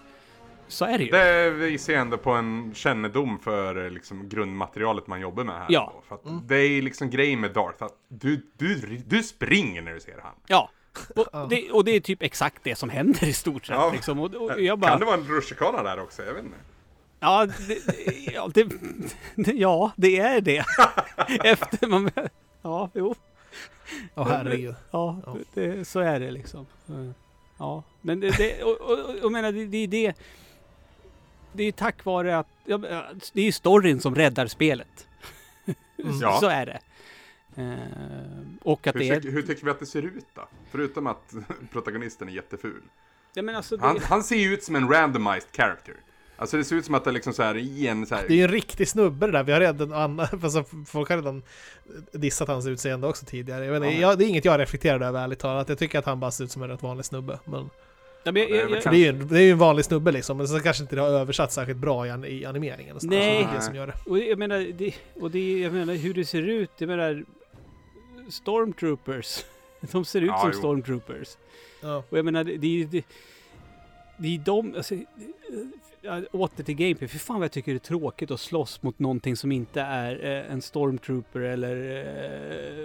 Så 0.68 0.86
är 0.86 0.98
det 0.98 1.04
ju. 1.04 1.12
Det 1.12 1.50
visar 1.50 1.94
ju 1.94 2.00
ändå 2.00 2.18
på 2.18 2.32
en 2.32 2.72
kännedom 2.76 3.40
för 3.40 3.90
liksom, 3.90 4.30
grundmaterialet 4.30 5.08
man 5.08 5.22
jobbar 5.22 5.44
med 5.44 5.56
här. 5.56 5.66
Ja. 5.70 6.04
För 6.08 6.16
att 6.16 6.48
Det 6.48 6.58
är 6.58 6.82
liksom 6.82 7.10
grejen 7.10 7.40
med 7.40 7.54
Darth, 7.54 7.84
att 7.84 7.96
du, 8.08 8.46
du, 8.58 9.02
du 9.08 9.24
springer 9.24 9.82
när 9.82 9.94
du 9.94 10.00
ser 10.00 10.20
han. 10.24 10.34
Ja. 10.48 10.70
Ja. 11.16 11.24
Och 11.42 11.50
det, 11.50 11.72
och 11.72 11.86
det 11.86 11.92
är 11.92 12.00
typ 12.00 12.22
exakt 12.24 12.64
det 12.64 12.76
som 12.76 12.90
händer 12.90 13.24
i 13.28 13.34
stort 13.34 13.66
sett. 13.66 13.76
Ja. 13.76 13.92
Liksom. 13.94 14.20
Och, 14.20 14.36
och 14.36 14.62
jag 14.62 14.80
bara, 14.80 14.92
Kan 14.92 15.00
det 15.00 15.06
vara 15.06 15.16
en 15.16 15.28
rutschkana 15.28 15.84
där 15.84 16.00
också? 16.00 16.24
Jag 16.24 16.34
vet 16.34 16.44
inte. 16.44 16.58
Ja, 17.20 17.46
det, 17.68 17.80
ja, 18.34 18.50
det, 18.54 18.68
ja, 19.54 19.92
det 19.96 20.20
är 20.20 20.42
det. 20.42 20.66
Efter 21.44 21.88
man... 21.88 22.12
Ja, 22.62 22.90
jo. 22.94 23.16
Åh 24.16 24.28
herregud. 24.28 24.76
Ja, 24.92 25.22
Ja. 25.26 25.38
det, 25.54 25.88
så 25.88 26.00
är 26.00 26.20
det 26.20 26.32
liksom. 26.32 26.66
Ja, 27.58 27.84
men 28.02 28.20
det, 28.20 28.38
det 28.38 28.64
och, 28.64 28.82
och, 28.82 29.16
och 29.24 29.32
menar, 29.32 29.52
det, 29.52 29.66
det 29.66 29.78
är 29.78 29.88
det. 29.88 30.14
Det 31.54 31.64
är 31.64 31.72
tack 31.72 32.06
vare 32.06 32.38
att, 32.38 32.48
ja, 32.66 32.78
det 33.34 33.42
är 33.42 33.46
ju 33.46 33.52
storyn 33.52 34.00
som 34.00 34.16
räddar 34.16 34.48
spelet. 34.48 35.08
Mm. 35.98 36.20
Ja. 36.22 36.38
Så 36.40 36.48
är 36.48 36.66
det. 36.66 36.80
Eh, 37.62 37.78
och 38.64 38.88
att 38.88 38.96
Hur, 38.96 39.00
det 39.00 39.10
är... 39.10 39.22
hur 39.22 39.42
tycker 39.42 39.66
vi 39.66 39.72
att 39.72 39.80
det 39.80 39.86
ser 39.86 40.02
ut 40.02 40.26
då? 40.34 40.48
Förutom 40.72 41.08
att 41.08 41.34
protagonisten 41.72 42.30
är 42.30 42.34
jätteful. 42.34 42.82
Ja, 43.34 43.42
men 43.42 43.56
alltså, 43.56 43.78
det, 43.78 43.86
Han, 43.86 44.00
han 44.04 44.24
ser 44.24 44.36
ju 44.36 44.54
ut 44.54 44.64
som 44.64 44.76
en 44.76 44.90
randomized 44.90 45.50
character. 45.56 45.96
Alltså 46.38 46.58
det 46.58 46.64
ser 46.64 46.76
ut 46.76 46.86
som 46.86 46.96
att 46.96 47.04
det 47.04 47.10
är 47.10 47.14
liksom 47.14 47.34
så 47.34 47.44
här 47.44 47.58
i 47.58 47.88
en 47.88 48.06
så 48.06 48.16
här... 48.16 48.24
Det 48.28 48.34
är 48.34 48.38
ju 48.38 48.44
en 48.44 48.52
riktig 48.52 48.88
snubbe 48.88 49.26
det 49.26 49.32
där. 49.32 49.44
Vi 49.44 49.52
har 49.52 49.60
redan 49.60 49.94
annan, 49.94 50.28
alltså, 50.44 50.64
folk 50.86 51.10
har 51.10 51.16
redan 51.16 51.44
dissat 52.12 52.48
hans 52.48 52.68
utseende 52.68 53.08
också 53.08 53.26
tidigare. 53.26 53.66
Jag 53.66 53.80
vet 53.80 54.00
jag, 54.00 54.18
det 54.18 54.26
är 54.26 54.28
inget 54.28 54.46
jag 54.46 54.60
reflekterar 54.60 55.02
över 55.02 55.24
ärligt 55.24 55.40
talat. 55.40 55.70
Jag 55.70 55.78
tycker 55.78 56.00
att 56.00 56.06
han 56.06 56.20
bara 56.20 56.32
ser 56.32 56.44
ut 56.44 56.52
som 56.52 56.64
en 56.64 56.70
rätt 56.70 56.84
vanlig 56.84 57.06
snubbe. 57.06 57.40
Men 57.46 57.70
ja, 58.24 58.32
men, 58.32 58.42
jag, 58.42 58.52
är 58.52 58.56
jag, 58.56 58.72
jag, 58.72 58.84
det 58.84 58.90
är 58.90 59.00
ju 59.00 59.08
en, 59.08 59.28
det 59.28 59.40
är 59.40 59.44
ju 59.44 59.52
en 59.52 59.58
vanlig 59.58 59.86
snubbe 59.86 60.12
liksom. 60.12 60.38
Men 60.38 60.48
så 60.48 60.60
kanske 60.60 60.84
inte 60.84 60.96
det 60.96 61.02
har 61.02 61.10
översatts 61.10 61.56
särskilt 61.56 61.80
bra 61.80 62.08
i, 62.08 62.10
an, 62.10 62.26
i 62.26 62.46
animeringen. 62.46 62.96
Och. 62.96 63.04
Nej. 63.04 63.44
Så 63.44 63.48
det 63.48 63.52
är 63.52 63.56
det 63.56 63.62
som 63.62 63.76
gör 63.76 63.88
det. 63.88 64.10
och 64.10 64.20
jag 64.20 64.40
menar, 64.40 64.60
det, 64.60 64.94
och 65.22 65.32
det, 65.32 65.60
jag 65.60 65.74
menar 65.74 65.94
hur 65.94 66.14
det 66.14 66.26
ser 66.26 66.42
ut. 66.42 66.72
Jag 66.78 66.88
menar, 66.88 67.26
Stormtroopers. 68.30 69.46
De 69.92 70.06
ser 70.06 70.22
ut 70.22 70.28
Ja, 70.28 70.40
som 70.40 70.52
jo. 70.54 70.60
Stormtroopers. 70.60 71.38
Ja. 71.82 72.04
Och 72.10 72.18
jag 72.18 72.26
menar, 72.26 72.44
det, 72.44 72.58
det, 72.58 72.86
det, 72.86 73.06
det 74.18 74.36
är 74.36 74.40
de, 74.40 74.76
alltså, 74.76 74.96
åter 76.32 76.64
till 76.64 76.76
gameplay. 76.76 77.08
För 77.08 77.18
fan 77.20 77.36
vad 77.36 77.44
jag 77.44 77.52
tycker 77.52 77.72
det 77.72 77.78
är 77.78 77.80
tråkigt 77.80 78.32
att 78.32 78.40
slåss 78.40 78.82
mot 78.84 79.00
någonting 79.00 79.36
som 79.36 79.52
inte 79.52 79.82
är 79.82 80.26
eh, 80.26 80.52
en 80.52 80.62
stormtrooper 80.62 81.40
eller 81.40 82.06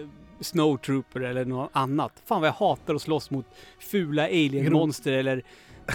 eh, 0.01 0.09
snowtrooper 0.41 1.21
eller 1.21 1.45
något 1.45 1.71
annat. 1.73 2.23
Fan 2.25 2.41
vad 2.41 2.49
jag 2.49 2.55
hatar 2.55 2.95
att 2.95 3.03
slåss 3.03 3.31
mot 3.31 3.47
fula 3.79 4.25
alienmonster 4.25 5.13
eller 5.13 5.43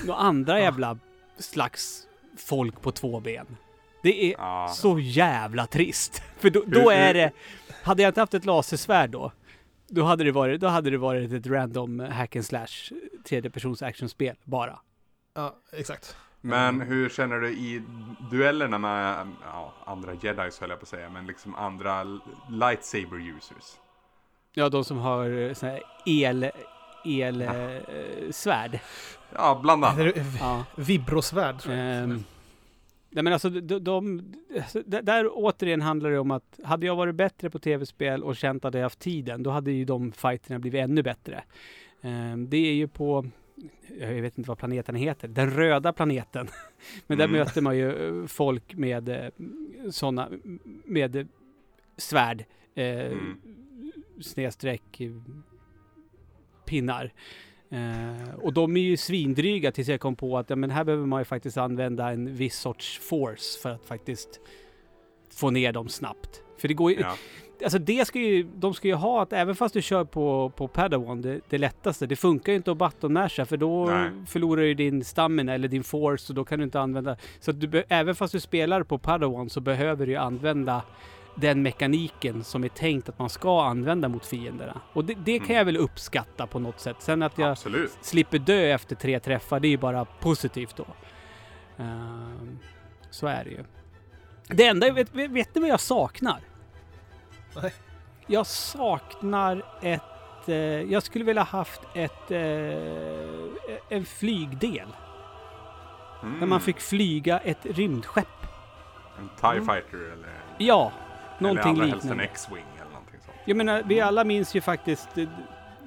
några 0.06 0.20
andra 0.20 0.60
Ja. 0.60 0.64
jävla 0.66 0.98
slags 1.38 2.08
folk 2.38 2.82
på 2.82 2.92
två 2.92 3.20
ben. 3.20 3.58
Det 4.04 4.26
är 4.26 4.32
Ja. 4.38 4.72
så 4.76 5.00
jävla 5.00 5.68
trist. 5.68 6.22
För 6.38 6.50
då, 6.50 6.64
då 6.68 6.90
är 6.90 7.14
det... 7.14 7.32
Hade 7.84 8.02
jag 8.04 8.10
inte 8.10 8.20
haft 8.20 8.34
ett 8.34 8.46
lasersvärd 8.46 9.10
då, 9.10 9.32
då 9.88 10.04
hade 10.04 10.24
det 10.24 10.32
varit, 10.32 10.62
då 10.62 10.68
hade 10.68 10.90
det 10.90 10.98
varit 10.98 11.32
ett 11.34 11.48
random 11.48 12.00
hack 12.00 12.36
and 12.36 12.46
slash 12.46 12.68
tredjepersons 13.30 13.82
actionspel 13.82 14.36
bara. 14.44 14.80
ja, 15.36 15.56
exakt. 15.74 16.16
Men 16.42 16.82
hur 16.82 17.10
känner 17.10 17.40
du 17.40 17.50
i 17.50 17.82
duellerna 18.32 18.78
med 18.78 19.28
ja, 19.44 19.74
andra 19.86 20.14
jedis 20.14 20.60
höll 20.60 20.70
jag 20.70 20.80
på 20.80 20.84
att 20.84 20.90
säga, 20.90 21.10
men 21.10 21.28
liksom 21.28 21.56
andra 21.56 22.04
lightsaber 22.50 23.38
users? 23.38 23.78
Ja, 24.54 24.70
de 24.70 24.86
som 24.86 24.98
har 24.98 25.30
eh, 25.30 25.54
sån 25.54 25.70
här 25.70 25.82
el... 26.06 26.52
El... 27.06 27.42
Ja. 27.42 27.54
Eh, 27.54 28.32
svärd. 28.32 28.80
Ja, 29.36 29.60
bland 29.64 29.86
annat. 29.86 30.00
är 30.00 30.24
Ja. 30.40 30.66
Vibrosvärd 30.76 31.60
tror 31.60 31.76
jag. 31.76 32.04
Ehm, 32.04 32.24
nej 33.10 33.24
men 33.24 33.34
alltså, 33.34 33.50
de, 33.50 33.80
de, 33.80 34.34
alltså, 34.56 34.82
där, 34.86 35.30
återigen 35.32 35.82
handlar 35.82 36.10
det 36.10 36.20
om 36.20 36.32
att 36.32 36.60
hade 36.64 36.86
jag 36.86 36.96
varit 36.96 37.16
bättre 37.16 37.50
på 37.50 37.60
tv-spel 37.60 38.24
och 38.24 38.36
känt 38.36 38.66
att 38.66 38.74
jag 38.74 38.82
haft 38.82 39.00
tiden, 39.00 39.44
då 39.44 39.50
hade 39.50 39.72
ju 39.72 39.86
de 39.86 40.12
fighterna 40.12 40.60
blivit 40.60 40.84
ännu 40.84 41.04
bättre. 41.04 41.44
Ehm, 42.02 42.50
det 42.50 42.58
är 42.58 42.74
ju 42.74 42.88
på, 42.88 43.26
jag 44.00 44.08
vet 44.22 44.38
inte 44.38 44.48
vad 44.50 44.58
planeten 44.58 44.96
heter, 44.96 45.28
den 45.28 45.50
röda 45.52 45.94
planeten. 45.94 46.48
men 47.08 47.18
där 47.18 47.26
Mm. 47.26 47.40
möter 47.40 47.62
man 47.62 47.78
ju 47.78 48.22
eh, 48.22 48.28
folk 48.28 48.76
med 48.76 49.10
eh, 49.10 49.30
sådana, 49.92 50.30
med 50.86 51.16
eh, 51.16 51.26
svärd, 51.98 52.46
eh, 52.76 52.86
Mm. 53.12 53.42
snedstreck, 54.22 55.02
eh, 55.02 55.12
pinnar. 56.66 57.14
Eh, 57.70 58.34
och 58.36 58.54
de 58.54 58.78
är 58.78 58.82
ju 58.82 58.98
svindryga 58.98 59.72
tills 59.72 59.88
jag 59.88 60.00
kom 60.00 60.16
på 60.16 60.38
att 60.38 60.50
ja, 60.50 60.56
men 60.56 60.70
här 60.72 60.84
behöver 60.84 61.06
man 61.06 61.22
ju 61.22 61.26
faktiskt 61.26 61.58
använda 61.58 62.12
en 62.12 62.36
viss 62.36 62.60
sorts 62.60 63.00
force 63.00 63.60
för 63.62 63.70
att 63.70 63.86
faktiskt 63.86 64.40
få 65.30 65.50
ner 65.50 65.74
dem 65.74 65.90
snabbt. 65.90 66.42
För 66.58 66.68
det 66.68 66.74
går 66.74 66.92
ju, 66.92 67.00
Ja. 67.00 67.16
Alltså 67.64 67.80
det 67.80 68.08
ska 68.08 68.20
ju, 68.20 68.44
de 68.44 68.74
ska 68.74 68.88
ju 68.88 68.94
ha 68.94 69.22
att 69.22 69.34
även 69.34 69.56
fast 69.56 69.74
du 69.74 69.82
kör 69.82 70.04
på, 70.04 70.50
på 70.56 70.68
Padawan, 70.68 71.22
det, 71.22 71.40
det 71.50 71.58
lättaste, 71.58 72.06
det 72.06 72.16
funkar 72.16 72.52
ju 72.52 72.56
inte 72.58 72.72
att 72.72 72.78
button-masha 72.78 73.46
för 73.46 73.58
då 73.58 73.86
Nej. 73.86 74.10
förlorar 74.28 74.62
du 74.62 74.74
din 74.74 75.04
stamina 75.04 75.54
eller 75.54 75.68
din 75.68 75.84
force 75.84 76.32
och 76.32 76.36
då 76.36 76.46
kan 76.46 76.60
du 76.60 76.64
inte 76.66 76.80
använda, 76.80 77.18
så 77.40 77.52
att 77.52 77.60
du, 77.62 77.84
även 77.90 78.16
fast 78.16 78.32
du 78.32 78.40
spelar 78.40 78.84
på 78.84 78.98
Padawan 78.98 79.50
så 79.50 79.62
behöver 79.62 80.06
du 80.06 80.12
ju 80.12 80.18
använda 80.18 80.82
den 81.36 81.62
mekaniken 81.62 82.44
som 82.44 82.64
är 82.64 82.70
tänkt 82.70 83.10
att 83.10 83.20
man 83.20 83.30
ska 83.30 83.64
använda 83.64 84.08
mot 84.10 84.26
fienderna. 84.26 84.82
Och 84.94 85.06
det, 85.06 85.14
det 85.14 85.38
kan 85.40 85.46
Mm. 85.46 85.58
jag 85.58 85.66
väl 85.66 85.78
uppskatta 85.78 86.48
på 86.48 86.60
något 86.60 86.80
sätt. 86.80 86.96
Sen 87.00 87.24
att 87.24 87.38
jag 87.38 87.50
Absolut. 87.52 87.98
slipper 88.02 88.40
dö 88.40 88.62
efter 88.74 88.96
tre 88.96 89.20
träffar, 89.20 89.60
det 89.60 89.68
är 89.68 89.70
ju 89.70 89.78
bara 89.78 90.06
positivt 90.06 90.76
då. 90.76 90.86
Ehm, 91.78 92.60
så 93.10 93.28
är 93.28 93.44
det 93.44 93.50
ju. 93.50 93.64
Det 94.48 94.66
enda, 94.66 94.92
vet, 94.92 95.16
vet, 95.16 95.32
vet 95.32 95.56
ni 95.56 95.62
vad 95.62 95.70
jag 95.70 95.80
saknar? 95.80 96.40
Nej. 97.62 97.74
Jag 98.28 98.48
saknar 98.48 99.62
ett... 99.82 100.02
Eh, 100.50 100.56
jag 100.82 101.04
skulle 101.04 101.26
vilja 101.26 101.44
haft 101.44 101.82
ett... 101.94 102.32
Eh, 102.32 102.38
en 103.90 104.06
flygdel. 104.06 104.88
Mm. 106.24 106.40
Där 106.40 106.48
man 106.48 106.62
fick 106.62 106.80
flyga 106.80 107.40
ett 107.40 107.66
rymdskepp. 107.66 108.28
En 109.20 109.30
TIE 109.42 109.50
Mm. 109.50 109.66
fighter 109.66 109.98
eller... 109.98 110.30
Ja, 110.58 110.92
eller 111.40 111.48
någonting 111.50 111.72
allra 111.72 111.86
helst 111.86 112.04
en 112.06 112.10
liknande. 112.10 112.24
X-Wing 112.24 112.66
eller 112.76 112.92
någonting 112.92 113.20
sånt. 113.26 113.38
Jag 113.46 113.58
menar, 113.58 113.84
vi 113.86 114.02
alla 114.02 114.24
minns 114.24 114.56
ju 114.56 114.62
faktiskt... 114.62 115.18
eh, 115.18 115.24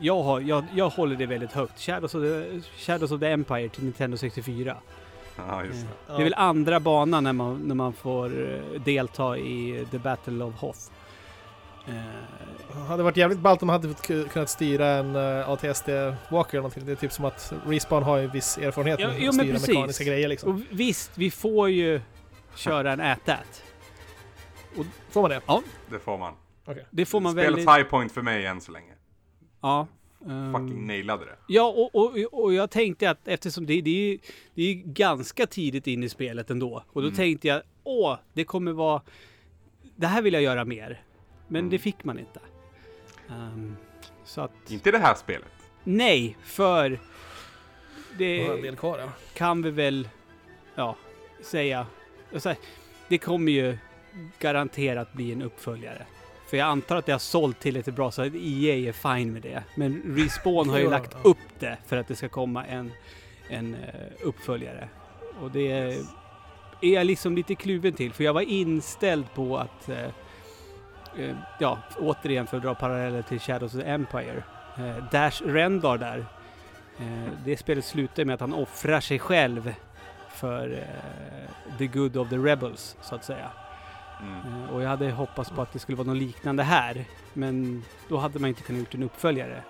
Jag, 0.00 0.22
har, 0.22 0.40
jag, 0.40 0.64
jag 0.74 0.88
håller 0.90 1.16
det 1.16 1.26
väldigt 1.26 1.53
högt. 1.53 1.80
Shadows 1.80 2.14
of, 2.14 2.22
the, 2.22 2.61
Shadows 2.76 3.12
of 3.12 3.20
the 3.20 3.26
Empire 3.26 3.68
till 3.68 3.84
Nintendo 3.84 4.16
64. 4.16 4.76
Ja, 5.49 5.64
just 5.64 5.86
det. 6.07 6.12
Det 6.12 6.20
är 6.20 6.24
väl 6.24 6.34
andra 6.34 6.80
banan 6.80 7.24
när 7.24 7.32
man, 7.32 7.57
när 7.59 7.74
man 7.74 7.92
får 7.92 8.53
eh, 8.55 8.80
delta 8.80 9.36
i 9.38 9.86
The 9.90 9.99
Battle 9.99 10.44
of 10.44 10.55
Hoth. 10.61 10.78
Eh, 11.89 11.95
Det 12.72 12.78
hade 12.87 13.03
varit 13.03 13.16
jävligt 13.16 13.39
ballt 13.39 13.62
om 13.62 13.66
man 13.66 13.83
hade 13.83 13.95
kunnat 14.28 14.51
styra 14.51 14.87
en 14.87 15.16
uh, 15.16 15.51
ATSD 15.51 15.89
Walker 16.31 16.51
eller 16.51 16.57
någonting. 16.57 16.87
Det 16.87 16.93
är 16.93 16.97
typ 16.97 17.12
som 17.12 17.24
att 17.24 17.53
Respawn 17.66 18.03
har 18.03 18.18
ju 18.18 18.26
viss 18.31 18.59
erfarenhet 18.59 19.01
Ja, 19.01 19.09
med 19.09 19.16
jo, 19.20 19.28
att 19.28 19.35
styra 19.35 19.59
mekaniska 19.74 20.05
grejer 20.05 20.28
liksom. 20.28 20.55
och 20.55 20.61
visst, 20.70 21.11
vi 21.18 21.31
får 21.31 21.70
ju 21.70 22.01
köra 22.55 22.93
en 22.93 23.01
ätät. 23.01 23.62
Får 25.11 25.20
man 25.22 25.31
det? 25.31 25.41
Det 25.91 25.99
får 25.99 26.18
man. 26.18 26.35
Det 26.91 27.05
får 27.07 27.20
man 27.20 27.35
väldigt... 27.35 27.68
high 27.68 27.83
point 27.83 28.12
för 28.12 28.22
mig 28.22 28.47
än 28.47 28.61
så 28.61 28.72
länge. 28.72 28.93
Ja. 29.61 29.87
ehm, 30.26 30.53
Fucking 30.53 30.87
nailade 30.87 31.24
det. 31.24 31.37
Ja, 31.49 31.66
och, 31.76 31.95
och, 31.95 32.16
och 32.45 32.55
jag 32.55 32.70
tänkte 32.70 33.11
att 33.11 33.28
eftersom 33.28 33.66
det, 33.66 33.81
det, 33.81 33.91
är, 34.12 34.18
det 34.55 34.62
är 34.62 34.74
ganska 34.74 35.47
tidigt 35.47 35.87
in 35.87 36.03
i 36.03 36.09
spelet 36.09 36.51
ändå. 36.51 36.85
Och 36.93 37.03
då 37.03 37.09
Mm. 37.09 37.16
tänkte 37.16 37.49
jag, 37.49 37.62
åh, 37.85 38.16
det 38.33 38.45
kommer 38.45 38.72
vara... 38.72 39.03
Det 39.97 40.07
här 40.07 40.22
vill 40.22 40.35
jag 40.35 40.43
göra 40.43 40.64
mer. 40.64 41.03
Men 41.51 41.59
Mm. 41.61 41.70
det 41.70 41.78
fick 41.78 42.05
man 42.05 42.18
inte. 42.18 42.40
Ehm, 43.30 43.76
så 44.24 44.40
att... 44.40 44.70
Inte 44.70 44.90
det 44.90 44.98
här 44.98 45.14
spelet. 45.14 45.48
Nej, 45.84 46.36
för... 46.42 46.98
Det 48.18 48.46
en 48.46 48.62
del 48.62 48.76
kvar 48.76 48.98
ja. 48.98 49.09
kan 49.34 49.62
vi 49.62 49.70
väl, 49.70 50.09
ja, 50.74 50.96
säga. 51.42 51.86
Alltså, 52.34 52.55
det 53.09 53.18
kommer 53.18 53.53
ju 53.53 53.78
garanterat 54.38 55.12
bli 55.12 55.32
en 55.32 55.42
uppföljare. 55.42 56.07
För 56.51 56.57
jag 56.57 56.68
antar 56.68 56.96
att 56.96 57.07
det 57.07 57.12
har 57.12 57.18
sålt 57.18 57.61
tillräckligt 57.61 57.96
bra 57.96 58.11
så 58.11 58.22
att 58.22 58.34
EA 58.34 58.74
är 58.88 58.92
fine 58.92 59.32
med 59.32 59.42
det. 59.42 59.62
Men 59.74 60.03
Respawn 60.16 60.68
har 60.68 60.78
ju 60.78 60.84
Ja, 60.84 60.90
lagt 60.90 61.12
ja. 61.12 61.30
upp 61.30 61.59
det 61.59 61.78
för 61.86 61.96
att 61.96 62.09
det 62.09 62.16
ska 62.16 62.28
komma 62.28 62.64
en, 62.64 62.92
en 63.48 63.74
eh, 63.74 64.11
uppföljare. 64.22 64.88
Och 65.40 65.51
det 65.51 65.72
är, 65.72 65.88
är 66.80 66.94
jag 66.94 67.07
liksom 67.07 67.36
lite 67.36 67.55
kluven 67.55 67.92
till. 67.92 68.12
För 68.12 68.24
jag 68.24 68.32
var 68.32 68.40
inställd 68.40 69.34
på 69.34 69.59
att, 69.59 69.88
eh, 71.18 71.36
ja, 71.58 71.78
återigen 71.98 72.46
för 72.46 72.56
att 72.56 72.62
dra 72.62 72.74
paralleller 72.74 73.22
till 73.22 73.40
Shadows 73.40 73.74
of 73.74 73.80
the 73.80 73.86
Empire. 73.90 74.42
Eh, 74.76 75.04
Dash 75.11 75.42
Rendar 75.46 75.98
där. 75.98 76.18
Eh, 76.98 77.32
det 77.44 77.56
spelet 77.56 77.84
slutar 77.84 78.24
med 78.24 78.34
att 78.34 78.40
han 78.40 78.54
offrar 78.54 79.00
sig 79.00 79.18
själv 79.18 79.74
för 80.28 80.72
eh, 80.72 81.78
the 81.78 81.86
good 81.86 82.16
of 82.16 82.28
the 82.28 82.36
rebels, 82.36 82.96
så 83.00 83.14
att 83.14 83.24
säga. 83.24 83.50
Mm. 84.22 84.64
Eh, 84.64 84.70
Och 84.74 84.82
jag 84.82 84.88
hade 84.88 85.11
hoppats 85.11 85.50
på 85.50 85.62
att 85.62 85.72
det 85.72 85.78
skulle 85.78 85.96
vara 85.98 86.06
något 86.08 86.16
liknande 86.16 86.62
här. 86.62 87.04
Men 87.32 87.84
då 88.08 88.16
hade 88.18 88.38
man 88.38 88.48
inte 88.48 88.62
kunnat 88.62 88.80
gjort 88.80 88.94
en 88.94 89.02
uppföljare. 89.02 89.62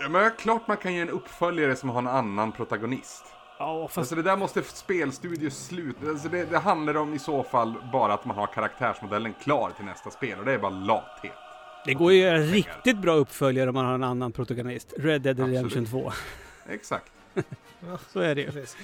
Ja, 0.00 0.08
men 0.08 0.30
klart 0.38 0.68
man 0.68 0.76
kan 0.76 0.94
ge 0.94 1.00
en 1.00 1.10
uppföljare 1.10 1.76
som 1.76 1.88
har 1.88 1.98
en 1.98 2.06
annan 2.06 2.52
protagonist. 2.52 3.24
Ja, 3.58 3.88
fast 3.88 3.98
Alltså 3.98 4.14
det 4.14 4.22
där 4.22 4.36
måste 4.36 4.62
spelstudios 4.62 5.66
sluta. 5.66 6.08
Alltså 6.08 6.28
det, 6.28 6.44
det 6.44 6.58
handlar 6.58 6.96
om 6.96 7.14
i 7.14 7.18
så 7.18 7.42
fall 7.42 7.74
bara 7.92 8.14
att 8.14 8.24
man 8.24 8.36
har 8.36 8.46
karaktärsmodellen 8.46 9.34
klar 9.42 9.70
till 9.76 9.84
nästa 9.84 10.10
spel 10.10 10.38
och 10.38 10.44
det 10.44 10.52
är 10.52 10.58
bara 10.58 10.70
lathet. 10.70 11.32
det 11.84 11.94
går 11.94 12.12
ju 12.12 12.18
att 12.18 12.32
göra 12.32 12.38
riktigt 12.38 12.98
bra 12.98 13.12
uppföljare 13.14 13.68
om 13.68 13.74
man 13.74 13.84
har 13.84 13.94
en 13.94 14.04
annan 14.04 14.32
protagonist. 14.32 14.94
Red 14.98 15.22
Dead 15.22 15.38
Redemption 15.38 15.86
2. 15.86 16.12
Exakt. 16.68 17.12
Så 18.12 18.20
är 18.20 18.34
det 18.34 18.40
ju. 18.40 18.46
Precis. 18.52 18.76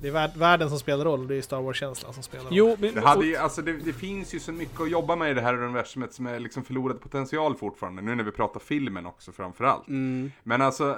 Det 0.00 0.08
är 0.08 0.12
vär- 0.12 0.38
världen 0.38 0.68
som 0.68 0.78
spelar 0.78 1.04
roll, 1.04 1.26
det 1.28 1.34
är 1.36 1.42
Star 1.42 1.60
Wars-känslan 1.62 2.12
som 2.14 2.22
spelar 2.22 2.44
roll. 2.44 2.52
jo, 2.56 2.76
men... 2.80 2.94
Det, 2.94 3.00
hade 3.00 3.26
ju, 3.26 3.36
alltså 3.36 3.62
det, 3.62 3.72
det 3.72 3.92
finns 3.92 4.34
ju 4.34 4.40
så 4.40 4.52
mycket 4.52 4.80
att 4.80 4.90
jobba 4.90 5.16
med 5.16 5.30
i 5.30 5.34
det 5.34 5.40
här 5.40 5.62
universumet 5.62 6.12
som 6.12 6.26
är 6.26 6.40
liksom 6.40 6.64
förlorad 6.64 7.00
potential 7.00 7.56
fortfarande. 7.56 8.02
Nu 8.02 8.14
när 8.14 8.24
vi 8.24 8.30
pratar 8.32 8.60
filmen 8.60 9.06
också 9.06 9.32
framförallt. 9.32 9.88
Mm, 9.88 10.32
Men 10.42 10.62
alltså, 10.62 10.96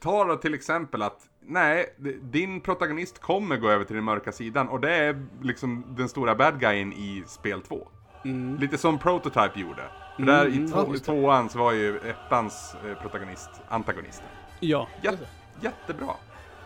ta 0.00 0.24
då 0.24 0.36
till 0.36 0.54
exempel 0.54 1.02
att 1.02 1.26
Nej, 1.42 1.94
din 2.22 2.60
protagonist 2.60 3.18
kommer 3.18 3.56
gå 3.56 3.68
över 3.70 3.84
till 3.84 3.96
den 3.96 4.04
mörka 4.04 4.32
sidan 4.32 4.68
och 4.68 4.80
det 4.80 4.92
är 4.94 5.26
liksom 5.42 5.84
den 5.88 6.08
stora 6.08 6.34
bad 6.34 6.60
guyen 6.60 6.92
i 6.92 7.24
spel 7.26 7.60
2. 7.62 7.88
mm, 8.24 8.56
Lite 8.58 8.78
som 8.78 8.98
Prototype 8.98 9.60
gjorde. 9.60 9.82
För 10.16 10.22
Mm, 10.22 10.34
där 10.34 10.46
mm, 10.46 10.64
i 10.66 10.70
ja, 10.74 10.84
två, 10.84 10.92
det. 10.92 10.98
tvåan 10.98 11.48
så 11.48 11.58
var 11.58 11.72
ju 11.72 11.98
ettans 11.98 12.74
eh, 12.86 13.02
protagonist 13.02 13.50
antagonisten. 13.68 14.26
ja. 14.60 14.88
Jät, 15.02 15.18
jättebra. 15.60 16.06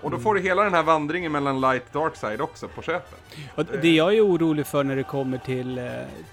Och 0.05 0.11
då 0.11 0.19
får 0.19 0.35
du 0.35 0.41
hela 0.41 0.65
den 0.65 0.75
här 0.75 0.83
vandringen 0.83 1.33
mellan 1.33 1.61
light 1.61 1.93
dark 1.93 2.17
side 2.17 2.41
också 2.41 2.69
på 2.69 2.83
köpet. 2.83 3.21
Och 3.55 3.65
det 3.65 3.95
jag 3.95 4.15
är 4.15 4.27
orolig 4.27 4.67
för 4.67 4.85
när 4.85 4.97
det 4.97 5.03
kommer 5.03 5.39
till, 5.39 5.79
eh, 5.79 5.85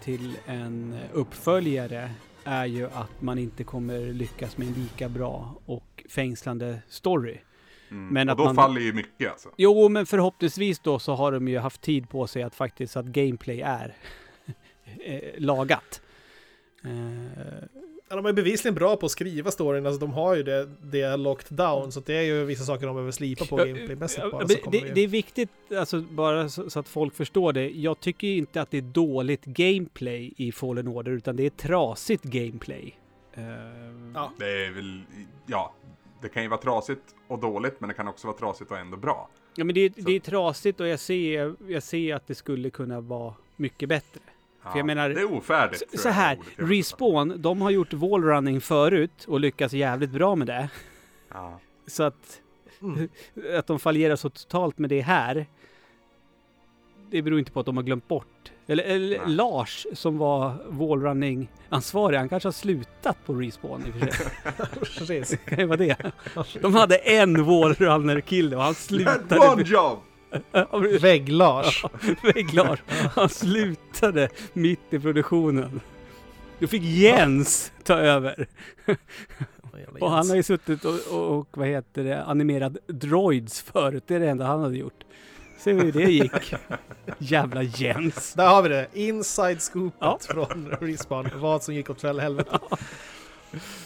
till 0.03 0.37
en 0.45 0.97
uppföljare 1.13 2.11
är 2.43 2.65
ju 2.65 2.85
att 2.85 3.21
man 3.21 3.37
inte 3.37 3.63
kommer 3.63 3.99
lyckas 3.99 4.57
med 4.57 4.67
en 4.67 4.73
lika 4.73 5.09
bra 5.09 5.55
och 5.65 6.03
fängslande 6.09 6.81
story. 6.87 7.37
Mm. 7.91 8.07
Men 8.07 8.29
och 8.29 8.31
att 8.31 8.37
då 8.37 8.43
man- 8.43 8.55
faller 8.55 8.81
ju 8.81 8.93
mycket 8.93 9.31
alltså. 9.31 9.49
Jo, 9.57 9.89
men 9.89 10.05
förhoppningsvis 10.05 10.79
då 10.79 10.99
så 10.99 11.15
har 11.15 11.31
de 11.31 11.47
ju 11.47 11.57
haft 11.59 11.81
tid 11.81 12.09
på 12.09 12.27
sig 12.27 12.43
att 12.43 12.55
faktiskt 12.55 12.97
att 12.97 13.05
gameplay 13.05 13.61
är 13.61 13.95
eh, 15.05 15.19
lagat. 15.37 16.01
Ja, 18.11 18.15
de 18.15 18.25
är 18.25 18.33
bevisligen 18.33 18.75
bra 18.75 18.95
på 18.95 19.05
att 19.05 19.11
skriva 19.11 19.51
storyn, 19.51 19.85
alltså 19.85 19.99
de 19.99 20.13
har 20.13 20.35
ju 20.35 20.43
det, 20.43 20.69
det 20.81 21.17
locked 21.17 21.57
down, 21.57 21.91
så 21.91 21.99
det 21.99 22.13
är 22.13 22.21
ju 22.21 22.45
vissa 22.45 22.63
saker 22.63 22.85
de 22.85 22.95
behöver 22.95 23.11
slipa 23.11 23.45
på 23.45 23.55
gameplaymässigt 23.55 24.21
ja, 24.23 24.29
bara. 24.31 24.43
det, 24.45 24.59
det, 24.71 24.91
det 24.95 25.01
är 25.01 25.07
viktigt, 25.07 25.49
alltså 25.77 26.01
bara 26.01 26.49
så, 26.49 26.69
så 26.69 26.79
att 26.79 26.87
folk 26.87 27.15
förstår 27.15 27.53
det. 27.53 27.69
Jag 27.69 27.99
tycker 27.99 28.27
ju 28.27 28.37
inte 28.37 28.61
att 28.61 28.71
det 28.71 28.77
är 28.77 28.81
dåligt 28.81 29.45
gameplay 29.45 30.33
i 30.37 30.51
Fallen 30.51 30.87
Order, 30.87 31.11
utan 31.11 31.35
det 31.35 31.45
är 31.45 31.49
trasigt 31.49 32.23
gameplay. 32.23 32.95
Eh, 33.33 33.43
Ja. 34.13 34.31
Det 34.39 34.65
är 34.65 34.71
väl, 34.71 35.01
ja, 35.45 35.73
det 36.21 36.29
kan 36.29 36.43
ju 36.43 36.49
vara 36.49 36.61
trasigt 36.61 37.01
och 37.27 37.39
dåligt 37.39 37.75
men 37.79 37.87
det 37.89 37.93
kan 37.93 38.07
också 38.07 38.27
vara 38.27 38.37
trasigt 38.37 38.71
och 38.71 38.77
ändå 38.77 38.97
bra. 38.97 39.29
Ja, 39.55 39.63
men 39.63 39.75
det, 39.75 39.81
är- 39.81 39.93
det 39.95 40.15
är 40.15 40.19
trasigt 40.19 40.79
och 40.79 40.87
jag 40.87 40.99
ser, 40.99 41.55
jag 41.67 41.83
ser 41.83 42.15
att 42.15 42.27
det 42.27 42.35
skulle 42.35 42.69
kunna 42.69 43.01
vara 43.01 43.33
mycket 43.55 43.89
bättre. 43.89 44.21
Ja, 44.63 44.71
För 44.71 44.79
jag 44.79 44.85
menar- 44.85 45.09
det 45.09 45.21
är 45.21 45.31
ofärdigt. 45.33 45.99
Så, 45.99 46.09
här, 46.09 46.37
Respawn, 46.55 47.41
de 47.41 47.61
har 47.61 47.69
gjort 47.69 47.93
wallrunning 47.93 48.61
förut 48.61 49.25
och 49.27 49.39
lyckats 49.39 49.73
jävligt 49.73 50.09
bra 50.11 50.35
med 50.35 50.47
det. 50.47 50.69
Ja. 51.33 51.59
Så 51.87 52.03
att, 52.03 52.37
Mm. 52.81 53.09
att 53.57 53.67
de 53.67 53.79
fallerar 53.79 54.15
så 54.15 54.29
totalt 54.29 54.77
med 54.77 54.89
det 54.89 55.01
här. 55.01 55.45
Det 57.11 57.21
beror 57.21 57.39
inte 57.39 57.51
på 57.51 57.59
att 57.59 57.65
de 57.65 57.77
har 57.77 57.83
glömt 57.83 58.07
bort. 58.07 58.51
Eller, 58.67 58.83
eller. 58.83 59.25
Lars 59.27 59.87
som 59.93 60.17
var 60.17 60.53
wallrunning-ansvarig, 60.69 62.17
han 62.17 62.29
kanske 62.29 62.47
har 62.47 62.53
slutat 62.53 63.17
på 63.25 63.33
Respawn 63.33 63.83
i 63.85 63.89
och 63.89 63.93
för 63.95 64.07
sig. 64.17 64.27
Precis. 64.97 65.29
Det 65.29 65.37
kan 65.37 65.59
ju 65.59 65.65
vara 65.65 65.77
det. 65.77 66.11
De 66.61 66.75
hade 66.75 66.95
en 66.97 67.45
wallrunner-kille 67.45 68.55
och 68.55 68.61
han 68.63 68.75
had 68.89 68.91
one 68.91 69.25
slutade... 69.25 69.61
job! 69.63 69.99
Vägg-Lars. 71.01 71.85
Vägglars. 72.23 72.79
Han 73.15 73.29
slutade 73.29 74.29
mitt 74.53 74.79
i 74.93 74.99
produktionen. 74.99 75.81
Då 76.59 76.67
fick 76.67 76.83
Jens 76.83 77.71
ta 77.83 77.93
över. 77.93 78.47
Och 79.99 80.11
han 80.11 80.29
har 80.29 80.35
ju 80.35 80.43
suttit 80.43 80.85
och, 80.85 80.93
och, 81.11 81.37
och 81.37 81.47
vad 81.51 81.67
heter 81.67 82.03
det, 82.03 82.23
animerat 82.23 82.73
droids 82.87 83.61
förut. 83.61 84.03
Det 84.07 84.15
är 84.15 84.19
det 84.19 84.29
enda 84.29 84.45
han 84.45 84.61
hade 84.61 84.77
gjort. 84.77 85.03
Se 85.59 85.73
hur 85.73 85.91
det 85.91 86.11
gick. 86.11 86.53
Jävla 87.17 87.63
Jens. 87.63 88.33
Där 88.33 88.47
har 88.47 88.61
vi 88.61 88.69
det, 88.69 88.87
inside 88.93 89.61
scoopet 89.61 89.97
Ja. 90.01 90.17
från 90.21 90.75
Respawn, 90.81 91.29
vad 91.35 91.63
som 91.63 91.75
gick 91.75 91.89
åt 91.89 92.03
helvete. 92.03 92.59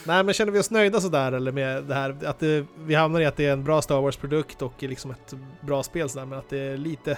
Nej 0.04 0.24
men 0.24 0.34
känner 0.34 0.52
vi 0.52 0.60
oss 0.60 0.72
nöjda 0.72 1.02
sådär 1.02 1.32
eller 1.32 1.52
med 1.52 1.84
det 1.84 1.94
här 1.96 2.18
att 2.26 2.40
det, 2.40 2.66
vi 2.78 2.96
hamnar 2.96 3.22
i 3.22 3.26
att 3.26 3.38
det 3.38 3.46
är 3.46 3.54
en 3.54 3.64
bra 3.64 3.82
Star 3.82 4.02
Wars-produkt 4.02 4.62
och 4.62 4.84
liksom 4.84 5.12
ett 5.12 5.34
bra 5.62 5.84
spel 5.84 6.10
sådär 6.10 6.26
men 6.26 6.40
att 6.40 6.50
det 6.50 6.60
är 6.60 6.78
lite, 6.78 7.18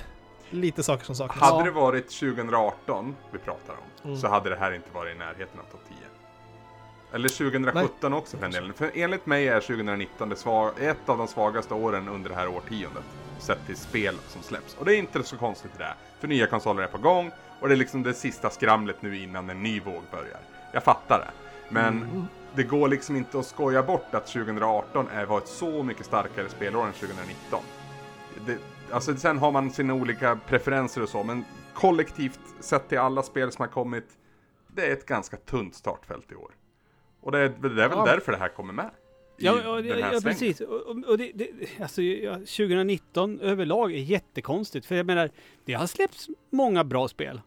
lite 0.50 0.84
saker 0.84 1.06
som 1.06 1.16
saknas. 1.16 1.52
Hade 1.52 1.64
det 1.64 1.72
varit 1.72 2.10
2018 2.10 3.16
vi 3.32 3.38
pratar 3.38 3.74
om 3.74 3.80
Mm. 4.04 4.18
så 4.20 4.28
hade 4.28 4.50
det 4.50 4.56
här 4.56 4.72
inte 4.72 4.88
varit 4.94 5.16
i 5.16 5.20
närheten 5.20 5.60
av 5.60 5.72
topp 5.72 5.82
10. 5.88 5.98
Eller 7.14 7.30
2017 7.30 8.14
också 8.14 8.38
för 8.38 8.44
den 8.44 8.52
delen. 8.52 8.74
För 8.74 8.92
enligt 8.96 9.26
mig 9.26 9.48
är 9.48 9.60
2019 9.60 10.30
det 10.30 10.36
svag, 10.36 10.72
ett 10.80 10.98
av 11.10 11.18
de 11.18 11.28
svagaste 11.28 11.74
åren 11.74 12.08
under 12.08 12.30
det 12.30 12.36
här 12.36 12.48
årtiondet. 12.48 13.04
Sett 13.40 13.66
till 13.66 13.76
spel 13.78 14.16
som 14.28 14.42
släpps. 14.44 14.76
Och 14.80 14.86
det 14.86 14.96
är 14.96 14.98
inte 15.00 15.24
så 15.24 15.38
konstigt 15.38 15.72
det. 15.78 15.94
För 16.20 16.28
nya 16.28 16.48
konsoler 16.48 16.84
är 16.84 16.88
på 16.88 16.98
gång 16.98 17.32
och 17.60 17.68
det 17.68 17.74
är 17.74 17.78
liksom 17.78 18.04
det 18.04 18.14
sista 18.14 18.50
skramlet 18.50 19.02
nu 19.02 19.18
innan 19.18 19.50
en 19.50 19.64
ny 19.64 19.80
våg 19.80 20.02
börjar. 20.12 20.40
Jag 20.72 20.84
fattar 20.84 21.20
det. 21.20 21.47
Men 21.70 21.98
Mm. 22.04 22.24
det 22.56 22.64
går 22.64 22.88
liksom 22.88 23.16
inte 23.16 23.40
att 23.40 23.46
skoja 23.46 23.84
bort 23.84 24.14
att 24.16 24.28
2018 24.28 25.08
är, 25.08 25.26
var 25.26 25.38
ett 25.38 25.48
så 25.48 25.84
mycket 25.84 26.06
starkare 26.06 26.50
spelår 26.50 26.86
än 26.88 26.94
2019. 26.94 27.60
Det, 28.46 28.58
alltså 28.92 29.16
sen 29.16 29.38
har 29.38 29.52
man 29.52 29.72
sina 29.72 29.94
olika 29.94 30.40
preferenser 30.48 31.04
och 31.04 31.10
så, 31.10 31.24
men 31.24 31.46
kollektivt 31.74 32.40
sett 32.60 32.90
till 32.90 32.98
alla 32.98 33.24
spel 33.24 33.52
som 33.52 33.62
har 33.64 33.68
kommit, 33.70 34.06
det 34.68 34.86
är 34.88 34.94
ett 34.94 35.06
ganska 35.06 35.38
tunt 35.38 35.76
startfält 35.76 36.32
i 36.32 36.36
år. 36.36 36.52
Och 37.22 37.32
det 37.32 37.40
är, 37.40 37.50
det 37.50 37.68
är 37.68 37.70
väl 37.90 37.90
Ja. 37.92 38.06
därför 38.06 38.32
det 38.32 38.38
här 38.38 38.50
kommer 38.50 38.74
med. 38.74 38.90
Ja, 39.40 39.60
ja, 39.64 39.80
ja, 39.82 40.20
precis. 40.24 40.62
Och, 40.62 40.82
och- 41.10 41.18
det, 41.18 41.32
det, 41.36 41.50
alltså, 41.82 42.02
ja, 42.02 42.34
2019 42.36 43.40
överlag 43.40 43.94
är 43.94 43.98
jättekonstigt. 43.98 44.86
För 44.86 44.96
jag 44.96 45.06
menar, 45.06 45.30
det 45.66 45.74
har 45.74 45.88
släppts 45.88 46.28
många 46.50 46.84
bra 46.84 47.08
spel. 47.08 47.42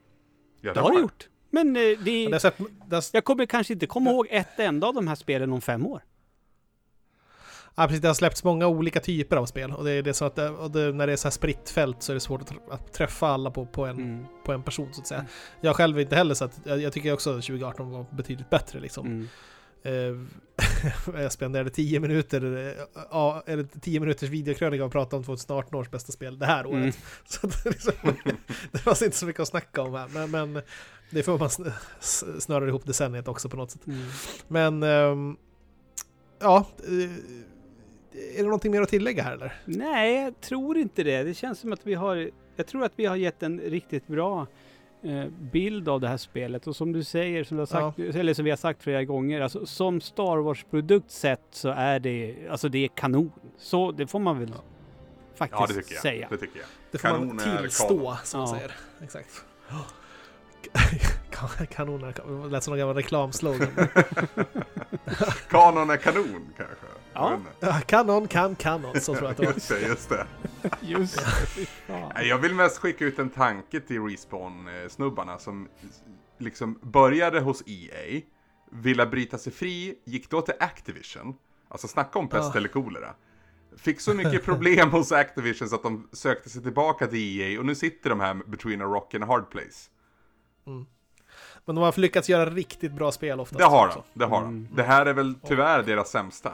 Ja, 0.61 0.73
Det 0.75 0.81
har 0.81 0.93
det 0.93 1.01
gjort. 1.01 1.29
Men 1.51 1.77
eh, 1.77 1.83
Ja, 1.83 1.97
det, 2.05 2.33
har 2.33 2.39
sett, 2.39 2.59
har, 2.91 3.03
jag 3.13 3.25
kommer 3.25 3.47
kanske 3.47 3.73
inte 3.73 3.87
komma 3.87 4.11
ihåg 4.11 4.27
ett 4.31 4.59
enda 4.59 4.87
av 4.87 4.95
de 4.95 5.09
här 5.09 5.15
spelen 5.15 5.53
om 5.53 5.61
fem 5.61 5.87
år. 5.87 6.03
ja, 7.75 7.87
precis, 7.87 8.01
det 8.03 8.09
har 8.09 8.15
släppts 8.15 8.45
många 8.45 8.67
olika 8.67 9.01
typer 9.01 9.37
av 9.37 9.47
spel 9.47 9.73
och 9.73 9.85
det 9.85 9.91
är 9.93 10.03
det 10.03 10.15
så 10.15 10.25
att 10.25 10.37
det, 10.37 10.49
och 10.51 10.71
det, 10.71 10.93
när 10.93 11.07
det 11.07 11.13
är 11.13 11.17
så 11.17 11.29
här 11.29 11.33
spritt 11.33 11.71
fält 11.71 12.03
så 12.03 12.13
är 12.13 12.15
det 12.15 12.21
svårt 12.21 12.41
att, 12.43 12.51
tr- 12.51 12.71
att 12.73 12.93
träffa 12.93 13.29
alla 13.29 13.51
på, 13.51 13.67
på, 13.67 13.87
en, 13.87 13.97
Mm. 13.99 14.25
på 14.45 14.53
en 14.53 14.63
person 14.63 14.89
så 14.95 15.01
att 15.01 15.07
säga. 15.07 15.25
Jag 15.61 15.77
själv 15.77 15.97
är 15.99 16.03
inte 16.03 16.17
heller 16.17 16.35
så 16.35 16.45
att 16.45 16.61
jag, 16.65 16.81
jag 16.83 16.93
tycker 16.93 17.13
också 17.13 17.31
att 17.31 17.43
2018 17.45 17.91
var 17.91 18.07
betydligt 18.13 18.51
bättre 18.51 18.81
liksom. 18.81 19.07
Mm. 19.07 19.29
Eh, 19.83 20.17
jag 21.23 21.33
spenderade 21.33 21.71
10 21.71 22.01
minuter, 22.01 22.69
eh, 22.69 22.85
ja, 23.11 23.43
eller 23.47 23.65
10 23.81 24.01
minuters 24.01 24.29
videokrönika 24.29 24.85
och 24.85 24.93
pratade 24.93 25.17
om 25.17 25.23
2018 25.25 25.75
års 25.75 25.91
bästa 25.91 26.13
spel 26.13 26.39
det 26.39 26.47
här 26.47 26.67
året. 26.67 26.77
Mm. 26.79 26.93
Så 27.27 27.47
det 27.47 27.65
liksom, 27.71 27.93
det 28.73 28.79
fanns 28.79 29.03
inte 29.03 29.17
så 29.17 29.27
mycket 29.27 29.41
att 29.41 29.49
snacka 29.49 29.83
om 29.83 29.95
här, 29.95 30.09
men, 30.09 30.31
men 30.31 30.63
det 31.11 31.23
får 31.23 31.39
man 31.39 31.49
sn- 31.49 31.73
s- 32.01 32.43
snöra 32.43 32.69
ihop 32.69 32.87
decenniet 32.87 33.29
också 33.29 33.49
på 33.49 33.57
något 33.57 33.71
sätt. 33.71 33.87
Mm. 33.87 33.99
Men, 34.49 34.83
ehm, 34.83 35.37
ja, 36.39 36.67
eh, 36.89 37.11
är 38.35 38.37
det 38.37 38.43
någonting 38.43 38.73
mer 38.73 38.83
att 38.83 38.89
tillägga 38.89 39.23
här 39.23 39.33
eller? 39.35 39.53
Nej, 39.65 40.15
jag 40.25 40.41
tror 40.41 40.79
inte 40.79 41.03
det. 41.03 41.23
Det 41.23 41.35
känns 41.35 41.59
som 41.59 41.73
att 41.73 41.87
vi 41.87 41.95
har... 41.95 42.31
Jag 42.57 42.67
tror 42.67 42.85
att 42.85 42.93
vi 42.97 43.07
har 43.07 43.17
gett 43.17 43.43
en 43.43 43.61
riktigt 43.61 44.07
bra 44.07 44.47
eh, 45.03 45.25
bild 45.53 45.89
av 45.89 46.01
det 46.01 46.09
här 46.09 46.17
spelet. 46.17 46.67
Och 46.67 46.77
som 46.77 46.93
du 46.93 47.05
säger, 47.05 47.45
som, 47.45 47.57
du 47.57 47.61
har 47.61 47.67
sagt, 47.67 47.99
eller 47.99 48.35
som 48.35 48.45
vi 48.45 48.51
har 48.51 48.57
sagt 48.57 48.83
flera 48.83 49.05
gånger, 49.05 49.41
alltså, 49.41 49.67
som 49.67 50.01
Star 50.01 50.37
Wars-produkt 50.37 51.11
sett 51.11 51.41
så 51.51 51.69
är 51.69 51.99
det, 52.01 52.37
alltså 52.51 52.69
det 52.69 52.79
är 52.85 52.89
kanon. 52.89 53.33
Så 53.59 53.93
det 53.93 54.07
får 54.07 54.19
man 54.19 54.39
väl 54.39 54.55
faktiskt 55.35 55.61
Ja, 55.61 55.67
det 55.67 55.75
tycker 55.75 55.95
jag. 55.95 56.03
säga. 56.03 56.29
Det 56.31 56.37
tycker 56.37 56.59
jag. 56.59 56.67
Det 56.91 56.99
får 56.99 57.09
Kanon 57.09 57.27
man 57.37 57.59
tillstå, 57.59 58.17
som 58.25 58.41
man 58.41 58.49
Ja. 58.49 58.55
säger. 58.57 58.73
Exakt. 59.03 59.45
Kan- 61.31 61.67
Kanon 61.71 62.05
är 62.05 62.13
kanon. 62.13 62.43
Det 62.43 62.49
lät 62.49 62.65
som 62.65 62.71
någon 62.73 62.79
gammal 62.79 62.97
reklamslogan. 62.97 63.69
Kanon 65.51 65.91
är 65.91 65.97
kanon 65.97 66.53
kanske. 66.57 66.87
Ja. 67.13 67.41
kanon 67.87 68.29
kan 68.29 68.55
kanon, 68.57 69.01
så 69.01 69.15
tror 69.15 69.25
jag 69.25 69.31
att 69.31 69.37
det 69.37 69.47
var. 69.47 69.53
Just 69.53 69.69
det, 69.69 69.81
just 69.81 70.09
det. 70.09 70.27
Just 70.81 71.25
det. 71.87 72.25
Jag 72.25 72.39
vill 72.39 72.55
mest 72.55 72.79
skicka 72.79 73.05
ut 73.05 73.19
en 73.19 73.31
tanke 73.31 73.81
till 73.81 74.01
Respawn-snubbarna 74.01 75.39
som 75.39 75.69
liksom 76.39 76.79
började 76.83 77.41
hos 77.41 77.63
EA, 77.67 78.21
ville 78.71 79.07
bryta 79.07 79.39
sig 79.39 79.53
fri, 79.53 79.95
gick 80.05 80.31
då 80.31 80.41
till 80.43 80.55
Activision, 80.61 81.35
alltså 81.69 81.89
snacka 81.89 82.19
om 82.19 82.29
pest 82.29 82.51
Ja. 82.55 82.59
eller 82.59 82.69
kolera. 82.69 83.15
Fick 83.77 84.01
så 84.01 84.15
mycket 84.15 84.45
problem 84.45 84.91
hos 84.91 85.13
Activision 85.13 85.69
så 85.69 85.75
att 85.75 85.83
de 85.83 86.09
sökte 86.13 86.51
sig 86.51 86.63
tillbaka 86.63 87.07
till 87.07 87.41
EA 87.41 87.59
och 87.61 87.67
nu 87.67 87.75
sitter 87.75 88.11
de 88.11 88.21
här 88.21 88.35
between 88.47 88.81
a 88.83 88.85
rock 88.85 89.15
and 89.15 89.25
a 89.25 89.27
hard 89.27 89.51
place. 89.51 89.91
Mm. 90.67 90.87
Men 91.65 91.75
de 91.75 91.85
har 91.85 92.01
lyckats 92.01 92.29
göra 92.29 92.51
riktigt 92.51 92.93
bra 92.93 93.13
spel 93.13 93.41
oftast. 93.41 93.59
Det 93.59 93.65
har 93.65 93.89
de, 93.89 94.03
det 94.15 94.25
har 94.25 94.41
Mm. 94.43 94.69
de. 94.71 94.77
Det 94.77 94.83
här 94.83 95.07
är 95.07 95.13
väl 95.13 95.35
tyvärr 95.47 95.83
deras 95.83 96.11
sämsta. 96.11 96.53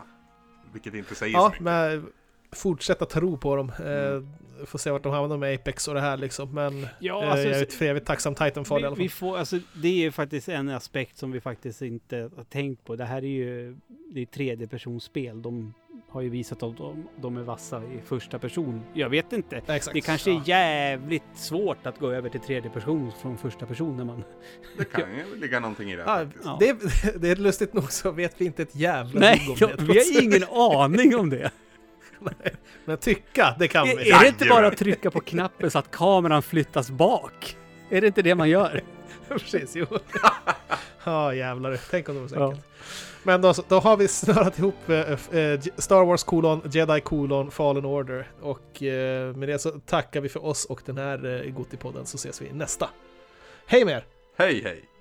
Vilket 0.73 0.95
inte 0.95 1.15
säger 1.15 1.33
så 1.35 1.39
Ja, 1.39 1.49
mycket. 1.49 1.63
men 1.63 2.07
fortsätta 2.53 3.05
tro 3.07 3.37
på 3.39 3.57
dem. 3.57 3.73
Mm. 3.81 4.17
Eh, 4.61 4.67
får 4.67 4.79
se 4.79 4.91
vart 4.91 5.03
de 5.03 5.13
hamnar 5.13 5.37
med 5.37 5.55
Apex 5.55 5.89
och 5.89 5.95
det 5.95 6.01
här 6.01 6.17
liksom. 6.17 6.55
Men 6.55 6.87
Ja, 6.99 7.23
eh, 7.25 7.31
alltså, 7.31 7.49
jag 7.49 7.61
är 7.61 7.67
för 7.67 7.85
evigt 7.85 8.07
tacksam 8.07 8.35
Titanfall 8.35 8.79
i 8.79 8.83
vi, 8.83 8.87
alla 8.87 8.97
fall. 8.97 9.03
vi 9.03 9.09
får, 9.09 9.39
alltså, 9.39 9.59
det 9.75 10.07
är 10.07 10.11
faktiskt 10.11 10.49
en 10.49 10.69
aspekt 10.69 11.17
som 11.19 11.33
vi 11.33 11.41
faktiskt 11.41 11.83
inte 11.83 12.31
har 12.37 12.45
tänkt 12.45 12.85
på. 12.85 12.97
Det 12.97 13.05
här 13.05 13.17
är 13.19 13.27
ju 13.29 13.77
det 14.11 14.21
är 14.21 14.27
tredjepersonsspel. 14.27 15.43
De 15.43 15.75
har 16.17 16.23
ju 16.23 16.29
visat 16.29 16.63
att 16.63 16.77
de, 16.77 17.09
de 17.17 17.37
är 17.37 17.43
vassa 17.43 17.83
i 17.85 18.01
första 18.07 18.39
person. 18.39 18.83
Jag 18.95 19.09
vet 19.09 19.33
inte. 19.33 19.57
Exakt. 19.57 19.93
Det 19.95 20.01
kanske 20.01 20.31
Ja. 20.31 20.37
är 20.41 20.49
jävligt 20.49 21.23
svårt 21.35 21.87
att 21.87 21.99
gå 21.99 22.11
över 22.11 22.29
till 22.29 22.41
tredje 22.41 22.71
person 22.71 23.13
från 23.23 23.39
första 23.39 23.67
person 23.67 23.97
när 23.97 24.05
man... 24.05 24.25
Det 24.79 24.85
kan 24.85 25.03
ju 25.17 25.41
ligga 25.41 25.61
någonting 25.61 25.91
i 25.93 25.97
det 25.97 26.05
faktiskt. 26.05 26.45
Ja. 26.45 26.57
det, 26.61 26.73
det 27.21 27.31
är 27.31 27.37
lustigt 27.37 27.75
nog 27.75 27.93
så 27.93 28.11
vet 28.11 28.35
vi 28.41 28.45
inte 28.45 28.63
ett 28.63 28.77
jävla 28.77 29.21
Nej, 29.21 29.47
om 29.49 29.55
det. 29.77 29.83
vi 29.93 29.99
har 29.99 30.23
ingen 30.23 30.45
aning 30.51 31.17
om 31.17 31.31
det. 31.31 31.51
Men 32.85 32.99
tycka, 32.99 33.57
det 33.59 33.69
kan 33.69 33.89
Är, 33.89 33.97
vi. 33.97 34.11
är 34.11 34.21
det 34.21 34.29
inte 34.29 34.45
bara 34.51 34.67
att 34.67 34.77
trycka 34.77 35.11
på 35.11 35.21
knappen 35.21 35.71
så 35.71 35.79
att 35.79 35.91
kameran 35.91 36.43
flyttas 36.43 36.91
bak? 36.91 37.57
Är 37.91 38.01
det 38.01 38.07
inte 38.07 38.23
det 38.23 38.35
man 38.35 38.49
gör? 38.51 38.83
Precis, 39.29 39.77
jo. 39.77 39.87
Ja, 41.05 41.35
jävlar. 41.35 41.79
Tänk 41.91 42.09
om 42.09 42.15
det 42.15 42.21
var 42.21 42.29
så 42.29 42.35
Ja. 42.35 42.55
Men 43.27 43.41
då, 43.41 43.55
då 43.69 43.79
har 43.79 43.97
vi 43.97 44.09
snörat 44.09 44.59
ihop 44.59 44.89
eh, 44.89 44.99
eh 45.11 45.61
Star 45.77 46.05
Wars 46.05 46.25
kolon, 46.25 46.61
Jedi 46.73 47.01
kolon, 47.01 47.51
Fallen 47.51 47.85
Order. 47.85 48.31
Och 48.41 48.83
eh, 48.83 49.37
med 49.37 49.49
det 49.49 49.59
så 49.59 49.71
tackar 49.71 50.21
vi 50.21 50.29
för 50.29 50.45
oss 50.45 50.65
och 50.65 50.83
den 50.85 50.99
här 50.99 51.45
eh, 51.47 51.53
Gotipodden 51.53 52.07
så 52.07 52.17
ses 52.17 52.43
vi 52.43 52.53
nästa. 52.53 52.89
Hej 53.67 53.85
med 53.85 53.95
er! 53.95 54.05
Hej 54.37 54.63
hej! 54.65 54.96